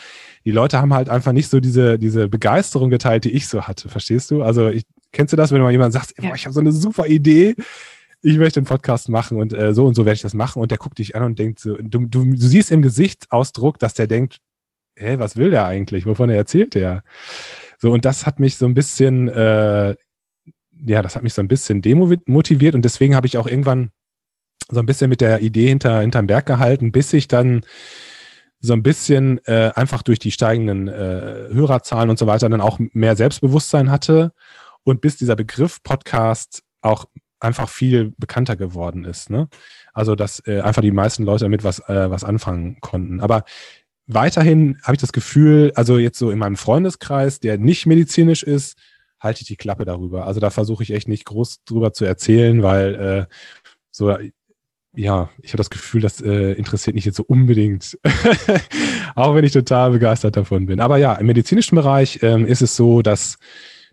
die 0.44 0.52
Leute 0.52 0.78
haben 0.80 0.94
halt 0.94 1.08
einfach 1.08 1.32
nicht 1.32 1.48
so 1.48 1.58
diese, 1.58 1.98
diese 1.98 2.28
Begeisterung 2.28 2.90
geteilt, 2.90 3.24
die 3.24 3.32
ich 3.32 3.48
so 3.48 3.62
hatte. 3.62 3.88
Verstehst 3.88 4.30
du? 4.30 4.44
Also 4.44 4.68
ich, 4.68 4.84
kennst 5.10 5.32
du 5.32 5.36
das, 5.36 5.50
wenn 5.50 5.62
mal 5.62 5.72
jemand 5.72 5.94
sagt, 5.94 6.14
ja. 6.22 6.32
ich 6.32 6.44
habe 6.44 6.54
so 6.54 6.60
eine 6.60 6.70
super 6.70 7.08
Idee, 7.08 7.56
ich 8.22 8.38
möchte 8.38 8.60
einen 8.60 8.66
Podcast 8.66 9.08
machen 9.08 9.38
und 9.38 9.52
äh, 9.52 9.72
so 9.72 9.86
und 9.86 9.94
so 9.94 10.04
werde 10.04 10.16
ich 10.16 10.22
das 10.22 10.34
machen. 10.34 10.60
Und 10.60 10.70
der 10.70 10.78
guckt 10.78 10.98
dich 10.98 11.16
an 11.16 11.22
und 11.22 11.38
denkt 11.38 11.60
so, 11.60 11.76
du, 11.76 12.06
du, 12.06 12.24
du 12.24 12.36
siehst 12.36 12.70
im 12.70 12.82
Gesichtsausdruck, 12.82 13.78
dass 13.78 13.94
der 13.94 14.06
denkt, 14.06 14.40
hä, 14.96 15.18
was 15.18 15.36
will 15.36 15.50
der 15.50 15.66
eigentlich? 15.66 16.06
Wovon 16.06 16.30
er 16.30 16.36
erzählt 16.36 16.74
der? 16.74 17.02
So, 17.78 17.92
und 17.92 18.04
das 18.04 18.26
hat 18.26 18.38
mich 18.38 18.56
so 18.56 18.66
ein 18.66 18.74
bisschen, 18.74 19.28
äh, 19.28 19.96
ja, 20.86 21.02
das 21.02 21.16
hat 21.16 21.22
mich 21.22 21.34
so 21.34 21.42
ein 21.42 21.48
bisschen 21.48 21.82
demotiviert 21.82 22.74
und 22.74 22.84
deswegen 22.84 23.14
habe 23.14 23.26
ich 23.26 23.38
auch 23.38 23.46
irgendwann 23.46 23.90
so 24.70 24.80
ein 24.80 24.86
bisschen 24.86 25.10
mit 25.10 25.20
der 25.20 25.40
Idee 25.40 25.68
hinter, 25.68 26.00
hinterm 26.00 26.26
Berg 26.26 26.46
gehalten, 26.46 26.92
bis 26.92 27.12
ich 27.12 27.26
dann 27.26 27.62
so 28.60 28.74
ein 28.74 28.82
bisschen 28.82 29.40
äh, 29.46 29.72
einfach 29.74 30.02
durch 30.02 30.18
die 30.18 30.30
steigenden 30.30 30.88
äh, 30.88 31.48
Hörerzahlen 31.52 32.10
und 32.10 32.18
so 32.18 32.26
weiter 32.26 32.48
dann 32.48 32.60
auch 32.60 32.78
mehr 32.78 33.16
Selbstbewusstsein 33.16 33.90
hatte 33.90 34.32
und 34.84 35.00
bis 35.00 35.16
dieser 35.16 35.36
Begriff 35.36 35.82
Podcast 35.82 36.62
auch 36.82 37.06
einfach 37.41 37.68
viel 37.68 38.12
bekannter 38.18 38.57
geworden 38.57 39.05
ist. 39.05 39.30
Ne? 39.30 39.49
Also, 39.93 40.14
dass 40.14 40.43
äh, 40.47 40.61
einfach 40.61 40.82
die 40.82 40.93
meisten 40.93 41.24
Leute 41.24 41.45
damit 41.45 41.64
was, 41.64 41.80
äh, 41.88 42.11
was 42.11 42.24
anfangen 42.24 42.78
konnten. 42.80 43.20
Aber 43.20 43.45
weiterhin 44.07 44.78
habe 44.82 44.95
ich 44.95 45.01
das 45.01 45.12
Gefühl, 45.12 45.72
also 45.74 45.99
jetzt 45.99 46.18
so 46.18 46.30
in 46.30 46.38
meinem 46.38 46.57
Freundeskreis, 46.57 47.41
der 47.41 47.59
nicht 47.59 47.86
medizinisch 47.86 48.43
ist, 48.43 48.78
halte 49.18 49.43
ich 49.43 49.49
die 49.49 49.57
Klappe 49.57 49.84
darüber. 49.84 50.26
Also 50.26 50.41
da 50.41 50.51
versuche 50.51 50.82
ich 50.82 50.93
echt 50.93 51.09
nicht 51.09 51.24
groß 51.24 51.64
drüber 51.64 51.93
zu 51.93 52.05
erzählen, 52.05 52.62
weil 52.62 52.95
äh, 52.95 53.34
so 53.91 54.16
ja, 54.95 55.30
ich 55.41 55.51
habe 55.51 55.59
das 55.59 55.70
Gefühl, 55.70 56.01
das 56.01 56.20
äh, 56.20 56.53
interessiert 56.53 56.97
mich 56.97 57.05
jetzt 57.05 57.16
so 57.16 57.24
unbedingt, 57.24 57.97
auch 59.14 59.34
wenn 59.34 59.45
ich 59.45 59.53
total 59.53 59.93
begeistert 59.93 60.36
davon 60.36 60.66
bin. 60.66 60.80
Aber 60.80 60.97
ja, 60.97 61.14
im 61.14 61.26
medizinischen 61.26 61.76
Bereich 61.76 62.20
ähm, 62.22 62.45
ist 62.45 62.62
es 62.62 62.74
so, 62.74 63.03
dass 63.03 63.38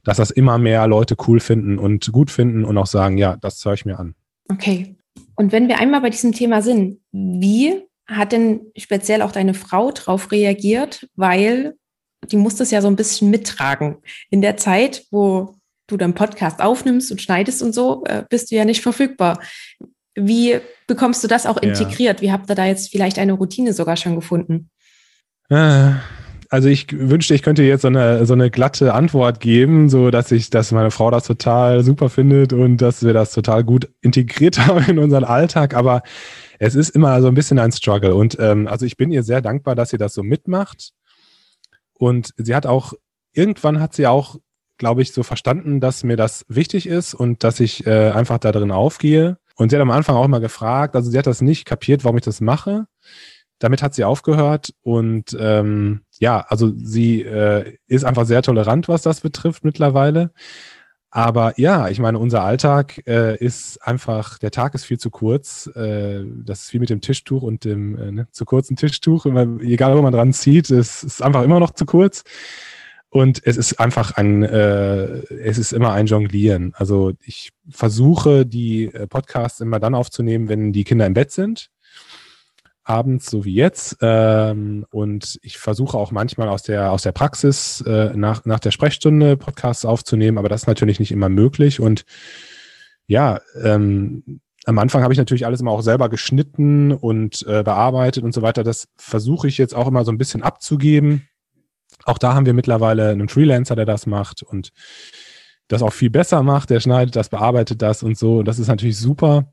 dass 0.07 0.17
das 0.17 0.31
immer 0.31 0.57
mehr 0.57 0.87
Leute 0.87 1.17
cool 1.27 1.41
finden 1.41 1.77
und 1.77 2.13
gut 2.13 2.31
finden 2.31 2.63
und 2.63 2.77
auch 2.77 2.87
sagen, 2.87 3.17
ja, 3.17 3.35
das 3.35 3.63
höre 3.65 3.73
ich 3.73 3.83
mir 3.83 3.99
an. 3.99 4.15
Okay. 4.49 4.95
Und 5.35 5.51
wenn 5.51 5.67
wir 5.67 5.79
einmal 5.79 5.99
bei 5.99 6.09
diesem 6.09 6.31
Thema 6.31 6.61
sind, 6.61 7.01
wie 7.11 7.83
hat 8.07 8.31
denn 8.31 8.61
speziell 8.77 9.21
auch 9.21 9.33
deine 9.33 9.53
Frau 9.53 9.91
darauf 9.91 10.31
reagiert? 10.31 11.09
Weil 11.17 11.75
die 12.23 12.37
muss 12.37 12.55
das 12.55 12.71
ja 12.71 12.81
so 12.81 12.87
ein 12.87 12.95
bisschen 12.95 13.29
mittragen. 13.31 13.97
In 14.29 14.41
der 14.41 14.55
Zeit, 14.55 15.03
wo 15.11 15.57
du 15.87 15.97
deinen 15.97 16.15
Podcast 16.15 16.61
aufnimmst 16.61 17.11
und 17.11 17.21
schneidest 17.21 17.61
und 17.61 17.73
so, 17.73 18.05
äh, 18.05 18.23
bist 18.29 18.49
du 18.49 18.55
ja 18.55 18.63
nicht 18.63 18.81
verfügbar. 18.81 19.41
Wie 20.15 20.61
bekommst 20.87 21.21
du 21.21 21.27
das 21.27 21.45
auch 21.45 21.57
integriert? 21.57 22.21
Ja. 22.21 22.21
Wie 22.21 22.31
habt 22.31 22.49
ihr 22.49 22.55
da 22.55 22.65
jetzt 22.65 22.91
vielleicht 22.91 23.19
eine 23.19 23.33
Routine 23.33 23.73
sogar 23.73 23.97
schon 23.97 24.15
gefunden? 24.15 24.69
Also 26.49 26.69
ich 26.69 26.87
wünschte, 26.91 27.33
ich 27.33 27.41
könnte 27.41 27.63
jetzt 27.63 27.81
so 27.81 27.89
eine, 27.89 28.25
so 28.25 28.33
eine 28.33 28.49
glatte 28.49 28.93
Antwort 28.93 29.39
geben, 29.39 29.89
so 29.89 30.11
dass 30.11 30.31
ich, 30.31 30.49
dass 30.49 30.71
meine 30.71 30.91
Frau 30.91 31.11
das 31.11 31.25
total 31.25 31.83
super 31.83 32.09
findet 32.09 32.53
und 32.53 32.77
dass 32.77 33.03
wir 33.03 33.13
das 33.13 33.33
total 33.33 33.63
gut 33.63 33.89
integriert 34.01 34.57
haben 34.67 34.85
in 34.85 34.99
unseren 34.99 35.25
Alltag. 35.25 35.75
Aber 35.75 36.03
es 36.59 36.75
ist 36.75 36.89
immer 36.89 37.21
so 37.21 37.27
ein 37.27 37.35
bisschen 37.35 37.59
ein 37.59 37.71
Struggle. 37.71 38.15
Und 38.15 38.37
ähm, 38.39 38.67
also 38.67 38.85
ich 38.85 38.97
bin 38.97 39.11
ihr 39.11 39.23
sehr 39.23 39.41
dankbar, 39.41 39.75
dass 39.75 39.89
sie 39.89 39.97
das 39.97 40.13
so 40.13 40.23
mitmacht. 40.23 40.91
Und 41.93 42.33
sie 42.37 42.55
hat 42.55 42.65
auch, 42.65 42.93
irgendwann 43.33 43.79
hat 43.79 43.93
sie 43.93 44.07
auch, 44.07 44.37
glaube 44.77 45.01
ich, 45.01 45.11
so 45.11 45.23
verstanden, 45.23 45.79
dass 45.79 46.03
mir 46.03 46.17
das 46.17 46.45
wichtig 46.47 46.87
ist 46.87 47.13
und 47.13 47.43
dass 47.43 47.59
ich 47.59 47.85
äh, 47.87 48.11
einfach 48.11 48.37
da 48.37 48.51
drin 48.51 48.71
aufgehe. 48.71 49.37
Und 49.55 49.69
sie 49.69 49.75
hat 49.75 49.81
am 49.81 49.91
Anfang 49.91 50.15
auch 50.15 50.25
immer 50.25 50.39
gefragt, 50.39 50.95
also 50.95 51.09
sie 51.09 51.17
hat 51.17 51.27
das 51.27 51.41
nicht 51.41 51.65
kapiert, 51.65 52.03
warum 52.03 52.17
ich 52.17 52.23
das 52.23 52.41
mache. 52.41 52.85
Damit 53.59 53.81
hat 53.81 53.95
sie 53.95 54.03
aufgehört 54.03 54.71
und 54.83 55.35
ähm, 55.39 56.01
ja, 56.19 56.45
also 56.47 56.71
sie 56.75 57.21
äh, 57.21 57.77
ist 57.87 58.05
einfach 58.05 58.25
sehr 58.25 58.41
tolerant, 58.41 58.87
was 58.87 59.01
das 59.01 59.21
betrifft 59.21 59.63
mittlerweile. 59.63 60.31
Aber 61.09 61.53
ja, 61.57 61.87
ich 61.87 61.99
meine, 61.99 62.19
unser 62.19 62.43
Alltag 62.43 63.01
äh, 63.07 63.37
ist 63.37 63.81
einfach, 63.81 64.37
der 64.39 64.51
Tag 64.51 64.75
ist 64.75 64.85
viel 64.85 64.99
zu 64.99 65.09
kurz. 65.09 65.67
Äh, 65.67 66.25
das 66.43 66.63
ist 66.63 66.73
wie 66.73 66.79
mit 66.79 66.89
dem 66.89 67.01
Tischtuch 67.01 67.43
und 67.43 67.63
dem 67.63 67.97
äh, 67.97 68.11
ne, 68.11 68.27
zu 68.31 68.45
kurzen 68.45 68.75
Tischtuch. 68.75 69.25
Immer, 69.25 69.61
egal, 69.61 69.97
wo 69.97 70.01
man 70.01 70.13
dran 70.13 70.33
zieht, 70.33 70.69
es 70.69 71.03
ist 71.03 71.21
einfach 71.21 71.43
immer 71.43 71.59
noch 71.59 71.71
zu 71.71 71.85
kurz. 71.85 72.23
Und 73.09 73.41
es 73.45 73.55
ist 73.55 73.79
einfach 73.79 74.17
ein, 74.17 74.43
äh, 74.43 75.21
es 75.29 75.57
ist 75.57 75.71
immer 75.71 75.93
ein 75.93 76.07
Jonglieren. 76.07 76.73
Also 76.75 77.13
ich 77.23 77.51
versuche, 77.69 78.45
die 78.45 78.93
äh, 78.93 79.07
Podcasts 79.07 79.61
immer 79.61 79.79
dann 79.79 79.95
aufzunehmen, 79.95 80.49
wenn 80.49 80.73
die 80.73 80.83
Kinder 80.83 81.05
im 81.05 81.13
Bett 81.13 81.31
sind 81.31 81.71
abends, 82.87 83.29
so 83.29 83.45
wie 83.45 83.53
jetzt. 83.53 83.97
Ähm, 84.01 84.85
und 84.89 85.39
ich 85.41 85.57
versuche 85.57 85.97
auch 85.97 86.11
manchmal 86.11 86.47
aus 86.47 86.63
der, 86.63 86.91
aus 86.91 87.01
der 87.03 87.11
Praxis 87.11 87.81
äh, 87.81 88.11
nach, 88.15 88.45
nach 88.45 88.59
der 88.59 88.71
Sprechstunde 88.71 89.37
Podcasts 89.37 89.85
aufzunehmen, 89.85 90.37
aber 90.37 90.49
das 90.49 90.63
ist 90.63 90.67
natürlich 90.67 90.99
nicht 90.99 91.11
immer 91.11 91.29
möglich. 91.29 91.79
Und 91.79 92.05
ja, 93.07 93.39
ähm, 93.63 94.41
am 94.65 94.79
Anfang 94.79 95.03
habe 95.03 95.13
ich 95.13 95.19
natürlich 95.19 95.45
alles 95.45 95.61
immer 95.61 95.71
auch 95.71 95.81
selber 95.81 96.09
geschnitten 96.09 96.91
und 96.91 97.45
äh, 97.47 97.63
bearbeitet 97.63 98.23
und 98.23 98.33
so 98.33 98.41
weiter. 98.41 98.63
Das 98.63 98.87
versuche 98.97 99.47
ich 99.47 99.57
jetzt 99.57 99.75
auch 99.75 99.87
immer 99.87 100.03
so 100.03 100.11
ein 100.11 100.17
bisschen 100.17 100.43
abzugeben. 100.43 101.27
Auch 102.03 102.17
da 102.17 102.33
haben 102.33 102.45
wir 102.45 102.53
mittlerweile 102.53 103.09
einen 103.09 103.29
Freelancer, 103.29 103.75
der 103.75 103.85
das 103.85 104.05
macht. 104.05 104.43
Und 104.43 104.71
das 105.67 105.81
auch 105.81 105.93
viel 105.93 106.09
besser 106.09 106.43
macht. 106.43 106.69
Der 106.69 106.79
schneidet 106.79 107.15
das, 107.15 107.29
bearbeitet 107.29 107.81
das 107.81 108.03
und 108.03 108.17
so. 108.17 108.43
Das 108.43 108.59
ist 108.59 108.67
natürlich 108.67 108.97
super. 108.97 109.51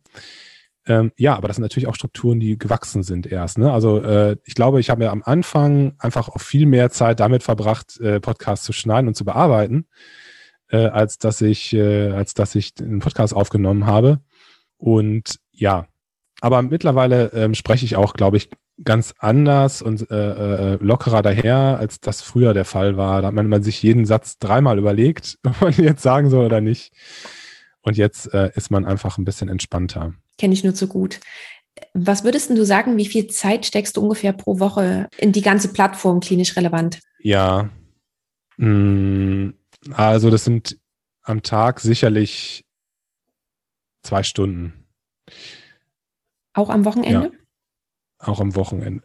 Ähm, 0.87 1.12
ja, 1.16 1.35
aber 1.37 1.49
das 1.49 1.57
sind 1.57 1.62
natürlich 1.62 1.89
auch 1.89 1.95
Strukturen, 1.95 2.41
die 2.41 2.59
gewachsen 2.59 3.03
sind 3.03 3.26
erst. 3.26 3.59
Ne? 3.59 3.72
Also 3.72 4.03
äh, 4.03 4.37
ich 4.45 4.55
glaube, 4.55 4.80
ich 4.80 4.91
habe 4.91 5.05
ja 5.05 5.12
am 5.12 5.22
Anfang 5.24 5.95
einfach 5.99 6.28
auch 6.28 6.41
viel 6.41 6.66
mehr 6.66 6.91
Zeit 6.91 7.20
damit 7.20 7.43
verbracht, 7.43 7.99
äh, 8.01 8.20
Podcasts 8.20 8.66
zu 8.66 8.72
schneiden 8.72 9.09
und 9.09 9.14
zu 9.14 9.24
bearbeiten, 9.24 9.87
äh, 10.68 10.87
als 10.87 11.18
dass 11.18 11.41
ich, 11.41 11.72
äh, 11.72 12.11
als 12.11 12.35
dass 12.35 12.55
ich 12.55 12.74
einen 12.80 13.01
Podcast 13.01 13.35
aufgenommen 13.35 13.87
habe. 13.87 14.20
Und 14.76 15.37
ja, 15.53 15.87
aber 16.41 16.61
mittlerweile 16.61 17.32
ähm, 17.32 17.55
spreche 17.55 17.87
ich 17.87 17.97
auch, 17.97 18.12
glaube 18.12 18.37
ich, 18.37 18.51
ganz 18.82 19.14
anders 19.18 19.82
und 19.82 20.11
äh, 20.11 20.74
äh, 20.74 20.78
lockerer 20.80 21.22
daher, 21.22 21.78
als 21.78 22.01
das 22.01 22.22
früher 22.22 22.55
der 22.55 22.64
Fall 22.64 22.97
war. 22.97 23.22
Da 23.22 23.28
hat 23.28 23.35
man, 23.35 23.49
man 23.49 23.62
sich 23.62 23.82
jeden 23.82 24.05
Satz 24.05 24.39
dreimal 24.39 24.78
überlegt, 24.78 25.39
ob 25.45 25.61
man 25.61 25.72
jetzt 25.72 26.03
sagen 26.03 26.28
soll 26.28 26.45
oder 26.45 26.61
nicht. 26.61 26.93
Und 27.82 27.97
jetzt 27.97 28.32
äh, 28.35 28.51
ist 28.55 28.70
man 28.70 28.85
einfach 28.85 29.18
ein 29.18 29.24
bisschen 29.24 29.49
entspannter. 29.49 30.14
Kenne 30.39 30.55
ich 30.55 30.64
nur 30.64 30.74
zu 30.74 30.89
gut. 30.89 31.20
Was 31.93 32.24
würdest 32.24 32.51
du 32.51 32.64
sagen, 32.64 32.97
wie 32.97 33.07
viel 33.07 33.26
Zeit 33.26 33.66
steckst 33.66 33.97
du 33.97 34.03
ungefähr 34.03 34.32
pro 34.32 34.59
Woche 34.61 35.09
in 35.18 35.32
die 35.32 35.43
ganze 35.43 35.72
Plattform 35.72 36.20
klinisch 36.20 36.57
relevant? 36.57 37.01
Ja, 37.20 37.68
mm, 38.57 39.51
also 39.93 40.30
das 40.30 40.45
sind 40.45 40.78
am 41.22 41.43
Tag 41.43 41.80
sicherlich 41.80 42.64
zwei 44.03 44.22
Stunden. 44.22 44.87
Auch 46.53 46.70
am 46.70 46.85
Wochenende? 46.85 47.32
Ja, 47.32 48.28
auch 48.28 48.41
am 48.41 48.55
Wochenende. 48.55 49.03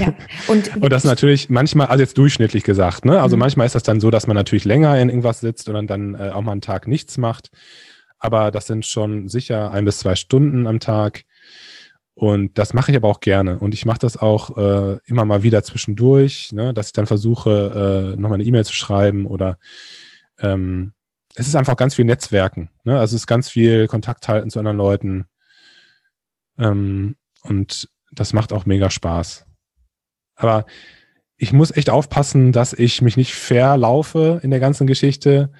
Ja. 0.00 0.14
Und, 0.48 0.76
und 0.82 0.90
das 0.90 1.04
natürlich 1.04 1.48
manchmal, 1.48 1.86
also 1.86 2.02
jetzt 2.02 2.18
durchschnittlich 2.18 2.64
gesagt, 2.64 3.04
ne? 3.04 3.20
Also 3.20 3.36
mhm. 3.36 3.40
manchmal 3.40 3.66
ist 3.66 3.74
das 3.74 3.82
dann 3.82 4.00
so, 4.00 4.10
dass 4.10 4.26
man 4.26 4.36
natürlich 4.36 4.64
länger 4.64 4.98
in 4.98 5.08
irgendwas 5.08 5.40
sitzt 5.40 5.68
und 5.68 5.86
dann 5.86 6.14
äh, 6.14 6.30
auch 6.30 6.42
mal 6.42 6.52
einen 6.52 6.60
Tag 6.60 6.88
nichts 6.88 7.18
macht. 7.18 7.50
Aber 8.22 8.52
das 8.52 8.68
sind 8.68 8.86
schon 8.86 9.28
sicher 9.28 9.72
ein 9.72 9.84
bis 9.84 9.98
zwei 9.98 10.14
Stunden 10.14 10.68
am 10.68 10.78
Tag. 10.78 11.24
Und 12.14 12.56
das 12.56 12.72
mache 12.72 12.92
ich 12.92 12.96
aber 12.96 13.08
auch 13.08 13.18
gerne. 13.18 13.58
Und 13.58 13.74
ich 13.74 13.84
mache 13.84 13.98
das 13.98 14.16
auch 14.16 14.56
äh, 14.56 14.98
immer 15.06 15.24
mal 15.24 15.42
wieder 15.42 15.64
zwischendurch, 15.64 16.52
ne? 16.52 16.72
dass 16.72 16.86
ich 16.86 16.92
dann 16.92 17.08
versuche, 17.08 18.12
äh, 18.14 18.20
nochmal 18.20 18.34
eine 18.34 18.44
E-Mail 18.44 18.64
zu 18.64 18.74
schreiben 18.74 19.26
oder 19.26 19.58
ähm, 20.38 20.92
es 21.34 21.48
ist 21.48 21.56
einfach 21.56 21.76
ganz 21.76 21.96
viel 21.96 22.04
Netzwerken. 22.04 22.70
Ne? 22.84 22.96
Also 22.96 23.16
es 23.16 23.22
ist 23.22 23.26
ganz 23.26 23.48
viel 23.48 23.88
Kontakt 23.88 24.28
halten 24.28 24.50
zu 24.50 24.60
anderen 24.60 24.76
Leuten. 24.76 25.24
Ähm, 26.58 27.16
und 27.42 27.88
das 28.12 28.32
macht 28.34 28.52
auch 28.52 28.66
mega 28.66 28.88
Spaß. 28.88 29.46
Aber 30.36 30.64
ich 31.36 31.52
muss 31.52 31.72
echt 31.72 31.90
aufpassen, 31.90 32.52
dass 32.52 32.72
ich 32.72 33.02
mich 33.02 33.16
nicht 33.16 33.34
verlaufe 33.34 34.38
in 34.44 34.50
der 34.50 34.60
ganzen 34.60 34.86
Geschichte, 34.86 35.50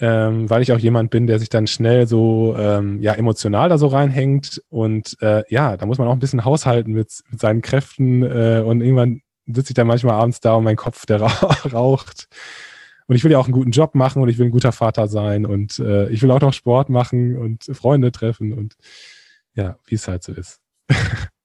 ähm, 0.00 0.48
weil 0.50 0.62
ich 0.62 0.72
auch 0.72 0.78
jemand 0.78 1.10
bin, 1.10 1.26
der 1.26 1.38
sich 1.38 1.48
dann 1.48 1.66
schnell 1.66 2.06
so 2.06 2.56
ähm, 2.58 3.00
ja 3.00 3.12
emotional 3.14 3.68
da 3.68 3.78
so 3.78 3.86
reinhängt. 3.88 4.62
Und 4.68 5.16
äh, 5.20 5.44
ja, 5.48 5.76
da 5.76 5.86
muss 5.86 5.98
man 5.98 6.08
auch 6.08 6.12
ein 6.12 6.18
bisschen 6.18 6.44
haushalten 6.44 6.92
mit, 6.92 7.22
mit 7.30 7.40
seinen 7.40 7.62
Kräften. 7.62 8.22
Äh, 8.22 8.62
und 8.64 8.80
irgendwann 8.80 9.22
sitze 9.46 9.70
ich 9.70 9.74
dann 9.74 9.86
manchmal 9.86 10.14
abends 10.14 10.40
da 10.40 10.54
und 10.54 10.64
mein 10.64 10.76
Kopf, 10.76 11.06
der 11.06 11.20
raucht. 11.72 12.28
Und 13.06 13.16
ich 13.16 13.24
will 13.24 13.32
ja 13.32 13.38
auch 13.38 13.46
einen 13.46 13.52
guten 13.52 13.72
Job 13.72 13.94
machen 13.94 14.22
und 14.22 14.28
ich 14.28 14.38
will 14.38 14.46
ein 14.46 14.52
guter 14.52 14.72
Vater 14.72 15.08
sein 15.08 15.44
und 15.44 15.78
äh, 15.78 16.08
ich 16.08 16.22
will 16.22 16.30
auch 16.30 16.40
noch 16.40 16.52
Sport 16.52 16.88
machen 16.88 17.36
und 17.36 17.64
Freunde 17.76 18.12
treffen 18.12 18.52
und 18.52 18.76
ja, 19.54 19.76
wie 19.84 19.96
es 19.96 20.08
halt 20.08 20.22
so 20.22 20.32
ist. 20.32 20.60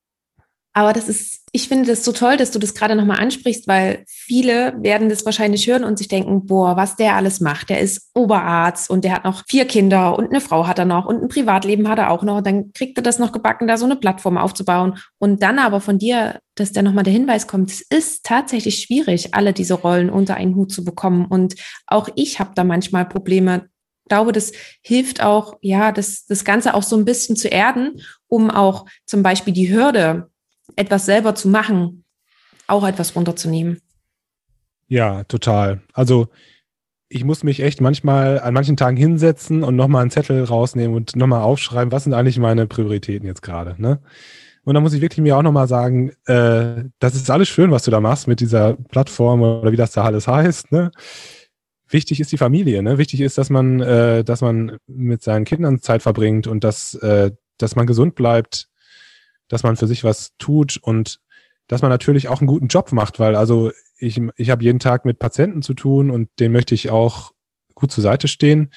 Aber 0.77 0.93
das 0.93 1.09
ist, 1.09 1.41
ich 1.53 1.69
finde 1.69 1.87
das 1.87 2.05
so 2.05 2.11
toll, 2.11 2.37
dass 2.37 2.51
du 2.51 2.59
das 2.59 2.75
gerade 2.75 2.95
nochmal 2.95 3.19
ansprichst, 3.19 3.67
weil 3.67 4.03
viele 4.05 4.75
werden 4.83 5.09
das 5.09 5.25
wahrscheinlich 5.25 5.65
hören 5.65 5.83
und 5.83 5.97
sich 5.97 6.07
denken, 6.07 6.45
boah, 6.45 6.77
was 6.77 6.95
der 6.95 7.15
alles 7.15 7.39
macht. 7.39 7.71
Der 7.71 7.79
ist 7.79 8.11
Oberarzt 8.13 8.91
und 8.91 9.03
der 9.03 9.13
hat 9.13 9.23
noch 9.23 9.43
vier 9.47 9.65
Kinder 9.65 10.15
und 10.15 10.29
eine 10.29 10.39
Frau 10.39 10.67
hat 10.67 10.77
er 10.77 10.85
noch 10.85 11.07
und 11.07 11.23
ein 11.23 11.29
Privatleben 11.29 11.89
hat 11.89 11.97
er 11.97 12.11
auch 12.11 12.21
noch. 12.21 12.37
Und 12.37 12.45
dann 12.45 12.73
kriegt 12.73 12.95
er 12.99 13.01
das 13.01 13.17
noch 13.17 13.31
gebacken, 13.31 13.67
da 13.67 13.75
so 13.75 13.85
eine 13.85 13.95
Plattform 13.95 14.37
aufzubauen. 14.37 14.99
Und 15.17 15.41
dann 15.41 15.57
aber 15.57 15.81
von 15.81 15.97
dir, 15.97 16.41
dass 16.53 16.73
da 16.73 16.83
nochmal 16.83 17.05
der 17.05 17.13
Hinweis 17.13 17.47
kommt, 17.47 17.71
es 17.71 17.81
ist 17.81 18.23
tatsächlich 18.23 18.77
schwierig, 18.83 19.33
alle 19.33 19.53
diese 19.53 19.73
Rollen 19.73 20.11
unter 20.11 20.35
einen 20.35 20.55
Hut 20.55 20.71
zu 20.71 20.85
bekommen. 20.85 21.25
Und 21.25 21.55
auch 21.87 22.07
ich 22.13 22.39
habe 22.39 22.51
da 22.53 22.63
manchmal 22.63 23.05
Probleme, 23.09 23.67
glaube, 24.09 24.31
das 24.31 24.51
hilft 24.83 25.23
auch, 25.23 25.57
ja, 25.61 25.91
das, 25.91 26.27
das 26.27 26.45
Ganze 26.45 26.75
auch 26.75 26.83
so 26.83 26.95
ein 26.95 27.03
bisschen 27.03 27.35
zu 27.35 27.47
erden, 27.47 27.99
um 28.27 28.51
auch 28.51 28.85
zum 29.07 29.23
Beispiel 29.23 29.55
die 29.55 29.73
Hürde, 29.73 30.29
etwas 30.75 31.05
selber 31.05 31.35
zu 31.35 31.49
machen, 31.49 32.03
auch 32.67 32.85
etwas 32.87 33.15
runterzunehmen. 33.15 33.79
Ja, 34.87 35.23
total. 35.25 35.81
Also 35.93 36.27
ich 37.09 37.23
muss 37.23 37.43
mich 37.43 37.61
echt 37.61 37.81
manchmal 37.81 38.39
an 38.39 38.53
manchen 38.53 38.77
Tagen 38.77 38.97
hinsetzen 38.97 39.63
und 39.63 39.75
nochmal 39.75 40.01
einen 40.01 40.11
Zettel 40.11 40.43
rausnehmen 40.43 40.95
und 40.95 41.15
nochmal 41.15 41.41
aufschreiben, 41.41 41.91
was 41.91 42.03
sind 42.03 42.13
eigentlich 42.13 42.37
meine 42.37 42.67
Prioritäten 42.67 43.27
jetzt 43.27 43.41
gerade. 43.41 43.81
Ne? 43.81 43.99
Und 44.63 44.73
dann 44.73 44.83
muss 44.83 44.93
ich 44.93 45.01
wirklich 45.01 45.21
mir 45.21 45.37
auch 45.37 45.43
nochmal 45.43 45.67
sagen, 45.67 46.11
äh, 46.25 46.83
das 46.99 47.15
ist 47.15 47.29
alles 47.29 47.47
schön, 47.47 47.71
was 47.71 47.83
du 47.83 47.91
da 47.91 48.01
machst 48.01 48.27
mit 48.27 48.41
dieser 48.41 48.73
Plattform 48.73 49.41
oder 49.41 49.71
wie 49.71 49.77
das 49.77 49.91
da 49.91 50.03
alles 50.03 50.27
heißt. 50.27 50.71
Ne? 50.71 50.91
wichtig 51.89 52.19
ist 52.19 52.31
die 52.31 52.37
Familie, 52.37 52.83
ne? 52.83 52.97
Wichtig 52.97 53.21
ist, 53.21 53.37
dass 53.37 53.49
man, 53.49 53.79
äh, 53.79 54.23
dass 54.23 54.41
man 54.41 54.77
mit 54.87 55.23
seinen 55.23 55.45
Kindern 55.45 55.79
Zeit 55.79 56.01
verbringt 56.01 56.47
und 56.47 56.63
dass, 56.63 56.95
äh, 56.95 57.31
dass 57.57 57.75
man 57.75 57.87
gesund 57.87 58.15
bleibt, 58.15 58.67
dass 59.47 59.63
man 59.63 59.77
für 59.77 59.87
sich 59.87 60.03
was 60.03 60.35
tut 60.37 60.77
und 60.77 61.19
dass 61.67 61.81
man 61.81 61.91
natürlich 61.91 62.27
auch 62.29 62.39
einen 62.39 62.47
guten 62.47 62.67
Job 62.67 62.91
macht, 62.91 63.19
weil 63.19 63.35
also 63.35 63.71
ich, 63.97 64.21
ich 64.35 64.49
habe 64.49 64.63
jeden 64.63 64.79
Tag 64.79 65.05
mit 65.05 65.19
Patienten 65.19 65.61
zu 65.61 65.73
tun 65.73 66.11
und 66.11 66.29
denen 66.39 66.53
möchte 66.53 66.75
ich 66.75 66.89
auch 66.89 67.33
gut 67.75 67.91
zur 67.91 68.03
Seite 68.03 68.27
stehen. 68.27 68.71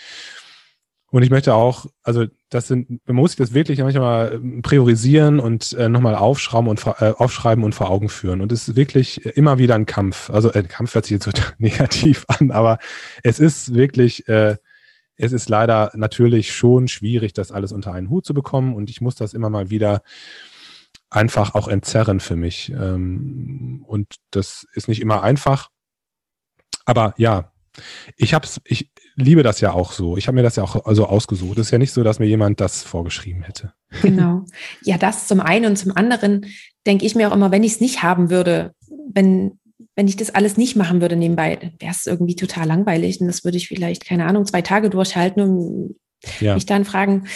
Und 1.13 1.25
ich 1.25 1.31
möchte 1.31 1.55
auch, 1.55 1.87
also 2.05 2.27
das 2.51 2.69
sind, 2.69 3.01
man 3.05 3.17
muss 3.17 3.33
sich 3.33 3.39
das 3.39 3.53
wirklich 3.53 3.81
manchmal 3.81 4.35
ähm, 4.35 4.63
priorisieren 4.63 5.41
und 5.41 5.73
äh, 5.73 5.89
nochmal 5.89 6.15
aufschrauben 6.15 6.71
und 6.71 6.87
äh, 6.87 7.13
aufschreiben 7.17 7.65
und 7.65 7.75
vor 7.75 7.91
Augen 7.91 8.09
führen. 8.09 8.41
Und 8.41 8.53
es 8.53 8.69
ist 8.69 8.77
wirklich 8.77 9.27
immer 9.27 9.59
wieder 9.59 9.75
ein 9.75 9.87
Kampf. 9.87 10.31
Also 10.31 10.53
äh, 10.53 10.63
Kampf 10.63 10.95
hört 10.95 11.07
sich 11.07 11.13
jetzt 11.13 11.25
so 11.25 11.33
negativ 11.59 12.27
an, 12.29 12.53
aber 12.53 12.79
es 13.25 13.41
ist 13.41 13.75
wirklich, 13.75 14.29
äh, 14.29 14.57
es 15.17 15.33
ist 15.33 15.49
leider 15.49 15.91
natürlich 15.95 16.55
schon 16.55 16.87
schwierig, 16.87 17.33
das 17.33 17.51
alles 17.51 17.73
unter 17.73 17.93
einen 17.93 18.09
Hut 18.09 18.25
zu 18.25 18.33
bekommen. 18.33 18.75
Und 18.75 18.89
ich 18.89 19.01
muss 19.01 19.17
das 19.17 19.35
immer 19.35 19.51
mal 19.51 19.69
wieder 19.69 20.03
einfach 21.11 21.55
auch 21.55 21.69
entzerren 21.69 22.21
für 22.21 22.37
mich. 22.37 22.71
Ähm, 22.71 23.85
und 23.87 24.15
das 24.31 24.67
ist 24.75 24.89
nicht 24.89 25.01
immer 25.01 25.23
einfach. 25.23 25.69
Aber 26.85 27.15
ja, 27.19 27.53
ich 28.17 28.35
hab's, 28.35 28.61
ich 28.65 28.91
liebe 29.17 29.43
das 29.43 29.61
ja 29.61 29.73
auch 29.73 29.93
so. 29.93 30.17
Ich 30.17 30.27
habe 30.27 30.37
mir 30.37 30.43
das 30.43 30.57
ja 30.57 30.63
auch 30.63 30.87
also 30.87 31.07
ausgesucht. 31.07 31.59
Es 31.59 31.67
ist 31.67 31.73
ja 31.73 31.79
nicht 31.79 31.93
so, 31.93 32.03
dass 32.03 32.19
mir 32.19 32.27
jemand 32.27 32.61
das 32.61 32.83
vorgeschrieben 32.83 33.43
hätte. 33.43 33.73
Genau. 34.03 34.45
Ja, 34.83 34.99
das 34.99 35.27
zum 35.27 35.41
einen 35.41 35.67
und 35.67 35.77
zum 35.77 35.97
anderen 35.97 36.47
denke 36.87 37.05
ich 37.05 37.15
mir 37.15 37.29
auch 37.29 37.35
immer, 37.35 37.51
wenn 37.51 37.65
ich 37.65 37.73
es 37.73 37.81
nicht 37.81 38.03
haben 38.03 38.31
würde, 38.31 38.75
wenn, 39.13 39.59
wenn 39.97 40.09
ich 40.09 40.17
das 40.17 40.31
alles 40.31 40.57
nicht 40.57 40.77
machen 40.77 41.01
würde 41.01 41.17
nebenbei, 41.17 41.73
wäre 41.79 41.93
es 41.93 42.07
irgendwie 42.07 42.37
total 42.37 42.67
langweilig. 42.67 43.21
Und 43.21 43.27
das 43.27 43.45
würde 43.45 43.57
ich 43.57 43.69
vielleicht, 43.69 44.05
keine 44.05 44.27
Ahnung, 44.27 44.47
zwei 44.47 44.63
Tage 44.63 44.91
durchhalten 44.91 45.43
und 45.43 45.97
ja. 46.41 46.55
mich 46.55 46.67
dann 46.67 46.85
fragen, 46.85 47.27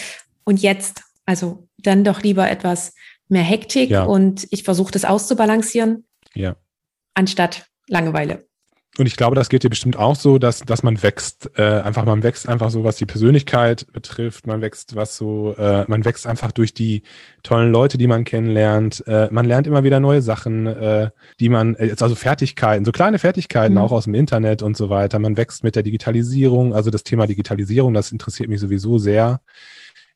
und 0.45 0.61
jetzt? 0.61 1.01
Also 1.25 1.67
dann 1.79 2.03
doch 2.03 2.21
lieber 2.21 2.49
etwas 2.49 2.93
mehr 3.27 3.43
Hektik 3.43 3.89
ja. 3.89 4.03
und 4.03 4.47
ich 4.51 4.63
versuche 4.63 4.91
das 4.91 5.05
auszubalancieren, 5.05 6.05
ja. 6.33 6.55
anstatt 7.13 7.65
Langeweile. 7.87 8.45
Und 8.97 9.07
ich 9.07 9.17
glaube, 9.17 9.35
das 9.35 9.49
geht 9.49 9.63
dir 9.63 9.69
bestimmt 9.69 9.97
auch 9.97 10.15
so, 10.15 10.37
dass, 10.37 10.61
dass 10.61 10.81
man 10.81 11.03
wächst. 11.03 11.51
Äh, 11.57 11.63
einfach, 11.63 12.05
man 12.05 12.23
wächst 12.23 12.47
einfach 12.47 12.69
so, 12.69 12.85
was 12.85 12.95
die 12.95 13.05
Persönlichkeit 13.05 13.87
betrifft. 13.91 14.47
Man 14.47 14.61
wächst, 14.61 14.95
was 14.95 15.17
so, 15.17 15.53
äh, 15.57 15.83
man 15.87 16.05
wächst 16.05 16.25
einfach 16.25 16.53
durch 16.53 16.73
die 16.73 17.03
tollen 17.43 17.73
Leute, 17.73 17.97
die 17.97 18.07
man 18.07 18.23
kennenlernt. 18.23 19.05
Äh, 19.05 19.27
man 19.31 19.45
lernt 19.45 19.67
immer 19.67 19.83
wieder 19.83 19.99
neue 19.99 20.21
Sachen, 20.21 20.65
äh, 20.67 21.09
die 21.41 21.49
man, 21.49 21.75
äh, 21.75 21.93
also 21.99 22.15
Fertigkeiten, 22.15 22.85
so 22.85 22.93
kleine 22.93 23.19
Fertigkeiten 23.19 23.73
mhm. 23.73 23.81
auch 23.81 23.91
aus 23.91 24.05
dem 24.05 24.13
Internet 24.13 24.63
und 24.63 24.77
so 24.77 24.89
weiter. 24.89 25.19
Man 25.19 25.35
wächst 25.35 25.65
mit 25.65 25.75
der 25.75 25.83
Digitalisierung. 25.83 26.73
Also 26.73 26.89
das 26.89 27.03
Thema 27.03 27.27
Digitalisierung, 27.27 27.93
das 27.93 28.13
interessiert 28.13 28.47
mich 28.47 28.61
sowieso 28.61 28.97
sehr 28.97 29.41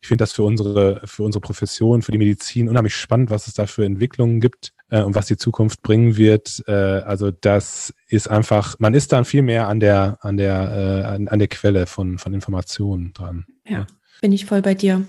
ich 0.01 0.07
finde 0.07 0.23
das 0.23 0.31
für 0.31 0.43
unsere, 0.43 1.01
für 1.05 1.23
unsere 1.23 1.41
Profession, 1.41 2.01
für 2.01 2.11
die 2.11 2.17
Medizin 2.17 2.69
unheimlich 2.69 2.95
spannend, 2.95 3.29
was 3.29 3.47
es 3.47 3.53
da 3.53 3.65
für 3.65 3.85
Entwicklungen 3.85 4.39
gibt 4.39 4.73
äh, 4.89 5.01
und 5.01 5.13
was 5.15 5.27
die 5.27 5.37
Zukunft 5.37 5.81
bringen 5.81 6.15
wird. 6.15 6.63
Äh, 6.67 6.71
also 6.71 7.31
das 7.31 7.93
ist 8.07 8.29
einfach, 8.29 8.77
man 8.79 8.93
ist 8.93 9.11
dann 9.11 9.25
viel 9.25 9.41
mehr 9.41 9.67
an 9.67 9.79
der, 9.79 10.17
an 10.21 10.37
der, 10.37 10.55
äh, 10.55 11.07
an, 11.07 11.27
an, 11.27 11.39
der 11.39 11.49
Quelle 11.49 11.85
von, 11.85 12.17
von 12.17 12.33
Informationen 12.33 13.11
dran. 13.13 13.45
Ja, 13.67 13.87
bin 14.21 14.31
ich 14.31 14.45
voll 14.45 14.61
bei 14.61 14.73
dir. 14.73 15.05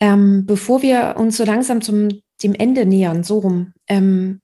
Ähm, 0.00 0.44
bevor 0.46 0.82
wir 0.82 1.14
uns 1.16 1.36
so 1.36 1.44
langsam 1.44 1.80
zum 1.80 2.08
dem 2.42 2.54
Ende 2.54 2.84
nähern, 2.86 3.22
so 3.22 3.38
rum, 3.38 3.72
ähm, 3.86 4.40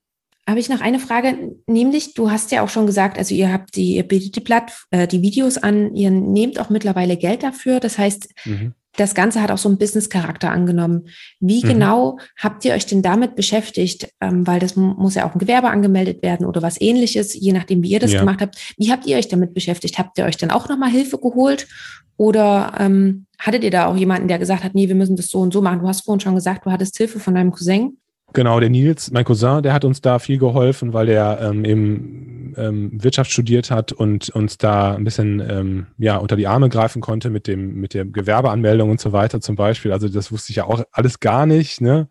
habe 0.47 0.61
ich 0.61 0.69
noch 0.69 0.81
eine 0.81 1.01
Frage, 1.01 1.57
nämlich 1.67 2.15
du 2.15 2.31
hast 2.31 2.53
ja 2.53 2.63
auch 2.63 2.69
schon 2.69 2.87
gesagt, 2.87 3.19
also 3.19 3.35
ihr 3.35 3.53
habt 3.53 3.75
die, 3.75 3.97
ihr 3.97 4.05
bietet 4.05 4.37
die, 4.37 4.41
Platt, 4.41 4.73
äh, 4.93 5.09
die 5.09 5.21
Videos 5.21 5.59
an, 5.59 5.95
ihr 5.97 6.13
nehmt 6.13 6.61
auch 6.61 6.71
mittlerweile 6.71 7.17
Geld 7.17 7.43
dafür. 7.43 7.81
Das 7.81 7.99
heißt, 7.99 8.29
mhm 8.45 8.75
das 8.99 9.15
Ganze 9.15 9.41
hat 9.41 9.51
auch 9.51 9.59
so 9.59 9.69
einen 9.69 9.79
Business-Charakter 9.79 10.51
angenommen. 10.51 11.09
Wie 11.41 11.63
mhm. 11.65 11.69
genau 11.69 12.19
habt 12.37 12.65
ihr 12.65 12.75
euch 12.75 12.87
denn 12.87 13.03
damit 13.03 13.37
beschäftigt? 13.37 14.09
Ähm, 14.21 14.47
weil 14.47 14.61
das 14.61 14.77
muss 14.77 15.15
ja 15.15 15.29
auch 15.29 15.35
ein 15.35 15.39
Gewerbe 15.39 15.71
angemeldet 15.71 16.23
werden 16.23 16.47
oder 16.47 16.63
was 16.63 16.81
ähnliches, 16.81 17.35
je 17.35 17.53
nachdem, 17.53 17.83
wie 17.83 17.91
ihr 17.91 18.01
das 18.01 18.13
ja. 18.13 18.21
gemacht 18.21 18.41
habt. 18.41 18.75
Wie 18.77 18.91
habt 18.91 19.07
ihr 19.07 19.17
euch 19.17 19.29
damit 19.29 19.55
beschäftigt? 19.55 19.99
Habt 19.99 20.19
ihr 20.19 20.25
euch 20.25 20.37
dann 20.37 20.51
auch 20.51 20.69
nochmal 20.69 20.91
Hilfe 20.91 21.19
geholt? 21.19 21.69
Oder 22.17 22.75
ähm, 22.79 23.27
hattet 23.39 23.63
ihr 23.63 23.71
da 23.71 23.87
auch 23.87 23.97
jemanden, 23.97 24.27
der 24.27 24.41
gesagt 24.41 24.65
hat, 24.65 24.75
nee, 24.75 24.89
wir 24.89 24.97
müssen 24.97 25.17
das 25.17 25.29
so 25.29 25.39
und 25.39 25.53
so 25.53 25.63
machen? 25.63 25.81
Du 25.81 25.89
hast 25.89 26.05
vorhin 26.05 26.21
schon 26.21 26.35
gesagt, 26.35 26.67
du 26.67 26.73
hattest 26.73 26.97
Hilfe 26.97 27.21
von 27.21 27.35
deinem 27.35 27.53
Cousin. 27.53 27.99
Genau, 28.35 28.61
der 28.61 28.69
Nils, 28.69 29.11
mein 29.11 29.25
Cousin, 29.25 29.63
der 29.63 29.73
hat 29.73 29.85
uns 29.87 30.03
da 30.03 30.19
viel 30.19 30.39
geholfen, 30.39 30.93
weil 30.93 31.07
der 31.07 31.41
ähm, 31.41 31.65
eben 31.65 32.55
ähm, 32.59 32.91
Wirtschaft 33.03 33.31
studiert 33.31 33.71
hat 33.71 33.91
und 33.93 34.29
uns 34.31 34.59
da 34.59 34.95
ein 34.95 35.05
bisschen 35.05 35.41
ähm, 35.41 35.87
ja 35.97 36.19
unter 36.19 36.37
die 36.37 36.47
Arme 36.47 36.69
greifen 36.69 37.01
konnte 37.01 37.31
mit 37.31 37.47
dem 37.47 37.75
mit 37.81 37.95
der 37.95 38.05
Gewerbeanmeldung 38.05 38.91
und 38.91 39.01
so 39.01 39.13
weiter 39.13 39.41
zum 39.41 39.57
Beispiel. 39.57 39.93
Also 39.93 40.09
das 40.09 40.31
wusste 40.31 40.51
ich 40.53 40.57
ja 40.57 40.65
auch 40.65 40.83
alles 40.93 41.21
gar 41.21 41.47
nicht, 41.47 41.81
ne? 41.81 42.09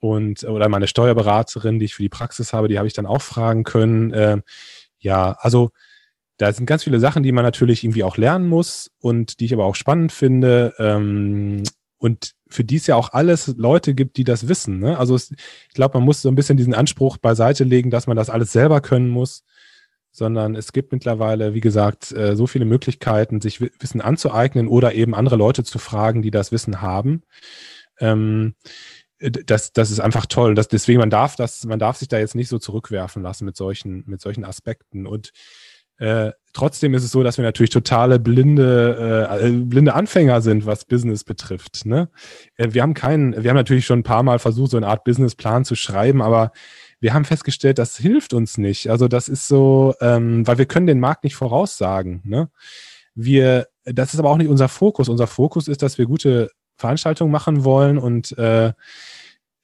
Und 0.00 0.44
oder 0.44 0.68
meine 0.68 0.86
Steuerberaterin, 0.88 1.78
die 1.78 1.86
ich 1.86 1.94
für 1.94 2.02
die 2.02 2.08
Praxis 2.08 2.52
habe, 2.54 2.68
die 2.68 2.78
habe 2.78 2.86
ich 2.88 2.94
dann 2.94 3.06
auch 3.06 3.22
fragen 3.22 3.64
können. 3.64 4.12
Äh, 4.12 4.38
ja, 4.98 5.36
also 5.40 5.70
da 6.38 6.52
sind 6.52 6.66
ganz 6.66 6.84
viele 6.84 7.00
Sachen, 7.00 7.22
die 7.22 7.32
man 7.32 7.44
natürlich 7.44 7.84
irgendwie 7.84 8.04
auch 8.04 8.16
lernen 8.16 8.48
muss 8.48 8.90
und 9.00 9.40
die 9.40 9.46
ich 9.46 9.54
aber 9.54 9.64
auch 9.66 9.76
spannend 9.76 10.12
finde. 10.12 10.74
Ähm, 10.78 11.62
und 12.04 12.32
für 12.48 12.64
die 12.64 12.76
es 12.76 12.86
ja 12.86 12.96
auch 12.96 13.14
alles 13.14 13.54
Leute 13.56 13.94
gibt, 13.94 14.18
die 14.18 14.24
das 14.24 14.46
wissen. 14.46 14.78
Ne? 14.78 14.98
Also 14.98 15.14
es, 15.14 15.30
ich 15.30 15.74
glaube, 15.74 15.96
man 15.96 16.04
muss 16.04 16.20
so 16.20 16.28
ein 16.28 16.34
bisschen 16.34 16.58
diesen 16.58 16.74
Anspruch 16.74 17.16
beiseite 17.16 17.64
legen, 17.64 17.90
dass 17.90 18.06
man 18.06 18.14
das 18.14 18.28
alles 18.28 18.52
selber 18.52 18.82
können 18.82 19.08
muss, 19.08 19.42
sondern 20.12 20.54
es 20.54 20.74
gibt 20.74 20.92
mittlerweile, 20.92 21.54
wie 21.54 21.62
gesagt, 21.62 22.12
äh, 22.12 22.36
so 22.36 22.46
viele 22.46 22.66
Möglichkeiten, 22.66 23.40
sich 23.40 23.62
Wissen 23.62 24.02
anzueignen 24.02 24.68
oder 24.68 24.92
eben 24.92 25.14
andere 25.14 25.36
Leute 25.36 25.64
zu 25.64 25.78
fragen, 25.78 26.20
die 26.20 26.30
das 26.30 26.52
Wissen 26.52 26.82
haben. 26.82 27.22
Ähm, 28.00 28.54
das, 29.18 29.72
das 29.72 29.90
ist 29.90 30.00
einfach 30.00 30.26
toll. 30.26 30.54
Das, 30.54 30.68
deswegen, 30.68 31.00
man 31.00 31.08
darf 31.08 31.36
das, 31.36 31.64
man 31.64 31.78
darf 31.78 31.96
sich 31.96 32.08
da 32.08 32.18
jetzt 32.18 32.34
nicht 32.34 32.50
so 32.50 32.58
zurückwerfen 32.58 33.22
lassen 33.22 33.46
mit 33.46 33.56
solchen, 33.56 34.04
mit 34.06 34.20
solchen 34.20 34.44
Aspekten. 34.44 35.06
Und 35.06 35.32
äh, 35.98 36.32
trotzdem 36.52 36.94
ist 36.94 37.04
es 37.04 37.10
so, 37.10 37.22
dass 37.22 37.36
wir 37.36 37.44
natürlich 37.44 37.70
totale 37.70 38.18
blinde, 38.18 39.28
äh, 39.40 39.50
blinde 39.50 39.94
Anfänger 39.94 40.40
sind, 40.40 40.66
was 40.66 40.84
Business 40.84 41.24
betrifft. 41.24 41.86
Ne? 41.86 42.08
Äh, 42.56 42.68
wir 42.72 42.82
haben 42.82 42.94
keinen, 42.94 43.42
wir 43.42 43.50
haben 43.50 43.56
natürlich 43.56 43.86
schon 43.86 44.00
ein 44.00 44.04
paar 44.04 44.22
Mal 44.22 44.38
versucht, 44.38 44.72
so 44.72 44.76
eine 44.76 44.88
Art 44.88 45.04
Businessplan 45.04 45.64
zu 45.64 45.74
schreiben, 45.74 46.22
aber 46.22 46.52
wir 47.00 47.12
haben 47.14 47.24
festgestellt, 47.24 47.78
das 47.78 47.96
hilft 47.96 48.32
uns 48.32 48.58
nicht. 48.58 48.88
Also 48.90 49.08
das 49.08 49.28
ist 49.28 49.46
so, 49.46 49.94
ähm, 50.00 50.46
weil 50.46 50.58
wir 50.58 50.66
können 50.66 50.86
den 50.86 51.00
Markt 51.00 51.24
nicht 51.24 51.36
voraussagen. 51.36 52.22
Ne? 52.24 52.50
Wir, 53.14 53.68
das 53.84 54.14
ist 54.14 54.20
aber 54.20 54.30
auch 54.30 54.38
nicht 54.38 54.48
unser 54.48 54.68
Fokus. 54.68 55.08
Unser 55.08 55.26
Fokus 55.26 55.68
ist, 55.68 55.82
dass 55.82 55.98
wir 55.98 56.06
gute 56.06 56.50
Veranstaltungen 56.76 57.30
machen 57.30 57.64
wollen 57.64 57.98
und 57.98 58.36
äh, 58.38 58.72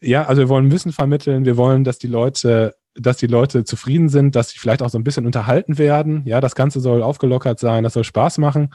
ja, 0.03 0.25
also 0.25 0.41
wir 0.41 0.49
wollen 0.49 0.71
Wissen 0.71 0.93
vermitteln, 0.93 1.45
wir 1.45 1.57
wollen, 1.57 1.85
dass 1.85 1.99
die 1.99 2.07
Leute 2.07 2.75
dass 2.95 3.17
die 3.17 3.27
Leute 3.27 3.65
zufrieden 3.65 4.09
sind, 4.09 4.37
dass 4.37 4.51
sie 4.51 4.59
vielleicht 4.59 4.83
auch 4.83 4.91
so 4.91 4.99
ein 4.99 5.05
bisschen 5.05 5.27
unterhalten 5.27 5.79
werden. 5.79 6.23
Ja, 6.27 6.41
das 6.41 6.55
Ganze 6.55 6.81
soll 6.81 7.03
aufgelockert 7.03 7.59
sein, 7.59 7.85
das 7.85 7.95
soll 7.95 8.05
Spaß 8.05 8.39
machen. 8.39 8.75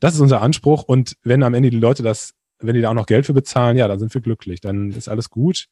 Das 0.00 0.14
ist 0.14 0.20
unser 0.20 0.40
Anspruch. 0.40 0.82
Und 0.82 1.16
wenn 1.22 1.42
am 1.42 1.54
Ende 1.54 1.70
die 1.70 1.78
Leute 1.78 2.02
das, 2.02 2.34
wenn 2.58 2.74
die 2.74 2.80
da 2.80 2.90
auch 2.90 2.94
noch 2.94 3.06
Geld 3.06 3.26
für 3.26 3.34
bezahlen, 3.34 3.76
ja, 3.76 3.88
dann 3.88 3.98
sind 3.98 4.14
wir 4.14 4.20
glücklich, 4.20 4.60
dann 4.60 4.90
ist 4.90 5.08
alles 5.08 5.30
gut. 5.30 5.66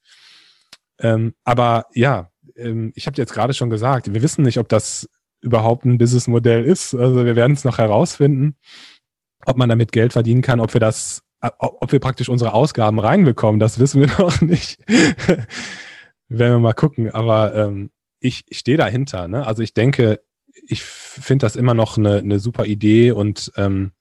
Ähm, 0.98 1.34
aber 1.44 1.86
ja, 1.94 2.30
ähm, 2.56 2.92
ich 2.94 3.06
habe 3.06 3.16
jetzt 3.16 3.32
gerade 3.32 3.54
schon 3.54 3.70
gesagt, 3.70 4.12
wir 4.12 4.22
wissen 4.22 4.42
nicht, 4.42 4.58
ob 4.58 4.68
das 4.68 5.08
überhaupt 5.40 5.84
ein 5.84 5.98
Businessmodell 5.98 6.64
ist. 6.64 6.94
Also 6.94 7.24
wir 7.24 7.36
werden 7.36 7.52
es 7.52 7.64
noch 7.64 7.78
herausfinden, 7.78 8.56
ob 9.46 9.56
man 9.56 9.68
damit 9.68 9.92
Geld 9.92 10.12
verdienen 10.12 10.42
kann, 10.42 10.60
ob 10.60 10.74
wir 10.74 10.80
das, 10.80 11.22
ob 11.58 11.90
wir 11.92 12.00
praktisch 12.00 12.28
unsere 12.28 12.52
Ausgaben 12.52 12.98
reinbekommen, 12.98 13.58
das 13.58 13.78
wissen 13.78 14.00
wir 14.00 14.08
noch 14.18 14.40
nicht. 14.42 14.78
Werden 16.30 16.54
wir 16.54 16.58
mal 16.60 16.72
gucken. 16.72 17.10
Aber 17.10 17.54
ähm, 17.54 17.90
ich, 18.20 18.44
ich 18.48 18.58
stehe 18.58 18.78
dahinter. 18.78 19.28
Ne? 19.28 19.46
Also 19.46 19.62
ich 19.62 19.74
denke, 19.74 20.20
ich 20.66 20.82
finde 20.82 21.44
das 21.44 21.56
immer 21.56 21.74
noch 21.74 21.98
eine, 21.98 22.18
eine 22.18 22.38
super 22.38 22.64
Idee 22.64 23.12
und 23.12 23.52
ähm, 23.56 23.92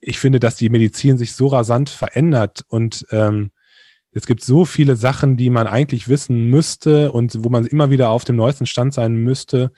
ich 0.00 0.18
finde, 0.18 0.38
dass 0.38 0.56
die 0.56 0.68
Medizin 0.68 1.16
sich 1.16 1.32
so 1.32 1.46
rasant 1.46 1.88
verändert 1.88 2.62
und 2.68 3.06
ähm, 3.10 3.50
es 4.10 4.26
gibt 4.26 4.42
so 4.42 4.64
viele 4.64 4.96
Sachen, 4.96 5.36
die 5.36 5.50
man 5.50 5.66
eigentlich 5.66 6.08
wissen 6.08 6.48
müsste 6.48 7.12
und 7.12 7.44
wo 7.44 7.50
man 7.50 7.66
immer 7.66 7.90
wieder 7.90 8.10
auf 8.10 8.24
dem 8.24 8.36
neuesten 8.36 8.66
Stand 8.66 8.94
sein 8.94 9.14
müsste. 9.14 9.70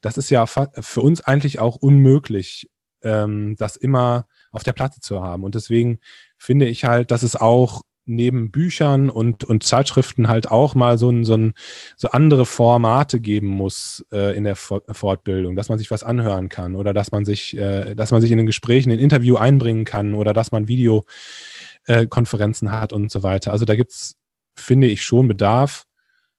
Das 0.00 0.16
ist 0.18 0.30
ja 0.30 0.46
für 0.46 1.00
uns 1.00 1.20
eigentlich 1.20 1.58
auch 1.58 1.76
unmöglich, 1.76 2.70
ähm, 3.02 3.56
das 3.56 3.76
immer 3.76 4.26
auf 4.50 4.64
der 4.64 4.72
Platte 4.72 5.00
zu 5.00 5.22
haben. 5.22 5.44
Und 5.44 5.54
deswegen 5.54 5.98
finde 6.38 6.66
ich 6.66 6.84
halt, 6.84 7.10
dass 7.10 7.22
es 7.22 7.36
auch 7.36 7.82
neben 8.06 8.50
Büchern 8.50 9.10
und, 9.10 9.44
und 9.44 9.62
Zeitschriften 9.62 10.28
halt 10.28 10.50
auch 10.50 10.74
mal 10.74 10.98
so, 10.98 11.10
ein, 11.10 11.24
so, 11.24 11.36
ein, 11.36 11.54
so 11.96 12.08
andere 12.08 12.46
Formate 12.46 13.20
geben 13.20 13.48
muss 13.48 14.04
äh, 14.12 14.36
in 14.36 14.44
der 14.44 14.56
Fortbildung, 14.56 15.56
dass 15.56 15.68
man 15.68 15.78
sich 15.78 15.90
was 15.90 16.02
anhören 16.02 16.48
kann 16.48 16.76
oder 16.76 16.92
dass 16.92 17.12
man 17.12 17.24
sich, 17.24 17.56
äh, 17.56 17.94
dass 17.94 18.10
man 18.10 18.20
sich 18.20 18.30
in 18.30 18.38
den 18.38 18.46
Gesprächen, 18.46 18.90
in 18.90 18.98
Interview 18.98 19.36
einbringen 19.36 19.84
kann 19.84 20.14
oder 20.14 20.32
dass 20.32 20.52
man 20.52 20.68
Videokonferenzen 20.68 22.68
äh, 22.68 22.72
hat 22.72 22.92
und 22.92 23.10
so 23.10 23.22
weiter. 23.22 23.52
Also 23.52 23.64
da 23.64 23.74
gibt's, 23.74 24.16
finde 24.54 24.86
ich, 24.86 25.02
schon 25.02 25.28
Bedarf 25.28 25.86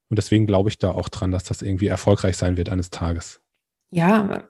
und 0.09 0.17
deswegen 0.17 0.45
glaube 0.45 0.69
ich 0.69 0.77
da 0.77 0.91
auch 0.91 1.09
dran, 1.09 1.31
dass 1.31 1.43
das 1.43 1.61
irgendwie 1.61 1.87
erfolgreich 1.87 2.37
sein 2.37 2.57
wird 2.57 2.69
eines 2.69 2.89
Tages. 2.89 3.41
Ja, 3.91 4.43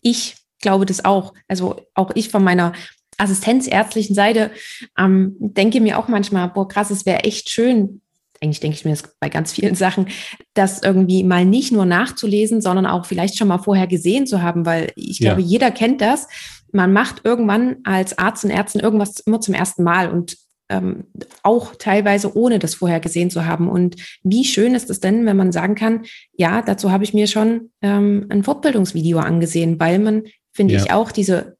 ich 0.00 0.36
glaube 0.60 0.86
das 0.86 1.04
auch. 1.04 1.34
Also 1.48 1.80
auch 1.94 2.10
ich 2.14 2.30
von 2.30 2.42
meiner 2.42 2.72
assistenzärztlichen 3.18 4.14
Seite 4.14 4.50
ähm, 4.98 5.36
denke 5.38 5.80
mir 5.80 5.98
auch 5.98 6.08
manchmal, 6.08 6.48
boah, 6.48 6.68
krass, 6.68 6.90
es 6.90 7.06
wäre 7.06 7.24
echt 7.24 7.50
schön, 7.50 8.00
eigentlich 8.40 8.60
denke 8.60 8.76
ich 8.76 8.84
mir 8.84 8.90
das 8.92 9.04
bei 9.20 9.28
ganz 9.28 9.52
vielen 9.52 9.74
Sachen, 9.74 10.08
das 10.54 10.82
irgendwie 10.82 11.24
mal 11.24 11.44
nicht 11.44 11.72
nur 11.72 11.86
nachzulesen, 11.86 12.60
sondern 12.60 12.86
auch 12.86 13.06
vielleicht 13.06 13.36
schon 13.36 13.48
mal 13.48 13.58
vorher 13.58 13.86
gesehen 13.86 14.26
zu 14.26 14.42
haben, 14.42 14.66
weil 14.66 14.92
ich 14.96 15.18
ja. 15.18 15.30
glaube, 15.30 15.42
jeder 15.42 15.70
kennt 15.70 16.00
das. 16.00 16.28
Man 16.72 16.92
macht 16.92 17.22
irgendwann 17.24 17.76
als 17.84 18.18
Arzt 18.18 18.44
und 18.44 18.50
Ärztin 18.50 18.80
irgendwas 18.80 19.20
immer 19.20 19.40
zum 19.40 19.54
ersten 19.54 19.84
Mal 19.84 20.10
und 20.10 20.36
ähm, 20.70 21.04
auch 21.42 21.74
teilweise 21.76 22.36
ohne 22.36 22.58
das 22.58 22.74
vorher 22.74 23.00
gesehen 23.00 23.30
zu 23.30 23.46
haben. 23.46 23.68
Und 23.68 23.96
wie 24.22 24.44
schön 24.44 24.74
ist 24.74 24.90
es 24.90 24.98
denn, 25.00 25.26
wenn 25.26 25.36
man 25.36 25.52
sagen 25.52 25.74
kann, 25.74 26.04
ja, 26.32 26.62
dazu 26.62 26.90
habe 26.90 27.04
ich 27.04 27.14
mir 27.14 27.26
schon 27.26 27.70
ähm, 27.82 28.26
ein 28.30 28.42
Fortbildungsvideo 28.42 29.18
angesehen, 29.18 29.78
weil 29.78 29.98
man, 29.98 30.22
finde 30.52 30.74
ja. 30.74 30.80
ich, 30.80 30.92
auch 30.92 31.12
diese 31.12 31.56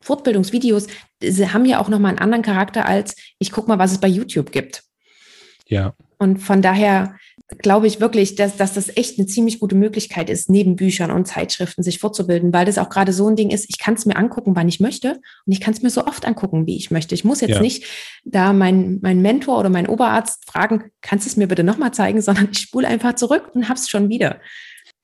Fortbildungsvideos 0.00 0.86
sie 1.22 1.52
haben 1.52 1.64
ja 1.64 1.80
auch 1.80 1.88
nochmal 1.88 2.10
einen 2.10 2.20
anderen 2.20 2.42
Charakter 2.42 2.86
als 2.86 3.16
ich 3.38 3.50
gucke 3.50 3.68
mal, 3.68 3.78
was 3.78 3.92
es 3.92 3.98
bei 3.98 4.08
YouTube 4.08 4.52
gibt. 4.52 4.84
Ja. 5.66 5.94
Und 6.18 6.38
von 6.38 6.62
daher 6.62 7.16
glaube 7.58 7.86
ich 7.86 8.00
wirklich, 8.00 8.34
dass, 8.34 8.56
dass 8.56 8.74
das 8.74 8.94
echt 8.96 9.18
eine 9.18 9.26
ziemlich 9.26 9.58
gute 9.58 9.74
Möglichkeit 9.74 10.28
ist, 10.28 10.50
neben 10.50 10.76
Büchern 10.76 11.10
und 11.10 11.26
Zeitschriften 11.26 11.82
sich 11.82 11.98
fortzubilden, 11.98 12.52
weil 12.52 12.66
das 12.66 12.76
auch 12.76 12.90
gerade 12.90 13.12
so 13.12 13.26
ein 13.28 13.36
Ding 13.36 13.50
ist, 13.50 13.66
ich 13.70 13.78
kann 13.78 13.94
es 13.94 14.04
mir 14.04 14.16
angucken, 14.16 14.54
wann 14.54 14.68
ich 14.68 14.80
möchte 14.80 15.20
und 15.46 15.52
ich 15.52 15.60
kann 15.60 15.72
es 15.72 15.80
mir 15.80 15.90
so 15.90 16.04
oft 16.04 16.26
angucken, 16.26 16.66
wie 16.66 16.76
ich 16.76 16.90
möchte. 16.90 17.14
Ich 17.14 17.24
muss 17.24 17.40
jetzt 17.40 17.54
ja. 17.54 17.60
nicht 17.60 17.84
da 18.24 18.52
meinen 18.52 18.98
mein 19.02 19.22
Mentor 19.22 19.58
oder 19.58 19.70
meinen 19.70 19.88
Oberarzt 19.88 20.44
fragen, 20.50 20.90
kannst 21.00 21.26
du 21.26 21.30
es 21.30 21.36
mir 21.36 21.46
bitte 21.46 21.64
nochmal 21.64 21.92
zeigen, 21.92 22.20
sondern 22.20 22.48
ich 22.52 22.58
spule 22.58 22.88
einfach 22.88 23.14
zurück 23.14 23.50
und 23.54 23.68
hab's 23.68 23.88
schon 23.88 24.08
wieder. 24.08 24.40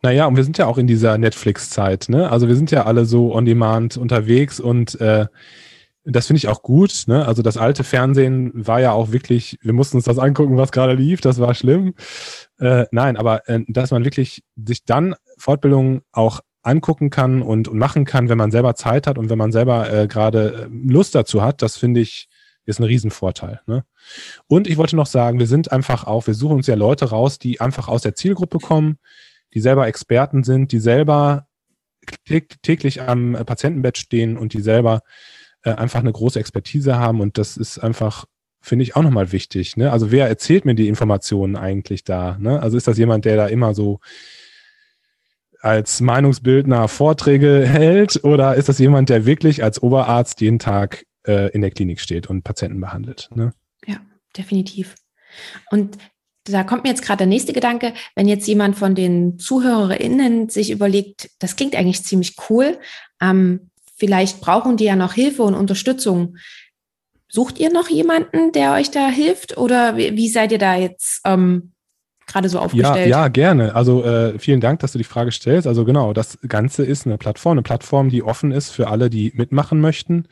Naja, 0.04 0.26
und 0.26 0.36
wir 0.36 0.44
sind 0.44 0.58
ja 0.58 0.66
auch 0.66 0.76
in 0.76 0.86
dieser 0.86 1.16
Netflix-Zeit, 1.16 2.10
ne? 2.10 2.30
Also 2.30 2.46
wir 2.46 2.56
sind 2.56 2.70
ja 2.70 2.84
alle 2.84 3.06
so 3.06 3.34
on 3.34 3.46
demand 3.46 3.96
unterwegs 3.96 4.60
und 4.60 5.00
äh, 5.00 5.28
das 6.04 6.26
finde 6.26 6.36
ich 6.36 6.48
auch 6.48 6.60
gut. 6.60 7.04
Ne? 7.06 7.26
Also 7.26 7.40
das 7.40 7.56
alte 7.56 7.84
Fernsehen 7.84 8.52
war 8.54 8.82
ja 8.82 8.92
auch 8.92 9.12
wirklich, 9.12 9.58
wir 9.62 9.72
mussten 9.72 9.96
uns 9.96 10.04
das 10.04 10.18
angucken, 10.18 10.58
was 10.58 10.72
gerade 10.72 10.92
lief, 10.92 11.22
das 11.22 11.38
war 11.38 11.54
schlimm. 11.54 11.94
Äh, 12.58 12.84
nein, 12.90 13.16
aber 13.16 13.48
äh, 13.48 13.60
dass 13.66 13.92
man 13.92 14.04
wirklich 14.04 14.44
sich 14.62 14.84
dann 14.84 15.14
Fortbildungen 15.38 16.02
auch 16.12 16.40
angucken 16.62 17.08
kann 17.08 17.40
und, 17.40 17.66
und 17.66 17.78
machen 17.78 18.04
kann, 18.04 18.28
wenn 18.28 18.36
man 18.36 18.50
selber 18.50 18.74
Zeit 18.74 19.06
hat 19.06 19.16
und 19.16 19.30
wenn 19.30 19.38
man 19.38 19.52
selber 19.52 19.90
äh, 19.90 20.06
gerade 20.06 20.68
äh, 20.70 20.92
Lust 20.92 21.14
dazu 21.14 21.40
hat, 21.40 21.62
das 21.62 21.78
finde 21.78 22.00
ich 22.00 22.28
ist 22.66 22.78
ein 22.78 22.84
Riesenvorteil. 22.84 23.62
Ne? 23.66 23.84
Und 24.48 24.66
ich 24.68 24.76
wollte 24.76 24.96
noch 24.96 25.06
sagen, 25.06 25.38
wir 25.38 25.46
sind 25.46 25.72
einfach 25.72 26.04
auch, 26.04 26.26
wir 26.26 26.34
suchen 26.34 26.56
uns 26.56 26.66
ja 26.66 26.74
Leute 26.74 27.06
raus, 27.06 27.38
die 27.38 27.62
einfach 27.62 27.88
aus 27.88 28.02
der 28.02 28.14
Zielgruppe 28.14 28.58
kommen, 28.58 28.98
die 29.54 29.60
selber 29.60 29.86
Experten 29.86 30.42
sind, 30.44 30.72
die 30.72 30.80
selber 30.80 31.46
täglich 32.62 33.02
am 33.02 33.32
Patientenbett 33.32 33.96
stehen 33.96 34.36
und 34.36 34.52
die 34.52 34.60
selber 34.60 35.00
äh, 35.62 35.70
einfach 35.70 36.00
eine 36.00 36.12
große 36.12 36.38
Expertise 36.38 36.98
haben 36.98 37.20
und 37.20 37.38
das 37.38 37.56
ist 37.56 37.78
einfach 37.78 38.26
finde 38.64 38.82
ich 38.82 38.96
auch 38.96 39.02
nochmal 39.02 39.30
wichtig. 39.30 39.76
Ne? 39.76 39.92
Also 39.92 40.10
wer 40.10 40.26
erzählt 40.26 40.64
mir 40.64 40.74
die 40.74 40.88
Informationen 40.88 41.54
eigentlich 41.54 42.02
da? 42.02 42.38
Ne? 42.38 42.60
Also 42.60 42.78
ist 42.78 42.88
das 42.88 42.96
jemand, 42.96 43.26
der 43.26 43.36
da 43.36 43.46
immer 43.46 43.74
so 43.74 44.00
als 45.60 46.00
Meinungsbildner 46.00 46.88
Vorträge 46.88 47.66
hält 47.66 48.24
oder 48.24 48.54
ist 48.54 48.70
das 48.70 48.78
jemand, 48.78 49.10
der 49.10 49.26
wirklich 49.26 49.62
als 49.62 49.82
Oberarzt 49.82 50.40
jeden 50.40 50.58
Tag 50.58 51.04
äh, 51.26 51.50
in 51.50 51.60
der 51.60 51.70
Klinik 51.70 52.00
steht 52.00 52.26
und 52.28 52.42
Patienten 52.42 52.80
behandelt? 52.80 53.28
Ne? 53.34 53.52
Ja, 53.86 53.96
definitiv. 54.34 54.94
Und 55.70 55.98
da 56.44 56.62
kommt 56.62 56.84
mir 56.84 56.90
jetzt 56.90 57.02
gerade 57.02 57.18
der 57.18 57.26
nächste 57.26 57.52
Gedanke, 57.52 57.94
wenn 58.14 58.28
jetzt 58.28 58.46
jemand 58.46 58.76
von 58.76 58.94
den 58.94 59.38
ZuhörerInnen 59.38 60.48
sich 60.50 60.70
überlegt, 60.70 61.30
das 61.38 61.56
klingt 61.56 61.74
eigentlich 61.74 62.04
ziemlich 62.04 62.36
cool, 62.50 62.78
ähm, 63.20 63.70
vielleicht 63.96 64.40
brauchen 64.40 64.76
die 64.76 64.84
ja 64.84 64.96
noch 64.96 65.14
Hilfe 65.14 65.42
und 65.42 65.54
Unterstützung. 65.54 66.36
Sucht 67.28 67.58
ihr 67.58 67.72
noch 67.72 67.88
jemanden, 67.88 68.52
der 68.52 68.74
euch 68.74 68.90
da 68.90 69.08
hilft 69.08 69.56
oder 69.56 69.96
wie, 69.96 70.16
wie 70.16 70.28
seid 70.28 70.52
ihr 70.52 70.58
da 70.58 70.76
jetzt 70.76 71.20
ähm, 71.24 71.72
gerade 72.26 72.48
so 72.48 72.58
aufgestellt? 72.58 73.08
Ja, 73.08 73.22
ja 73.22 73.28
gerne. 73.28 73.74
Also 73.74 74.04
äh, 74.04 74.38
vielen 74.38 74.60
Dank, 74.60 74.80
dass 74.80 74.92
du 74.92 74.98
die 74.98 75.04
Frage 75.04 75.32
stellst. 75.32 75.66
Also 75.66 75.84
genau, 75.84 76.12
das 76.12 76.38
Ganze 76.46 76.84
ist 76.84 77.06
eine 77.06 77.18
Plattform, 77.18 77.52
eine 77.52 77.62
Plattform, 77.62 78.10
die 78.10 78.22
offen 78.22 78.52
ist 78.52 78.70
für 78.70 78.88
alle, 78.88 79.10
die 79.10 79.32
mitmachen 79.34 79.80
möchten. 79.80 80.28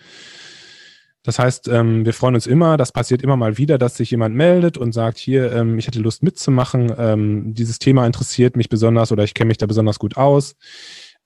Das 1.24 1.38
heißt, 1.38 1.68
ähm, 1.68 2.04
wir 2.04 2.14
freuen 2.14 2.34
uns 2.34 2.48
immer, 2.48 2.76
das 2.76 2.90
passiert 2.90 3.22
immer 3.22 3.36
mal 3.36 3.56
wieder, 3.56 3.78
dass 3.78 3.96
sich 3.96 4.10
jemand 4.10 4.34
meldet 4.34 4.76
und 4.76 4.92
sagt, 4.92 5.18
hier, 5.18 5.52
ähm, 5.52 5.78
ich 5.78 5.86
hätte 5.86 6.00
Lust 6.00 6.24
mitzumachen, 6.24 6.92
ähm, 6.98 7.54
dieses 7.54 7.78
Thema 7.78 8.04
interessiert 8.06 8.56
mich 8.56 8.68
besonders 8.68 9.12
oder 9.12 9.22
ich 9.22 9.34
kenne 9.34 9.46
mich 9.48 9.58
da 9.58 9.66
besonders 9.66 10.00
gut 10.00 10.16
aus. 10.16 10.56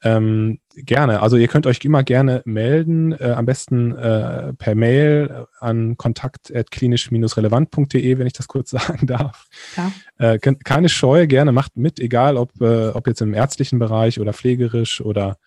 Ähm, 0.03 0.59
gerne. 0.75 1.23
Also 1.23 1.39
ihr 1.39 1.49
könnt 1.49 1.67
euch 1.67 1.83
immer 1.83 2.03
gerne 2.03 2.43
melden, 2.45 3.13
äh, 3.13 3.31
am 3.31 3.47
besten 3.47 3.97
äh, 3.97 4.53
per 4.53 4.75
Mail 4.75 5.47
an 5.59 5.97
kontakt.klinisch-relevant.de, 5.97 8.19
wenn 8.19 8.27
ich 8.27 8.35
das 8.35 8.49
kurz 8.49 8.69
sagen 8.77 9.07
darf. 9.07 9.47
Ja. 9.77 9.93
Äh, 10.19 10.39
keine 10.39 10.91
Scheu, 10.91 11.27
gerne 11.27 11.53
macht 11.53 11.79
mit, 11.79 11.99
egal 11.99 12.37
ob, 12.37 12.61
äh, 12.61 12.89
ob 12.89 13.07
jetzt 13.07 13.23
im 13.23 13.33
ärztlichen 13.33 13.79
Bereich 13.79 14.21
oder 14.21 14.35
pflegerisch 14.35 15.01
oder 15.01 15.39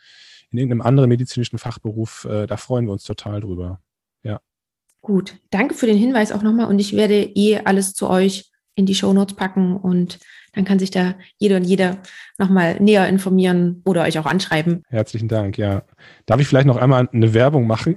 in 0.49 0.57
irgendeinem 0.57 0.81
anderen 0.81 1.09
medizinischen 1.09 1.59
Fachberuf, 1.59 2.25
äh, 2.25 2.47
da 2.47 2.57
freuen 2.57 2.85
wir 2.85 2.93
uns 2.93 3.03
total 3.03 3.41
drüber. 3.41 3.79
Gut, 5.01 5.37
danke 5.49 5.75
für 5.75 5.85
den 5.85 5.97
Hinweis 5.97 6.31
auch 6.31 6.41
nochmal 6.41 6.67
und 6.67 6.79
ich 6.79 6.95
werde 6.95 7.23
eh 7.23 7.59
alles 7.63 7.93
zu 7.93 8.09
euch 8.09 8.51
in 8.75 8.85
die 8.85 8.95
Shownotes 8.95 9.35
packen 9.35 9.75
und 9.77 10.19
dann 10.53 10.65
kann 10.65 10.79
sich 10.79 10.91
da 10.91 11.15
jeder 11.37 11.57
und 11.57 11.63
jeder 11.63 11.97
nochmal 12.37 12.79
näher 12.79 13.07
informieren 13.07 13.81
oder 13.85 14.03
euch 14.03 14.17
auch 14.19 14.25
anschreiben. 14.25 14.83
Herzlichen 14.89 15.27
Dank, 15.27 15.57
ja. 15.57 15.83
Darf 16.25 16.39
ich 16.39 16.47
vielleicht 16.47 16.65
noch 16.65 16.77
einmal 16.77 17.07
eine 17.11 17.33
Werbung 17.33 17.67
machen? 17.67 17.95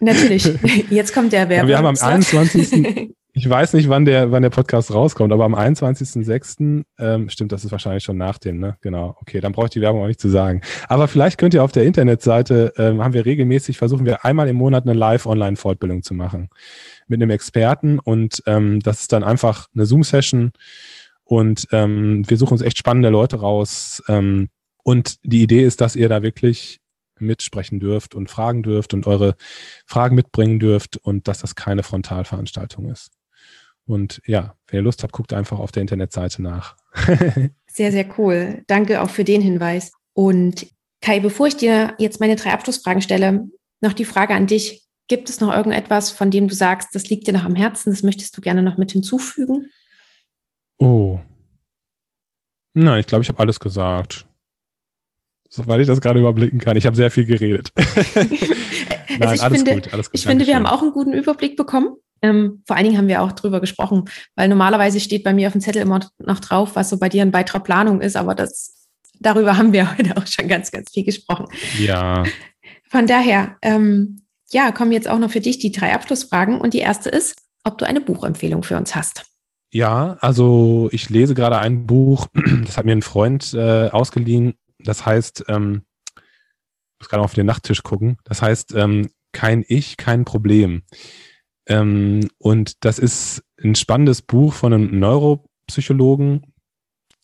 Natürlich. 0.00 0.50
Jetzt 0.90 1.14
kommt 1.14 1.32
der 1.32 1.48
Werbung. 1.48 1.68
Wir 1.68 1.78
haben 1.78 1.86
am 1.86 1.96
21. 1.96 3.12
ich 3.32 3.48
weiß 3.48 3.74
nicht, 3.74 3.88
wann 3.88 4.04
der, 4.04 4.32
wann 4.32 4.42
der 4.42 4.50
Podcast 4.50 4.92
rauskommt, 4.92 5.32
aber 5.32 5.44
am 5.44 5.54
21.06. 5.54 6.84
Ähm, 6.98 7.28
stimmt, 7.28 7.52
das 7.52 7.64
ist 7.64 7.70
wahrscheinlich 7.70 8.02
schon 8.02 8.16
nach 8.16 8.38
dem, 8.38 8.58
ne? 8.58 8.76
Genau. 8.80 9.16
Okay, 9.20 9.40
dann 9.40 9.52
brauche 9.52 9.66
ich 9.66 9.70
die 9.70 9.80
Werbung 9.80 10.02
auch 10.02 10.06
nicht 10.06 10.20
zu 10.20 10.28
sagen. 10.28 10.62
Aber 10.88 11.06
vielleicht 11.06 11.38
könnt 11.38 11.54
ihr 11.54 11.62
auf 11.62 11.72
der 11.72 11.84
Internetseite, 11.84 12.72
ähm, 12.76 13.02
haben 13.02 13.14
wir 13.14 13.26
regelmäßig, 13.26 13.78
versuchen 13.78 14.06
wir 14.06 14.24
einmal 14.24 14.48
im 14.48 14.56
Monat 14.56 14.84
eine 14.84 14.94
Live-Online-Fortbildung 14.94 16.02
zu 16.02 16.14
machen 16.14 16.48
mit 17.06 17.22
einem 17.22 17.30
Experten 17.30 17.98
und 17.98 18.42
ähm, 18.46 18.80
das 18.80 19.02
ist 19.02 19.12
dann 19.12 19.24
einfach 19.24 19.68
eine 19.74 19.86
Zoom-Session 19.86 20.52
und 21.24 21.68
ähm, 21.70 22.28
wir 22.28 22.36
suchen 22.36 22.54
uns 22.54 22.62
echt 22.62 22.78
spannende 22.78 23.08
Leute 23.08 23.36
raus. 23.36 24.02
Ähm, 24.08 24.48
und 24.82 25.18
die 25.22 25.42
Idee 25.42 25.62
ist, 25.62 25.80
dass 25.80 25.94
ihr 25.94 26.08
da 26.08 26.22
wirklich 26.22 26.80
mitsprechen 27.20 27.78
dürft 27.78 28.14
und 28.14 28.30
fragen 28.30 28.62
dürft 28.62 28.94
und 28.94 29.06
eure 29.06 29.36
Fragen 29.86 30.16
mitbringen 30.16 30.58
dürft 30.58 30.96
und 30.96 31.28
dass 31.28 31.40
das 31.40 31.54
keine 31.54 31.82
Frontalveranstaltung 31.82 32.88
ist. 32.88 33.19
Und 33.90 34.22
ja, 34.24 34.54
wenn 34.68 34.78
ihr 34.78 34.84
Lust 34.84 35.02
habt, 35.02 35.12
guckt 35.12 35.32
einfach 35.32 35.58
auf 35.58 35.72
der 35.72 35.80
Internetseite 35.80 36.42
nach. 36.42 36.76
sehr, 37.66 37.90
sehr 37.90 38.06
cool. 38.18 38.62
Danke 38.68 39.02
auch 39.02 39.10
für 39.10 39.24
den 39.24 39.42
Hinweis. 39.42 39.90
Und 40.12 40.68
Kai, 41.00 41.18
bevor 41.18 41.48
ich 41.48 41.56
dir 41.56 41.94
jetzt 41.98 42.20
meine 42.20 42.36
drei 42.36 42.52
Abschlussfragen 42.52 43.02
stelle, 43.02 43.48
noch 43.80 43.92
die 43.92 44.04
Frage 44.04 44.34
an 44.34 44.46
dich. 44.46 44.86
Gibt 45.08 45.28
es 45.28 45.40
noch 45.40 45.52
irgendetwas, 45.52 46.12
von 46.12 46.30
dem 46.30 46.46
du 46.46 46.54
sagst, 46.54 46.94
das 46.94 47.10
liegt 47.10 47.26
dir 47.26 47.32
noch 47.32 47.42
am 47.42 47.56
Herzen, 47.56 47.90
das 47.90 48.04
möchtest 48.04 48.36
du 48.36 48.40
gerne 48.40 48.62
noch 48.62 48.78
mit 48.78 48.92
hinzufügen? 48.92 49.68
Oh. 50.78 51.18
Nein, 52.74 53.00
ich 53.00 53.08
glaube, 53.08 53.22
ich 53.22 53.28
habe 53.28 53.40
alles 53.40 53.58
gesagt. 53.58 54.28
Soweit 55.48 55.80
ich 55.80 55.88
das 55.88 56.00
gerade 56.00 56.20
überblicken 56.20 56.60
kann. 56.60 56.76
Ich 56.76 56.86
habe 56.86 56.94
sehr 56.94 57.10
viel 57.10 57.24
geredet. 57.24 57.72
Nein, 58.14 59.22
also 59.22 59.42
alles 59.42 59.62
finde, 59.62 59.74
gut. 59.74 59.92
Alles 59.92 60.10
gut. 60.10 60.20
Ich 60.20 60.26
finde, 60.26 60.46
wir 60.46 60.54
haben 60.54 60.66
auch 60.66 60.80
einen 60.80 60.92
guten 60.92 61.12
Überblick 61.12 61.56
bekommen. 61.56 61.96
Ähm, 62.22 62.62
vor 62.66 62.76
allen 62.76 62.84
Dingen 62.84 62.98
haben 62.98 63.08
wir 63.08 63.22
auch 63.22 63.32
drüber 63.32 63.60
gesprochen, 63.60 64.04
weil 64.36 64.48
normalerweise 64.48 65.00
steht 65.00 65.24
bei 65.24 65.32
mir 65.32 65.46
auf 65.48 65.52
dem 65.52 65.62
Zettel 65.62 65.82
immer 65.82 66.00
noch 66.18 66.40
drauf, 66.40 66.76
was 66.76 66.90
so 66.90 66.98
bei 66.98 67.08
dir 67.08 67.22
in 67.22 67.32
weiterer 67.32 67.60
Planung 67.60 68.00
ist, 68.00 68.16
aber 68.16 68.34
das, 68.34 68.88
darüber 69.18 69.56
haben 69.56 69.72
wir 69.72 69.90
heute 69.98 70.16
auch 70.16 70.26
schon 70.26 70.48
ganz, 70.48 70.70
ganz 70.70 70.90
viel 70.90 71.04
gesprochen. 71.04 71.46
Ja. 71.78 72.24
Von 72.88 73.06
daher, 73.06 73.56
ähm, 73.62 74.22
ja, 74.52 74.72
kommen 74.72 74.92
jetzt 74.92 75.08
auch 75.08 75.18
noch 75.18 75.30
für 75.30 75.40
dich 75.40 75.58
die 75.58 75.72
drei 75.72 75.94
Abschlussfragen 75.94 76.60
und 76.60 76.74
die 76.74 76.78
erste 76.78 77.08
ist, 77.08 77.36
ob 77.64 77.78
du 77.78 77.86
eine 77.86 78.00
Buchempfehlung 78.00 78.62
für 78.62 78.76
uns 78.76 78.94
hast. 78.94 79.24
Ja, 79.72 80.16
also 80.20 80.88
ich 80.90 81.08
lese 81.10 81.34
gerade 81.34 81.58
ein 81.58 81.86
Buch, 81.86 82.26
das 82.64 82.76
hat 82.76 82.84
mir 82.84 82.92
ein 82.92 83.02
Freund 83.02 83.54
äh, 83.54 83.88
ausgeliehen. 83.88 84.54
Das 84.78 85.06
heißt, 85.06 85.44
ähm, 85.48 85.82
ich 86.16 87.00
muss 87.00 87.08
gerade 87.08 87.22
auf 87.22 87.34
den 87.34 87.46
Nachttisch 87.46 87.82
gucken. 87.82 88.18
Das 88.24 88.42
heißt, 88.42 88.74
ähm, 88.74 89.10
kein 89.32 89.64
Ich, 89.68 89.96
kein 89.96 90.24
Problem. 90.24 90.82
Ähm, 91.66 92.28
und 92.38 92.84
das 92.84 92.98
ist 92.98 93.42
ein 93.62 93.74
spannendes 93.74 94.22
Buch 94.22 94.54
von 94.54 94.72
einem 94.72 94.98
Neuropsychologen. 94.98 96.52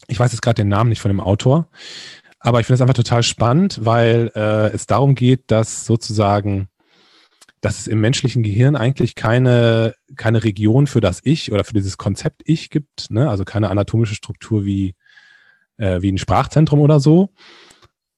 Ich 0.09 0.18
weiß 0.18 0.32
jetzt 0.32 0.43
gerade 0.43 0.62
den 0.62 0.68
Namen 0.68 0.91
nicht 0.91 1.01
von 1.01 1.11
dem 1.11 1.20
Autor, 1.20 1.68
aber 2.39 2.61
ich 2.61 2.66
finde 2.66 2.76
es 2.76 2.80
einfach 2.80 2.95
total 2.95 3.22
spannend, 3.22 3.84
weil 3.84 4.30
äh, 4.34 4.72
es 4.72 4.87
darum 4.87 5.14
geht, 5.14 5.51
dass 5.51 5.84
sozusagen 5.84 6.68
dass 7.61 7.80
es 7.80 7.87
im 7.87 8.01
menschlichen 8.01 8.43
Gehirn 8.43 8.76
eigentlich 8.76 9.16
keine, 9.16 9.95
keine 10.14 10.45
Region 10.45 10.87
für 10.87 11.01
das 11.01 11.20
Ich 11.24 11.51
oder 11.51 11.64
für 11.64 11.72
dieses 11.72 11.97
Konzept 11.97 12.43
Ich 12.45 12.70
gibt, 12.70 13.11
ne? 13.11 13.28
also 13.28 13.45
keine 13.45 13.70
anatomische 13.70 14.14
Struktur 14.14 14.64
wie, 14.64 14.95
äh, 15.76 16.01
wie 16.03 16.12
ein 16.12 16.18
Sprachzentrum 16.18 16.80
oder 16.80 17.01
so. 17.01 17.30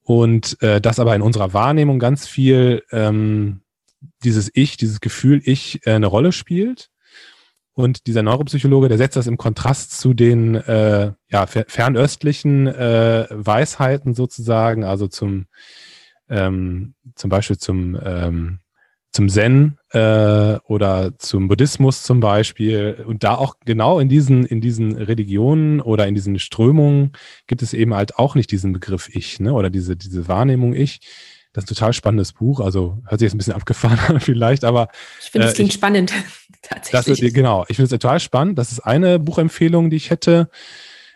Und 0.02 0.60
äh, 0.62 0.80
dass 0.80 0.98
aber 0.98 1.14
in 1.14 1.22
unserer 1.22 1.52
Wahrnehmung 1.54 1.98
ganz 1.98 2.26
viel 2.26 2.82
ähm, 2.90 3.62
dieses 4.24 4.50
Ich, 4.54 4.76
dieses 4.76 5.00
Gefühl 5.00 5.40
Ich 5.44 5.86
äh, 5.86 5.92
eine 5.92 6.06
Rolle 6.06 6.32
spielt. 6.32 6.90
Und 7.72 8.08
dieser 8.08 8.24
Neuropsychologe, 8.24 8.88
der 8.88 8.98
setzt 8.98 9.16
das 9.16 9.28
im 9.28 9.36
Kontrast 9.36 10.00
zu 10.00 10.12
den 10.12 10.56
äh, 10.56 11.12
ja, 11.28 11.46
fernöstlichen 11.46 12.66
äh, 12.66 13.26
Weisheiten 13.30 14.14
sozusagen, 14.14 14.82
also 14.82 15.06
zum 15.06 15.46
ähm, 16.28 16.94
zum 17.14 17.30
Beispiel 17.30 17.56
zum 17.56 17.96
ähm, 18.02 18.58
zum 19.12 19.28
Zen 19.28 19.78
äh, 19.90 20.58
oder 20.64 21.18
zum 21.18 21.48
Buddhismus 21.48 22.02
zum 22.02 22.20
Beispiel. 22.20 23.04
Und 23.06 23.24
da 23.24 23.34
auch 23.34 23.54
genau 23.64 24.00
in 24.00 24.08
diesen, 24.08 24.44
in 24.44 24.60
diesen 24.60 24.96
Religionen 24.96 25.80
oder 25.80 26.06
in 26.06 26.14
diesen 26.14 26.38
Strömungen 26.38 27.12
gibt 27.46 27.62
es 27.62 27.72
eben 27.74 27.94
halt 27.94 28.16
auch 28.16 28.34
nicht 28.34 28.50
diesen 28.50 28.72
Begriff 28.72 29.08
Ich, 29.12 29.40
ne? 29.40 29.54
Oder 29.54 29.70
diese, 29.70 29.96
diese 29.96 30.28
Wahrnehmung 30.28 30.74
Ich. 30.74 31.00
Das 31.52 31.64
ist 31.64 31.70
ein 31.70 31.74
total 31.74 31.92
spannendes 31.92 32.32
Buch. 32.32 32.60
Also 32.60 32.98
hört 33.06 33.20
sich 33.20 33.26
jetzt 33.26 33.34
ein 33.34 33.38
bisschen 33.38 33.54
abgefahren 33.54 33.98
an 34.08 34.20
vielleicht, 34.20 34.64
aber. 34.64 34.88
Ich 35.22 35.30
finde, 35.30 35.46
es 35.46 35.54
äh, 35.54 35.56
klingt 35.56 35.72
spannend. 35.72 36.12
Tatsächlich. 36.62 37.20
Das, 37.20 37.32
genau, 37.32 37.64
ich 37.68 37.76
finde 37.76 37.84
es 37.84 38.00
total 38.00 38.20
spannend. 38.20 38.58
Das 38.58 38.72
ist 38.72 38.80
eine 38.80 39.18
Buchempfehlung, 39.18 39.90
die 39.90 39.96
ich 39.96 40.10
hätte. 40.10 40.50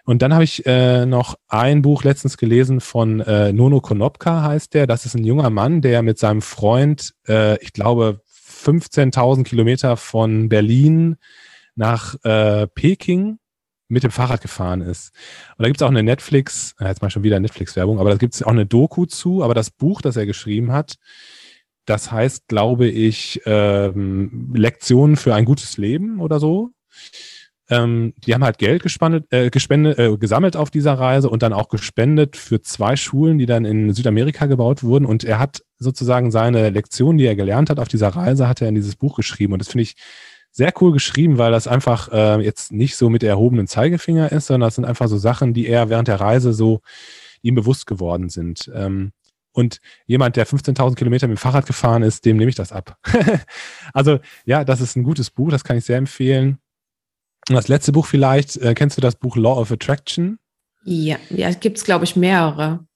Und 0.04 0.22
dann 0.22 0.34
habe 0.34 0.44
ich 0.44 0.66
äh, 0.66 1.06
noch 1.06 1.36
ein 1.48 1.82
Buch 1.82 2.02
letztens 2.02 2.36
gelesen 2.36 2.80
von 2.80 3.20
äh, 3.20 3.52
Nono 3.52 3.80
Konopka 3.80 4.42
heißt 4.42 4.74
der. 4.74 4.86
Das 4.86 5.06
ist 5.06 5.14
ein 5.14 5.24
junger 5.24 5.50
Mann, 5.50 5.80
der 5.80 6.02
mit 6.02 6.18
seinem 6.18 6.42
Freund, 6.42 7.14
äh, 7.28 7.62
ich 7.62 7.72
glaube, 7.72 8.20
15.000 8.28 9.44
Kilometer 9.44 9.96
von 9.96 10.48
Berlin 10.48 11.16
nach 11.76 12.16
äh, 12.24 12.66
Peking 12.66 13.38
mit 13.92 14.02
dem 14.04 14.10
Fahrrad 14.10 14.40
gefahren 14.40 14.80
ist. 14.80 15.12
Und 15.56 15.64
da 15.64 15.68
gibt 15.68 15.80
es 15.80 15.82
auch 15.84 15.90
eine 15.90 16.02
Netflix, 16.02 16.74
jetzt 16.80 17.02
mal 17.02 17.10
schon 17.10 17.22
wieder 17.22 17.38
Netflix-Werbung, 17.38 18.00
aber 18.00 18.10
da 18.10 18.16
gibt 18.16 18.34
es 18.34 18.42
auch 18.42 18.50
eine 18.50 18.66
Doku 18.66 19.04
zu. 19.04 19.44
Aber 19.44 19.54
das 19.54 19.70
Buch, 19.70 20.00
das 20.00 20.16
er 20.16 20.24
geschrieben 20.24 20.72
hat, 20.72 20.94
das 21.84 22.10
heißt, 22.10 22.48
glaube 22.48 22.86
ich, 22.86 23.42
ähm, 23.44 24.52
Lektionen 24.54 25.16
für 25.16 25.34
ein 25.34 25.44
gutes 25.44 25.76
Leben 25.76 26.20
oder 26.20 26.40
so. 26.40 26.70
Ähm, 27.68 28.14
die 28.16 28.34
haben 28.34 28.44
halt 28.44 28.58
Geld 28.58 28.82
gespandet, 28.82 29.26
äh, 29.30 29.50
gespendet, 29.50 29.98
äh, 29.98 30.16
gesammelt 30.16 30.56
auf 30.56 30.70
dieser 30.70 30.94
Reise 30.94 31.28
und 31.28 31.42
dann 31.42 31.52
auch 31.52 31.68
gespendet 31.68 32.36
für 32.36 32.62
zwei 32.62 32.96
Schulen, 32.96 33.38
die 33.38 33.46
dann 33.46 33.64
in 33.64 33.92
Südamerika 33.92 34.46
gebaut 34.46 34.82
wurden. 34.82 35.04
Und 35.04 35.22
er 35.22 35.38
hat 35.38 35.62
sozusagen 35.78 36.30
seine 36.30 36.70
Lektionen, 36.70 37.18
die 37.18 37.26
er 37.26 37.36
gelernt 37.36 37.68
hat 37.68 37.78
auf 37.78 37.88
dieser 37.88 38.08
Reise, 38.08 38.48
hat 38.48 38.62
er 38.62 38.68
in 38.68 38.74
dieses 38.74 38.96
Buch 38.96 39.16
geschrieben. 39.16 39.52
Und 39.52 39.58
das 39.58 39.68
finde 39.68 39.82
ich 39.82 39.96
sehr 40.52 40.72
cool 40.80 40.92
geschrieben, 40.92 41.38
weil 41.38 41.50
das 41.50 41.66
einfach 41.66 42.12
äh, 42.12 42.40
jetzt 42.42 42.72
nicht 42.72 42.96
so 42.96 43.08
mit 43.08 43.22
erhobenen 43.22 43.66
Zeigefinger 43.66 44.30
ist, 44.30 44.46
sondern 44.46 44.68
das 44.68 44.76
sind 44.76 44.84
einfach 44.84 45.08
so 45.08 45.16
Sachen, 45.16 45.54
die 45.54 45.66
er 45.66 45.88
während 45.88 46.08
der 46.08 46.20
Reise 46.20 46.52
so 46.52 46.82
ihm 47.40 47.54
bewusst 47.54 47.86
geworden 47.86 48.28
sind. 48.28 48.70
Ähm, 48.74 49.12
und 49.52 49.80
jemand, 50.06 50.36
der 50.36 50.46
15.000 50.46 50.94
Kilometer 50.94 51.26
mit 51.26 51.38
dem 51.38 51.40
Fahrrad 51.40 51.66
gefahren 51.66 52.02
ist, 52.02 52.24
dem 52.24 52.36
nehme 52.36 52.50
ich 52.50 52.54
das 52.54 52.72
ab. 52.72 52.98
also 53.92 54.18
ja, 54.44 54.64
das 54.64 54.80
ist 54.80 54.96
ein 54.96 55.02
gutes 55.02 55.30
Buch, 55.30 55.50
das 55.50 55.64
kann 55.64 55.76
ich 55.76 55.84
sehr 55.84 55.98
empfehlen. 55.98 56.58
Und 57.48 57.56
das 57.56 57.68
letzte 57.68 57.92
Buch 57.92 58.06
vielleicht, 58.06 58.56
äh, 58.58 58.74
kennst 58.74 58.96
du 58.96 59.00
das 59.00 59.16
Buch 59.16 59.36
Law 59.36 59.58
of 59.58 59.72
Attraction? 59.72 60.38
Ja, 60.84 61.16
ja 61.30 61.50
gibt 61.52 61.78
es, 61.78 61.84
glaube 61.84 62.04
ich, 62.04 62.14
mehrere. 62.14 62.86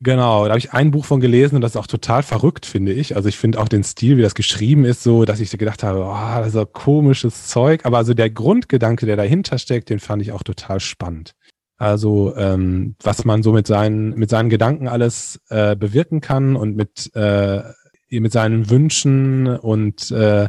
Genau, 0.00 0.44
da 0.44 0.50
habe 0.50 0.58
ich 0.60 0.72
ein 0.72 0.92
Buch 0.92 1.04
von 1.04 1.18
gelesen 1.18 1.56
und 1.56 1.60
das 1.60 1.72
ist 1.72 1.76
auch 1.76 1.88
total 1.88 2.22
verrückt, 2.22 2.66
finde 2.66 2.92
ich. 2.92 3.16
Also 3.16 3.28
ich 3.28 3.36
finde 3.36 3.60
auch 3.60 3.68
den 3.68 3.82
Stil, 3.82 4.16
wie 4.16 4.22
das 4.22 4.36
geschrieben 4.36 4.84
ist, 4.84 5.02
so, 5.02 5.24
dass 5.24 5.40
ich 5.40 5.50
gedacht 5.50 5.82
habe, 5.82 6.04
oh, 6.04 6.38
das 6.38 6.48
ist 6.48 6.52
so 6.52 6.66
komisches 6.66 7.48
Zeug. 7.48 7.84
Aber 7.84 7.98
also 7.98 8.14
der 8.14 8.30
Grundgedanke, 8.30 9.06
der 9.06 9.16
dahinter 9.16 9.58
steckt, 9.58 9.90
den 9.90 9.98
fand 9.98 10.22
ich 10.22 10.30
auch 10.30 10.44
total 10.44 10.78
spannend. 10.78 11.34
Also 11.78 12.34
ähm, 12.36 12.94
was 13.02 13.24
man 13.24 13.42
so 13.42 13.52
mit 13.52 13.66
seinen, 13.66 14.10
mit 14.10 14.30
seinen 14.30 14.50
Gedanken 14.50 14.86
alles 14.86 15.40
äh, 15.48 15.74
bewirken 15.74 16.20
kann 16.20 16.54
und 16.54 16.76
mit, 16.76 17.10
äh, 17.16 17.62
mit 18.10 18.32
seinen 18.32 18.70
Wünschen 18.70 19.48
und 19.48 20.12
äh, 20.12 20.48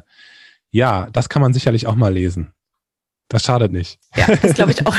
ja, 0.71 1.07
das 1.11 1.29
kann 1.29 1.41
man 1.41 1.53
sicherlich 1.53 1.87
auch 1.87 1.95
mal 1.95 2.13
lesen. 2.13 2.53
Das 3.29 3.43
schadet 3.43 3.71
nicht. 3.71 3.99
Ja, 4.15 4.35
das 4.41 4.55
glaube 4.55 4.71
ich 4.71 4.85
auch. 4.85 4.95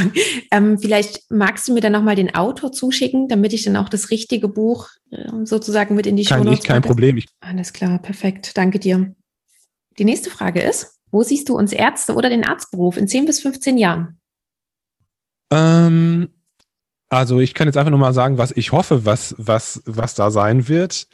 ähm, 0.52 0.78
vielleicht 0.78 1.30
magst 1.30 1.68
du 1.68 1.74
mir 1.74 1.80
dann 1.80 1.92
nochmal 1.92 2.14
den 2.14 2.34
Autor 2.34 2.72
zuschicken, 2.72 3.28
damit 3.28 3.52
ich 3.52 3.64
dann 3.64 3.76
auch 3.76 3.88
das 3.88 4.10
richtige 4.10 4.48
Buch 4.48 4.88
äh, 5.10 5.44
sozusagen 5.44 5.96
mit 5.96 6.06
in 6.06 6.16
die 6.16 6.24
Show 6.24 6.42
ich, 6.50 6.62
kein 6.62 6.82
Problem. 6.82 7.16
Ich 7.16 7.26
Alles 7.40 7.72
klar, 7.72 7.98
perfekt. 7.98 8.56
Danke 8.56 8.78
dir. 8.78 9.14
Die 9.98 10.04
nächste 10.04 10.30
Frage 10.30 10.62
ist, 10.62 11.00
wo 11.10 11.22
siehst 11.22 11.48
du 11.48 11.56
uns 11.56 11.72
Ärzte 11.72 12.14
oder 12.14 12.30
den 12.30 12.44
Arztberuf 12.44 12.96
in 12.96 13.08
10 13.08 13.26
bis 13.26 13.40
15 13.40 13.76
Jahren? 13.76 14.20
Ähm, 15.52 16.28
also 17.08 17.40
ich 17.40 17.54
kann 17.54 17.66
jetzt 17.66 17.76
einfach 17.76 17.90
nur 17.90 17.98
mal 17.98 18.14
sagen, 18.14 18.38
was 18.38 18.52
ich 18.52 18.70
hoffe, 18.70 19.04
was, 19.04 19.34
was, 19.38 19.82
was 19.86 20.14
da 20.14 20.30
sein 20.30 20.68
wird. 20.68 21.08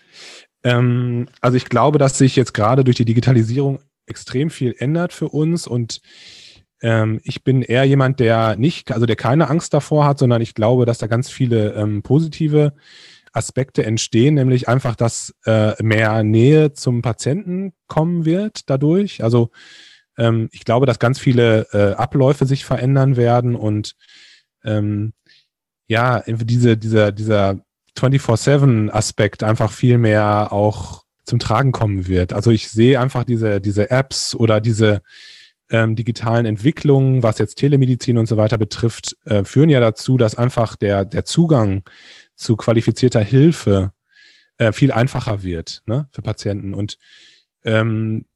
Ähm, 0.63 1.29
also 1.41 1.57
ich 1.57 1.65
glaube, 1.65 1.97
dass 1.97 2.19
sich 2.19 2.37
jetzt 2.37 2.53
gerade 2.53 2.85
durch 2.85 2.97
die 2.99 3.07
Digitalisierung 3.07 3.81
extrem 4.05 4.51
viel 4.51 4.75
ändert 4.79 5.15
für 5.15 5.31
uns 5.31 5.67
und 5.67 6.03
ähm, 6.83 7.21
ich 7.25 7.43
bin 7.45 7.63
eher 7.63 7.85
jemand, 7.85 8.21
der 8.21 8.57
nicht, 8.57 8.93
also 8.93 9.07
der 9.07 9.17
keine 9.17 9.49
Angst 9.49 9.73
davor 9.75 10.05
hat, 10.05 10.19
sondern 10.19 10.43
ich 10.43 10.55
glaube, 10.55 10.87
dass 10.87 10.99
da 10.99 11.07
ganz 11.07 11.31
viele 11.31 11.73
ähm, 11.75 12.03
positive 12.03 12.75
Aspekte 13.33 13.85
entstehen, 13.85 14.35
nämlich 14.35 14.69
einfach, 14.69 14.97
dass 14.97 15.35
äh, 15.45 15.81
mehr 15.83 16.23
Nähe 16.23 16.73
zum 16.73 17.03
Patienten 17.03 17.73
kommen 17.87 18.25
wird 18.25 18.69
dadurch. 18.71 19.23
Also 19.23 19.51
ähm, 20.17 20.49
ich 20.53 20.65
glaube, 20.65 20.87
dass 20.87 20.99
ganz 20.99 21.19
viele 21.19 21.67
äh, 21.73 21.95
Abläufe 21.95 22.47
sich 22.47 22.65
verändern 22.65 23.17
werden 23.17 23.55
und 23.55 23.95
ähm, 24.65 25.13
ja, 25.87 26.25
diese, 26.27 26.77
dieser, 26.77 27.13
dieser 27.13 27.61
24-7-Aspekt 27.97 29.43
einfach 29.43 29.71
viel 29.71 29.99
mehr 29.99 30.53
auch 30.53 31.05
zum 31.25 31.39
Tragen 31.39 31.73
kommen 31.73 32.07
wird. 32.07 32.33
Also 32.33 32.51
ich 32.51 32.69
sehe 32.69 33.01
einfach 33.01 33.25
diese, 33.25 33.61
diese 33.61 33.91
Apps 33.91 34.35
oder 34.35 34.61
diese 34.61 35.03
ähm, 35.71 35.97
digitalen 35.97 36.47
Entwicklungen, 36.47 37.23
was 37.23 37.39
jetzt 37.39 37.57
Telemedizin 37.57 38.19
und 38.19 38.27
so 38.27 38.37
weiter 38.37 38.59
betrifft, 38.59 39.17
äh, 39.25 39.45
führen 39.45 39.69
ja 39.69 39.81
dazu, 39.81 40.17
dass 40.17 40.37
einfach 40.37 40.77
der, 40.77 41.05
der 41.05 41.25
Zugang 41.25 41.83
zu 42.35 42.57
qualifizierter 42.57 43.21
Hilfe 43.21 43.93
äh, 44.59 44.73
viel 44.73 44.93
einfacher 44.93 45.43
wird 45.43 45.83
ne, 45.87 46.09
für 46.13 46.23
Patienten. 46.23 46.75
Und 46.75 46.99
ähm, 47.65 48.27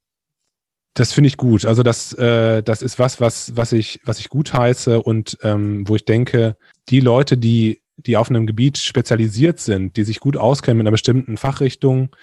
das 0.94 1.12
finde 1.12 1.28
ich 1.28 1.36
gut. 1.36 1.64
Also 1.64 1.82
das, 1.82 2.12
äh, 2.14 2.62
das 2.62 2.82
ist 2.82 2.98
was, 2.98 3.20
was, 3.20 3.56
was 3.56 3.72
ich, 3.72 4.00
was 4.04 4.18
ich 4.18 4.28
gut 4.28 4.52
heiße 4.52 5.00
und 5.00 5.38
ähm, 5.42 5.88
wo 5.88 5.96
ich 5.96 6.04
denke, 6.04 6.56
die 6.88 7.00
Leute, 7.00 7.36
die, 7.36 7.80
die 7.96 8.16
auf 8.16 8.28
einem 8.28 8.46
Gebiet 8.46 8.78
spezialisiert 8.78 9.60
sind, 9.60 9.96
die 9.96 10.04
sich 10.04 10.20
gut 10.20 10.36
auskennen 10.36 10.78
mit 10.78 10.84
einer 10.84 10.92
bestimmten 10.92 11.36
Fachrichtung, 11.36 12.14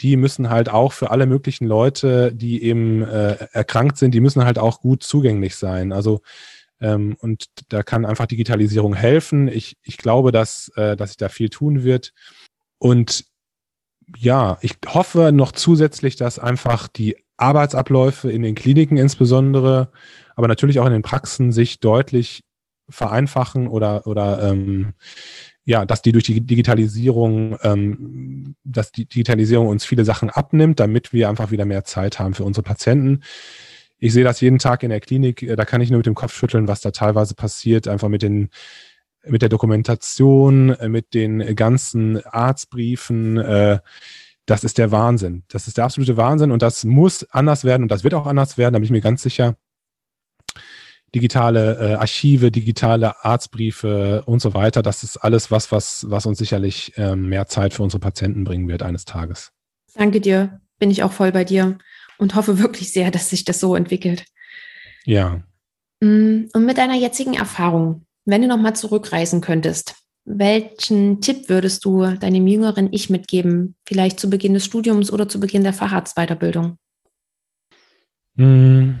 die 0.00 0.16
müssen 0.16 0.50
halt 0.50 0.68
auch 0.68 0.92
für 0.92 1.10
alle 1.10 1.26
möglichen 1.26 1.66
Leute, 1.66 2.32
die 2.34 2.62
eben 2.62 3.02
äh, 3.02 3.36
erkrankt 3.52 3.98
sind, 3.98 4.12
die 4.12 4.20
müssen 4.20 4.44
halt 4.44 4.58
auch 4.58 4.80
gut 4.80 5.02
zugänglich 5.02 5.56
sein. 5.56 5.92
Also 5.92 6.20
ähm, 6.80 7.16
und 7.20 7.46
da 7.68 7.82
kann 7.82 8.06
einfach 8.06 8.26
Digitalisierung 8.26 8.94
helfen. 8.94 9.48
Ich, 9.48 9.76
ich 9.82 9.98
glaube, 9.98 10.32
dass, 10.32 10.72
äh, 10.76 10.96
dass 10.96 11.10
sich 11.10 11.16
da 11.18 11.28
viel 11.28 11.50
tun 11.50 11.84
wird. 11.84 12.12
Und 12.78 13.26
ja, 14.16 14.58
ich 14.62 14.76
hoffe 14.86 15.30
noch 15.32 15.52
zusätzlich, 15.52 16.16
dass 16.16 16.38
einfach 16.38 16.88
die 16.88 17.16
Arbeitsabläufe 17.36 18.30
in 18.30 18.42
den 18.42 18.54
Kliniken 18.54 18.96
insbesondere, 18.96 19.92
aber 20.34 20.48
natürlich 20.48 20.80
auch 20.80 20.86
in 20.86 20.92
den 20.92 21.02
Praxen 21.02 21.52
sich 21.52 21.80
deutlich 21.80 22.44
vereinfachen 22.88 23.68
oder, 23.68 24.06
oder 24.06 24.50
ähm, 24.50 24.94
ja, 25.64 25.84
dass 25.84 26.02
die 26.02 26.12
durch 26.12 26.24
die 26.24 26.40
Digitalisierung, 26.40 27.56
ähm, 27.62 28.56
dass 28.64 28.92
die 28.92 29.06
Digitalisierung 29.06 29.68
uns 29.68 29.84
viele 29.84 30.04
Sachen 30.04 30.30
abnimmt, 30.30 30.80
damit 30.80 31.12
wir 31.12 31.28
einfach 31.28 31.50
wieder 31.50 31.64
mehr 31.64 31.84
Zeit 31.84 32.18
haben 32.18 32.34
für 32.34 32.44
unsere 32.44 32.64
Patienten. 32.64 33.20
Ich 33.98 34.12
sehe 34.12 34.24
das 34.24 34.40
jeden 34.40 34.58
Tag 34.58 34.82
in 34.82 34.90
der 34.90 35.00
Klinik, 35.00 35.46
da 35.56 35.64
kann 35.64 35.80
ich 35.82 35.90
nur 35.90 35.98
mit 35.98 36.06
dem 36.06 36.14
Kopf 36.14 36.34
schütteln, 36.34 36.68
was 36.68 36.80
da 36.80 36.90
teilweise 36.90 37.34
passiert, 37.34 37.86
einfach 37.86 38.08
mit 38.08 38.22
den 38.22 38.48
mit 39.26 39.42
der 39.42 39.50
Dokumentation, 39.50 40.70
äh, 40.70 40.88
mit 40.88 41.12
den 41.14 41.54
ganzen 41.54 42.24
Arztbriefen, 42.24 43.36
äh, 43.36 43.78
das 44.46 44.64
ist 44.64 44.78
der 44.78 44.90
Wahnsinn. 44.90 45.44
Das 45.48 45.68
ist 45.68 45.76
der 45.76 45.84
absolute 45.84 46.16
Wahnsinn 46.16 46.50
und 46.50 46.62
das 46.62 46.84
muss 46.84 47.24
anders 47.30 47.64
werden 47.64 47.82
und 47.82 47.90
das 47.90 48.02
wird 48.02 48.14
auch 48.14 48.26
anders 48.26 48.58
werden, 48.58 48.72
da 48.72 48.78
bin 48.78 48.84
ich 48.84 48.90
mir 48.90 49.00
ganz 49.00 49.22
sicher 49.22 49.56
digitale 51.14 51.78
äh, 51.78 51.94
Archive, 51.94 52.50
digitale 52.50 53.24
Arztbriefe 53.24 54.22
und 54.26 54.40
so 54.40 54.54
weiter. 54.54 54.82
Das 54.82 55.02
ist 55.02 55.16
alles 55.16 55.50
was, 55.50 55.72
was, 55.72 56.06
was 56.08 56.26
uns 56.26 56.38
sicherlich 56.38 56.96
äh, 56.96 57.16
mehr 57.16 57.46
Zeit 57.46 57.74
für 57.74 57.82
unsere 57.82 58.00
Patienten 58.00 58.44
bringen 58.44 58.68
wird 58.68 58.82
eines 58.82 59.04
Tages. 59.04 59.52
Danke 59.94 60.20
dir, 60.20 60.60
bin 60.78 60.90
ich 60.90 61.02
auch 61.02 61.12
voll 61.12 61.32
bei 61.32 61.44
dir 61.44 61.78
und 62.18 62.34
hoffe 62.34 62.58
wirklich 62.58 62.92
sehr, 62.92 63.10
dass 63.10 63.30
sich 63.30 63.44
das 63.44 63.60
so 63.60 63.74
entwickelt. 63.74 64.24
Ja. 65.04 65.42
Mm, 66.00 66.44
und 66.52 66.64
mit 66.64 66.78
deiner 66.78 66.96
jetzigen 66.96 67.34
Erfahrung, 67.34 68.06
wenn 68.24 68.42
du 68.42 68.48
nochmal 68.48 68.76
zurückreisen 68.76 69.40
könntest, 69.40 69.96
welchen 70.24 71.20
Tipp 71.20 71.48
würdest 71.48 71.84
du 71.84 72.04
deinem 72.04 72.46
jüngeren 72.46 72.92
Ich 72.92 73.10
mitgeben, 73.10 73.74
vielleicht 73.84 74.20
zu 74.20 74.30
Beginn 74.30 74.54
des 74.54 74.64
Studiums 74.64 75.12
oder 75.12 75.28
zu 75.28 75.40
Beginn 75.40 75.64
der 75.64 75.72
Facharztweiterbildung? 75.72 76.76
Hm. 78.36 78.98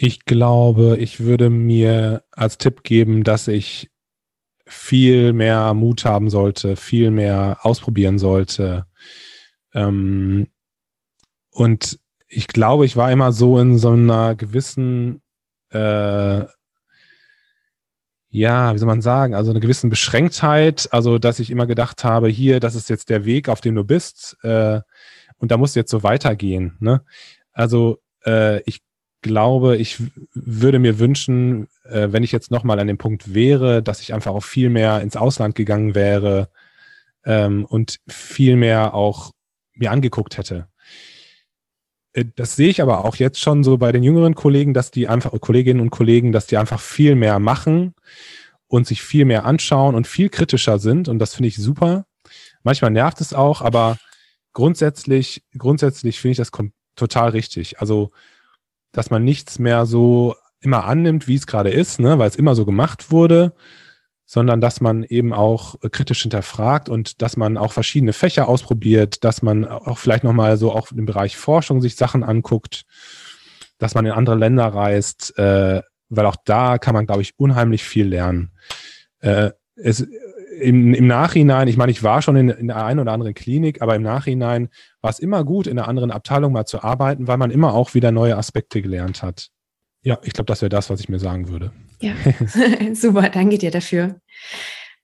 Ich 0.00 0.26
glaube, 0.26 0.96
ich 0.98 1.18
würde 1.18 1.50
mir 1.50 2.22
als 2.30 2.56
Tipp 2.56 2.84
geben, 2.84 3.24
dass 3.24 3.48
ich 3.48 3.90
viel 4.64 5.32
mehr 5.32 5.74
Mut 5.74 6.04
haben 6.04 6.30
sollte, 6.30 6.76
viel 6.76 7.10
mehr 7.10 7.58
ausprobieren 7.62 8.20
sollte. 8.20 8.86
Ähm, 9.74 10.46
und 11.50 11.98
ich 12.28 12.46
glaube, 12.46 12.86
ich 12.86 12.96
war 12.96 13.10
immer 13.10 13.32
so 13.32 13.58
in 13.58 13.76
so 13.76 13.90
einer 13.90 14.36
gewissen, 14.36 15.20
äh, 15.70 16.44
ja, 18.28 18.74
wie 18.74 18.78
soll 18.78 18.86
man 18.86 19.02
sagen, 19.02 19.34
also 19.34 19.50
eine 19.50 19.58
gewissen 19.58 19.90
Beschränktheit, 19.90 20.88
also 20.92 21.18
dass 21.18 21.40
ich 21.40 21.50
immer 21.50 21.66
gedacht 21.66 22.04
habe, 22.04 22.28
hier, 22.28 22.60
das 22.60 22.76
ist 22.76 22.88
jetzt 22.88 23.10
der 23.10 23.24
Weg, 23.24 23.48
auf 23.48 23.60
dem 23.60 23.74
du 23.74 23.82
bist, 23.82 24.36
äh, 24.44 24.80
und 25.38 25.50
da 25.50 25.56
musst 25.56 25.74
du 25.74 25.80
jetzt 25.80 25.90
so 25.90 26.04
weitergehen. 26.04 26.76
Ne? 26.78 27.02
Also 27.50 27.98
äh, 28.24 28.60
ich 28.62 28.80
glaube, 29.22 29.76
ich 29.76 30.02
würde 30.34 30.78
mir 30.78 30.98
wünschen, 30.98 31.68
äh, 31.84 32.08
wenn 32.10 32.22
ich 32.22 32.32
jetzt 32.32 32.50
nochmal 32.50 32.78
an 32.78 32.86
dem 32.86 32.98
Punkt 32.98 33.34
wäre, 33.34 33.82
dass 33.82 34.00
ich 34.00 34.14
einfach 34.14 34.32
auch 34.32 34.44
viel 34.44 34.70
mehr 34.70 35.00
ins 35.00 35.16
Ausland 35.16 35.54
gegangen 35.54 35.94
wäre 35.94 36.48
ähm, 37.24 37.64
und 37.64 37.98
viel 38.06 38.56
mehr 38.56 38.94
auch 38.94 39.32
mir 39.74 39.90
angeguckt 39.90 40.38
hätte. 40.38 40.68
Äh, 42.12 42.26
das 42.36 42.56
sehe 42.56 42.68
ich 42.68 42.82
aber 42.82 43.04
auch 43.04 43.16
jetzt 43.16 43.40
schon 43.40 43.64
so 43.64 43.78
bei 43.78 43.92
den 43.92 44.02
jüngeren 44.02 44.34
Kollegen, 44.34 44.74
dass 44.74 44.90
die 44.90 45.08
einfach, 45.08 45.32
Kolleginnen 45.40 45.80
und 45.80 45.90
Kollegen, 45.90 46.32
dass 46.32 46.46
die 46.46 46.56
einfach 46.56 46.80
viel 46.80 47.14
mehr 47.14 47.38
machen 47.38 47.94
und 48.66 48.86
sich 48.86 49.02
viel 49.02 49.24
mehr 49.24 49.44
anschauen 49.44 49.94
und 49.94 50.06
viel 50.06 50.28
kritischer 50.28 50.78
sind. 50.78 51.08
Und 51.08 51.18
das 51.18 51.34
finde 51.34 51.48
ich 51.48 51.56
super. 51.56 52.04
Manchmal 52.62 52.90
nervt 52.90 53.20
es 53.20 53.32
auch, 53.32 53.62
aber 53.62 53.98
grundsätzlich, 54.52 55.42
grundsätzlich 55.56 56.20
finde 56.20 56.32
ich 56.32 56.38
das 56.38 56.50
total 56.96 57.30
richtig. 57.30 57.80
Also 57.80 58.10
dass 58.92 59.10
man 59.10 59.24
nichts 59.24 59.58
mehr 59.58 59.86
so 59.86 60.34
immer 60.60 60.84
annimmt, 60.84 61.28
wie 61.28 61.36
es 61.36 61.46
gerade 61.46 61.70
ist, 61.70 62.00
ne, 62.00 62.18
weil 62.18 62.28
es 62.28 62.36
immer 62.36 62.54
so 62.54 62.64
gemacht 62.64 63.10
wurde, 63.10 63.52
sondern 64.24 64.60
dass 64.60 64.80
man 64.80 65.04
eben 65.04 65.32
auch 65.32 65.76
kritisch 65.90 66.22
hinterfragt 66.22 66.88
und 66.88 67.22
dass 67.22 67.36
man 67.36 67.56
auch 67.56 67.72
verschiedene 67.72 68.12
Fächer 68.12 68.48
ausprobiert, 68.48 69.24
dass 69.24 69.42
man 69.42 69.64
auch 69.64 69.98
vielleicht 69.98 70.24
nochmal 70.24 70.56
so 70.56 70.72
auch 70.72 70.90
im 70.92 71.06
Bereich 71.06 71.36
Forschung 71.36 71.80
sich 71.80 71.96
Sachen 71.96 72.22
anguckt, 72.22 72.82
dass 73.78 73.94
man 73.94 74.04
in 74.04 74.12
andere 74.12 74.36
Länder 74.36 74.66
reist, 74.66 75.38
äh, 75.38 75.82
weil 76.08 76.26
auch 76.26 76.36
da 76.44 76.78
kann 76.78 76.94
man, 76.94 77.06
glaube 77.06 77.22
ich, 77.22 77.38
unheimlich 77.38 77.84
viel 77.84 78.06
lernen. 78.08 78.52
Äh, 79.20 79.52
es, 79.76 80.06
im, 80.60 80.94
im 80.94 81.06
Nachhinein, 81.06 81.68
ich 81.68 81.76
meine, 81.76 81.92
ich 81.92 82.02
war 82.02 82.22
schon 82.22 82.36
in, 82.36 82.48
in 82.48 82.68
der 82.68 82.84
einen 82.84 83.00
oder 83.00 83.12
anderen 83.12 83.34
Klinik, 83.34 83.82
aber 83.82 83.94
im 83.94 84.02
Nachhinein 84.02 84.68
war 85.00 85.10
es 85.10 85.18
immer 85.18 85.44
gut, 85.44 85.66
in 85.66 85.78
einer 85.78 85.88
anderen 85.88 86.10
Abteilung 86.10 86.52
mal 86.52 86.66
zu 86.66 86.82
arbeiten, 86.82 87.26
weil 87.28 87.36
man 87.36 87.50
immer 87.50 87.74
auch 87.74 87.94
wieder 87.94 88.12
neue 88.12 88.36
Aspekte 88.36 88.82
gelernt 88.82 89.22
hat. 89.22 89.48
Ja, 90.02 90.18
ich 90.22 90.32
glaube, 90.32 90.46
das 90.46 90.62
wäre 90.62 90.70
das, 90.70 90.90
was 90.90 91.00
ich 91.00 91.08
mir 91.08 91.18
sagen 91.18 91.48
würde. 91.48 91.72
Ja, 92.00 92.12
super, 92.94 93.28
danke 93.28 93.58
dir 93.58 93.70
dafür. 93.70 94.20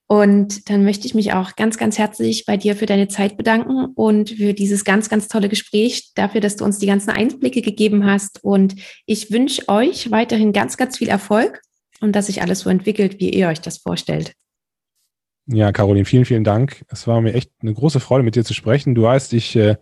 Und 0.07 0.69
dann 0.69 0.85
möchte 0.85 1.07
ich 1.07 1.15
mich 1.15 1.33
auch 1.33 1.57
ganz, 1.57 1.79
ganz 1.79 1.99
herzlich 1.99 2.45
bei 2.45 2.57
dir 2.57 2.77
für 2.77 2.87
deine 2.87 3.09
Zeit 3.09 3.37
bedanken 3.37 3.87
und 3.95 4.31
für 4.31 4.53
dieses 4.53 4.85
ganz, 4.85 5.09
ganz 5.09 5.29
tolle 5.29 5.49
Gespräch, 5.49 6.13
dafür, 6.15 6.41
dass 6.43 6.57
du 6.57 6.65
uns 6.65 6.79
die 6.79 6.87
ganzen 6.87 7.11
Einblicke 7.11 7.63
gegeben 7.63 8.05
hast. 8.05 8.45
Und 8.45 8.77
ich 9.07 9.31
wünsche 9.31 9.67
euch 9.69 10.11
weiterhin 10.11 10.53
ganz, 10.53 10.77
ganz 10.77 10.99
viel 10.99 11.09
Erfolg 11.09 11.63
und 12.01 12.15
dass 12.15 12.27
sich 12.27 12.43
alles 12.43 12.61
so 12.61 12.71
entwickelt, 12.71 13.19
wie 13.19 13.31
ihr 13.31 13.49
euch 13.49 13.61
das 13.61 13.79
vorstellt. 13.79 14.35
Ja, 15.47 15.73
Caroline, 15.73 16.05
vielen, 16.05 16.25
vielen 16.25 16.45
Dank. 16.45 16.85
Es 16.89 17.07
war 17.07 17.21
mir 17.21 17.35
echt 17.35 17.51
eine 17.61 17.75
große 17.75 18.01
Freude, 18.01 18.25
mit 18.25 18.35
dir 18.35 18.45
zu 18.45 18.55
sprechen. 18.55 18.95
Du 18.95 19.03
weißt, 19.03 19.33
ich 19.35 19.55
äh, 19.57 19.77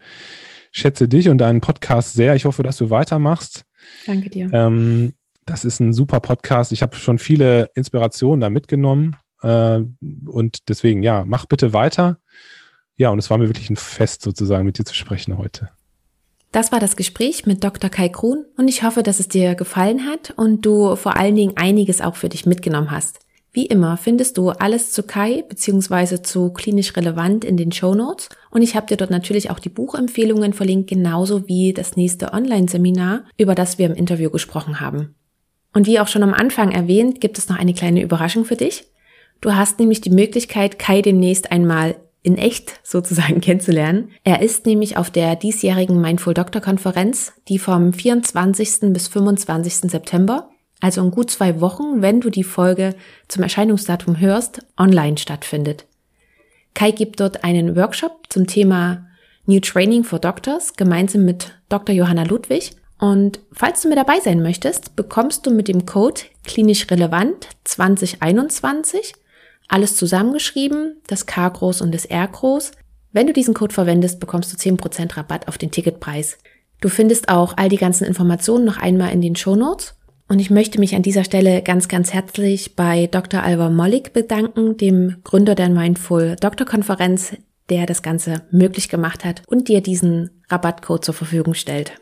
schätze 0.72 1.08
dich 1.08 1.28
und 1.28 1.38
deinen 1.38 1.60
Podcast 1.60 2.14
sehr. 2.14 2.34
Ich 2.34 2.44
hoffe, 2.44 2.62
dass 2.62 2.78
du 2.78 2.90
weitermachst. 2.90 3.64
Danke 4.06 4.28
dir. 4.28 4.50
Ähm, 4.52 5.12
das 5.46 5.64
ist 5.64 5.80
ein 5.80 5.92
super 5.92 6.20
Podcast. 6.20 6.72
Ich 6.72 6.82
habe 6.82 6.96
schon 6.96 7.18
viele 7.18 7.70
Inspirationen 7.74 8.40
da 8.40 8.50
mitgenommen. 8.50 9.16
Äh, 9.42 9.80
und 10.26 10.68
deswegen, 10.68 11.02
ja, 11.02 11.24
mach 11.24 11.46
bitte 11.46 11.72
weiter. 11.72 12.18
Ja, 12.96 13.10
und 13.10 13.18
es 13.18 13.30
war 13.30 13.38
mir 13.38 13.48
wirklich 13.48 13.70
ein 13.70 13.76
Fest, 13.76 14.22
sozusagen, 14.22 14.64
mit 14.64 14.78
dir 14.78 14.84
zu 14.84 14.94
sprechen 14.94 15.38
heute. 15.38 15.70
Das 16.52 16.70
war 16.70 16.80
das 16.80 16.96
Gespräch 16.96 17.46
mit 17.46 17.64
Dr. 17.64 17.88
Kai 17.88 18.10
Krun 18.10 18.44
und 18.58 18.68
ich 18.68 18.82
hoffe, 18.82 19.02
dass 19.02 19.20
es 19.20 19.28
dir 19.28 19.54
gefallen 19.54 20.06
hat 20.06 20.34
und 20.36 20.66
du 20.66 20.96
vor 20.96 21.16
allen 21.16 21.34
Dingen 21.34 21.56
einiges 21.56 22.02
auch 22.02 22.14
für 22.14 22.28
dich 22.28 22.44
mitgenommen 22.44 22.90
hast. 22.90 23.20
Wie 23.54 23.66
immer 23.66 23.98
findest 23.98 24.38
du 24.38 24.48
alles 24.48 24.92
zu 24.92 25.02
Kai 25.02 25.44
bzw. 25.46 26.22
zu 26.22 26.54
klinisch 26.54 26.96
relevant 26.96 27.44
in 27.44 27.58
den 27.58 27.70
Show 27.70 27.94
Notes 27.94 28.30
und 28.50 28.62
ich 28.62 28.74
habe 28.74 28.86
dir 28.86 28.96
dort 28.96 29.10
natürlich 29.10 29.50
auch 29.50 29.58
die 29.58 29.68
Buchempfehlungen 29.68 30.54
verlinkt, 30.54 30.88
genauso 30.88 31.46
wie 31.48 31.74
das 31.74 31.94
nächste 31.94 32.32
Online-Seminar, 32.32 33.24
über 33.36 33.54
das 33.54 33.76
wir 33.76 33.86
im 33.86 33.94
Interview 33.94 34.30
gesprochen 34.30 34.80
haben. 34.80 35.14
Und 35.74 35.86
wie 35.86 36.00
auch 36.00 36.08
schon 36.08 36.22
am 36.22 36.32
Anfang 36.32 36.70
erwähnt, 36.70 37.20
gibt 37.20 37.36
es 37.36 37.50
noch 37.50 37.58
eine 37.58 37.74
kleine 37.74 38.02
Überraschung 38.02 38.46
für 38.46 38.56
dich. 38.56 38.84
Du 39.42 39.54
hast 39.54 39.78
nämlich 39.78 40.00
die 40.00 40.10
Möglichkeit, 40.10 40.78
Kai 40.78 41.02
demnächst 41.02 41.52
einmal 41.52 41.96
in 42.22 42.38
echt 42.38 42.80
sozusagen 42.82 43.40
kennenzulernen. 43.42 44.10
Er 44.24 44.40
ist 44.40 44.64
nämlich 44.64 44.96
auf 44.96 45.10
der 45.10 45.36
diesjährigen 45.36 46.00
Mindful 46.00 46.32
Doctor 46.32 46.62
Konferenz, 46.62 47.34
die 47.48 47.58
vom 47.58 47.92
24. 47.92 48.92
bis 48.92 49.08
25. 49.08 49.90
September, 49.90 50.48
also 50.82 51.00
in 51.00 51.12
gut 51.12 51.30
zwei 51.30 51.60
Wochen, 51.62 52.02
wenn 52.02 52.20
du 52.20 52.28
die 52.28 52.44
Folge 52.44 52.94
zum 53.28 53.42
Erscheinungsdatum 53.42 54.18
hörst, 54.20 54.66
online 54.76 55.16
stattfindet. 55.16 55.86
Kai 56.74 56.90
gibt 56.90 57.20
dort 57.20 57.44
einen 57.44 57.76
Workshop 57.76 58.26
zum 58.28 58.46
Thema 58.46 59.06
New 59.46 59.60
Training 59.60 60.04
for 60.04 60.18
Doctors 60.18 60.74
gemeinsam 60.74 61.24
mit 61.24 61.52
Dr. 61.68 61.94
Johanna 61.94 62.24
Ludwig. 62.24 62.72
Und 62.98 63.40
falls 63.52 63.82
du 63.82 63.88
mit 63.88 63.98
dabei 63.98 64.20
sein 64.20 64.42
möchtest, 64.42 64.96
bekommst 64.96 65.46
du 65.46 65.50
mit 65.50 65.68
dem 65.68 65.86
Code 65.86 66.22
klinisch 66.44 66.90
relevant 66.90 67.48
2021 67.64 69.14
alles 69.68 69.96
zusammengeschrieben, 69.96 71.00
das 71.06 71.26
K 71.26 71.48
groß 71.48 71.80
und 71.80 71.94
das 71.94 72.04
R 72.04 72.26
groß. 72.26 72.72
Wenn 73.12 73.26
du 73.26 73.32
diesen 73.32 73.54
Code 73.54 73.72
verwendest, 73.72 74.20
bekommst 74.20 74.52
du 74.52 74.56
10% 74.56 75.16
Rabatt 75.16 75.48
auf 75.48 75.58
den 75.58 75.70
Ticketpreis. 75.70 76.38
Du 76.80 76.88
findest 76.88 77.28
auch 77.28 77.54
all 77.56 77.68
die 77.68 77.76
ganzen 77.76 78.04
Informationen 78.04 78.64
noch 78.64 78.78
einmal 78.78 79.12
in 79.12 79.20
den 79.20 79.36
Show 79.36 79.54
Notes. 79.54 79.94
Und 80.32 80.38
ich 80.38 80.48
möchte 80.48 80.80
mich 80.80 80.94
an 80.94 81.02
dieser 81.02 81.24
Stelle 81.24 81.60
ganz, 81.60 81.88
ganz 81.88 82.14
herzlich 82.14 82.74
bei 82.74 83.06
Dr. 83.06 83.42
Alva 83.42 83.68
Mollig 83.68 84.14
bedanken, 84.14 84.78
dem 84.78 85.16
Gründer 85.24 85.54
der 85.54 85.68
Mindful 85.68 86.36
Doktor 86.40 86.66
Konferenz, 86.66 87.36
der 87.68 87.84
das 87.84 88.00
Ganze 88.00 88.40
möglich 88.50 88.88
gemacht 88.88 89.26
hat 89.26 89.42
und 89.46 89.68
dir 89.68 89.82
diesen 89.82 90.30
Rabattcode 90.48 91.04
zur 91.04 91.12
Verfügung 91.12 91.52
stellt. 91.52 91.92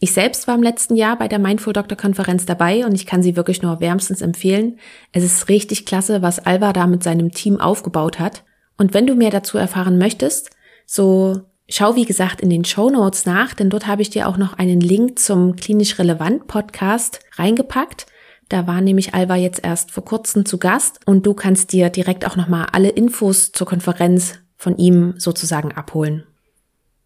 Ich 0.00 0.14
selbst 0.14 0.48
war 0.48 0.54
im 0.54 0.62
letzten 0.62 0.96
Jahr 0.96 1.18
bei 1.18 1.28
der 1.28 1.38
Mindful 1.38 1.74
Doctor 1.74 1.98
Konferenz 1.98 2.46
dabei 2.46 2.86
und 2.86 2.94
ich 2.94 3.04
kann 3.04 3.22
sie 3.22 3.36
wirklich 3.36 3.60
nur 3.60 3.78
wärmstens 3.78 4.22
empfehlen. 4.22 4.78
Es 5.12 5.22
ist 5.22 5.50
richtig 5.50 5.84
klasse, 5.84 6.22
was 6.22 6.38
Alva 6.38 6.72
da 6.72 6.86
mit 6.86 7.02
seinem 7.02 7.30
Team 7.30 7.60
aufgebaut 7.60 8.18
hat. 8.18 8.42
Und 8.78 8.94
wenn 8.94 9.06
du 9.06 9.14
mehr 9.14 9.30
dazu 9.30 9.58
erfahren 9.58 9.98
möchtest, 9.98 10.48
so 10.86 11.42
schau 11.68 11.96
wie 11.96 12.04
gesagt 12.04 12.40
in 12.40 12.50
den 12.50 12.64
Show 12.64 12.90
Notes 12.90 13.26
nach, 13.26 13.54
denn 13.54 13.70
dort 13.70 13.86
habe 13.86 14.02
ich 14.02 14.10
dir 14.10 14.28
auch 14.28 14.36
noch 14.36 14.54
einen 14.54 14.80
Link 14.80 15.18
zum 15.18 15.56
klinisch 15.56 15.98
relevant 15.98 16.46
Podcast 16.46 17.20
reingepackt. 17.36 18.06
Da 18.48 18.66
war 18.66 18.80
nämlich 18.80 19.14
Alva 19.14 19.36
jetzt 19.36 19.64
erst 19.64 19.90
vor 19.90 20.04
kurzem 20.04 20.46
zu 20.46 20.58
Gast 20.58 21.00
und 21.04 21.26
du 21.26 21.34
kannst 21.34 21.72
dir 21.72 21.90
direkt 21.90 22.26
auch 22.26 22.36
nochmal 22.36 22.66
alle 22.72 22.90
Infos 22.90 23.50
zur 23.52 23.66
Konferenz 23.66 24.34
von 24.56 24.76
ihm 24.76 25.14
sozusagen 25.18 25.72
abholen. 25.72 26.24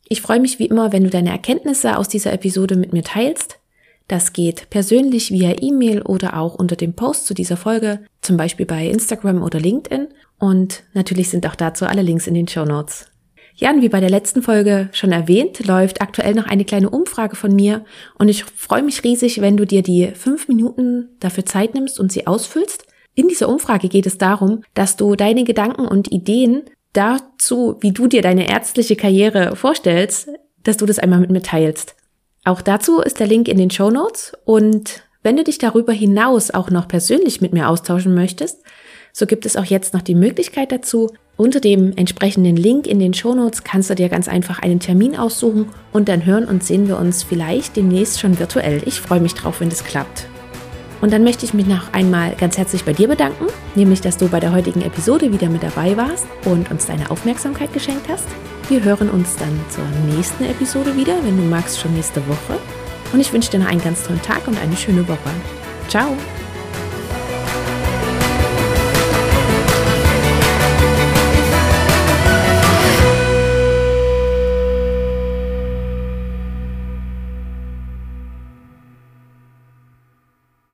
Ich 0.05 0.21
freue 0.21 0.41
mich 0.41 0.59
wie 0.59 0.67
immer, 0.67 0.93
wenn 0.93 1.05
du 1.05 1.11
deine 1.11 1.31
Erkenntnisse 1.31 1.97
aus 1.97 2.09
dieser 2.09 2.33
Episode 2.33 2.77
mit 2.77 2.93
mir 2.93 3.05
teilst. 3.05 3.59
Das 4.09 4.33
geht 4.33 4.69
persönlich 4.71 5.31
via 5.31 5.55
E-Mail 5.61 6.03
oder 6.03 6.37
auch 6.37 6.57
unter 6.57 6.75
dem 6.75 6.95
Post 6.95 7.27
zu 7.27 7.33
dieser 7.33 7.57
Folge, 7.57 8.01
zum 8.21 8.37
Beispiel 8.37 8.67
bei 8.67 8.89
Instagram 8.89 9.41
oder 9.41 9.61
LinkedIn. 9.61 10.09
Und 10.37 10.83
natürlich 10.95 11.31
sind 11.31 11.47
auch 11.47 11.55
dazu 11.55 11.87
alle 11.87 12.03
Links 12.03 12.27
in 12.27 12.35
den 12.35 12.49
Show 12.49 12.65
Notes. 12.65 13.10
Ja, 13.61 13.71
und 13.71 13.83
wie 13.83 13.91
bei 13.91 14.01
der 14.01 14.09
letzten 14.09 14.43
Folge 14.43 14.89
schon 14.93 15.13
erwähnt, 15.13 15.67
läuft 15.67 16.01
aktuell 16.01 16.35
noch 16.35 16.47
eine 16.47 16.65
kleine 16.65 16.89
Umfrage 16.89 17.37
von 17.37 17.55
mir 17.55 17.85
und 18.19 18.29
ich 18.29 18.45
freue 18.45 18.83
mich 18.83 19.05
riesig, 19.05 19.43
wenn 19.43 19.59
du 19.59 19.67
dir 19.67 19.83
die 19.83 20.13
fünf 20.15 20.49
Minuten 20.49 21.11
dafür 21.21 21.45
Zeit 21.45 21.75
nimmst 21.75 22.01
und 22.01 22.11
sie 22.11 22.27
ausfüllst. 22.27 22.87
In 23.15 23.29
dieser 23.29 23.51
Umfrage 23.51 23.91
geht 23.91 24.07
es 24.07 24.17
darum, 24.17 24.65
dass 24.73 24.97
du 24.97 25.15
deine 25.15 25.45
Gedanken 25.45 25.87
und 25.87 26.11
Ideen 26.11 26.63
dazu, 26.95 27.77
wie 27.81 27.93
du 27.93 28.07
dir 28.07 28.23
deine 28.23 28.49
ärztliche 28.49 28.97
Karriere 28.97 29.55
vorstellst, 29.57 30.31
dass 30.63 30.79
du 30.79 30.87
das 30.87 30.99
einmal 30.99 31.21
mit 31.21 31.31
mir 31.31 31.43
teilst. 31.43 31.97
Auch 32.47 32.63
dazu 32.63 33.03
ist 33.03 33.21
der 33.21 33.27
Link 33.27 33.47
in 33.47 33.59
den 33.59 33.71
Show 33.71 33.91
Notes 33.91 34.33
und 34.47 35.03
wenn 35.23 35.37
du 35.37 35.45
dich 35.45 35.59
darüber 35.59 35.93
hinaus 35.93 36.51
auch 36.51 36.71
noch 36.71 36.89
persönlich 36.89 37.43
mit 37.43 37.53
mir 37.53 37.69
austauschen 37.69 38.15
möchtest, 38.15 38.63
so 39.13 39.27
gibt 39.27 39.45
es 39.45 39.57
auch 39.57 39.67
jetzt 39.67 39.93
noch 39.93 40.03
die 40.03 40.15
Möglichkeit 40.15 40.73
dazu. 40.73 41.11
Unter 41.41 41.61
dem 41.61 41.95
entsprechenden 41.97 42.55
Link 42.55 42.86
in 42.86 42.99
den 42.99 43.14
Show 43.14 43.34
Notes 43.34 43.64
kannst 43.64 43.88
du 43.88 43.95
dir 43.95 44.11
ganz 44.11 44.28
einfach 44.28 44.59
einen 44.59 44.78
Termin 44.78 45.16
aussuchen 45.16 45.70
und 45.91 46.11
dann 46.11 46.26
hören 46.26 46.45
und 46.45 46.62
sehen 46.62 46.86
wir 46.86 46.99
uns 46.99 47.22
vielleicht 47.22 47.76
demnächst 47.76 48.20
schon 48.20 48.38
virtuell. 48.38 48.82
Ich 48.84 49.01
freue 49.01 49.20
mich 49.20 49.32
drauf, 49.32 49.61
wenn 49.61 49.70
das 49.70 49.82
klappt. 49.82 50.26
Und 51.01 51.14
dann 51.14 51.24
möchte 51.24 51.47
ich 51.47 51.55
mich 51.55 51.66
noch 51.66 51.95
einmal 51.95 52.34
ganz 52.38 52.59
herzlich 52.59 52.84
bei 52.84 52.93
dir 52.93 53.09
bedanken, 53.09 53.47
nämlich 53.74 54.03
dass 54.03 54.18
du 54.18 54.28
bei 54.28 54.38
der 54.38 54.53
heutigen 54.53 54.82
Episode 54.82 55.32
wieder 55.32 55.49
mit 55.49 55.62
dabei 55.62 55.97
warst 55.97 56.26
und 56.45 56.70
uns 56.70 56.84
deine 56.84 57.11
Aufmerksamkeit 57.11 57.72
geschenkt 57.72 58.11
hast. 58.11 58.28
Wir 58.68 58.84
hören 58.84 59.09
uns 59.09 59.36
dann 59.36 59.59
zur 59.70 59.84
nächsten 60.14 60.45
Episode 60.45 60.95
wieder, 60.95 61.24
wenn 61.24 61.38
du 61.38 61.43
magst, 61.45 61.80
schon 61.80 61.95
nächste 61.95 62.20
Woche. 62.28 62.59
Und 63.14 63.20
ich 63.20 63.32
wünsche 63.32 63.51
dir 63.51 63.61
noch 63.61 63.68
einen 63.68 63.80
ganz 63.80 64.03
tollen 64.03 64.20
Tag 64.20 64.47
und 64.47 64.61
eine 64.61 64.76
schöne 64.76 65.09
Woche. 65.09 65.30
Ciao! 65.88 66.14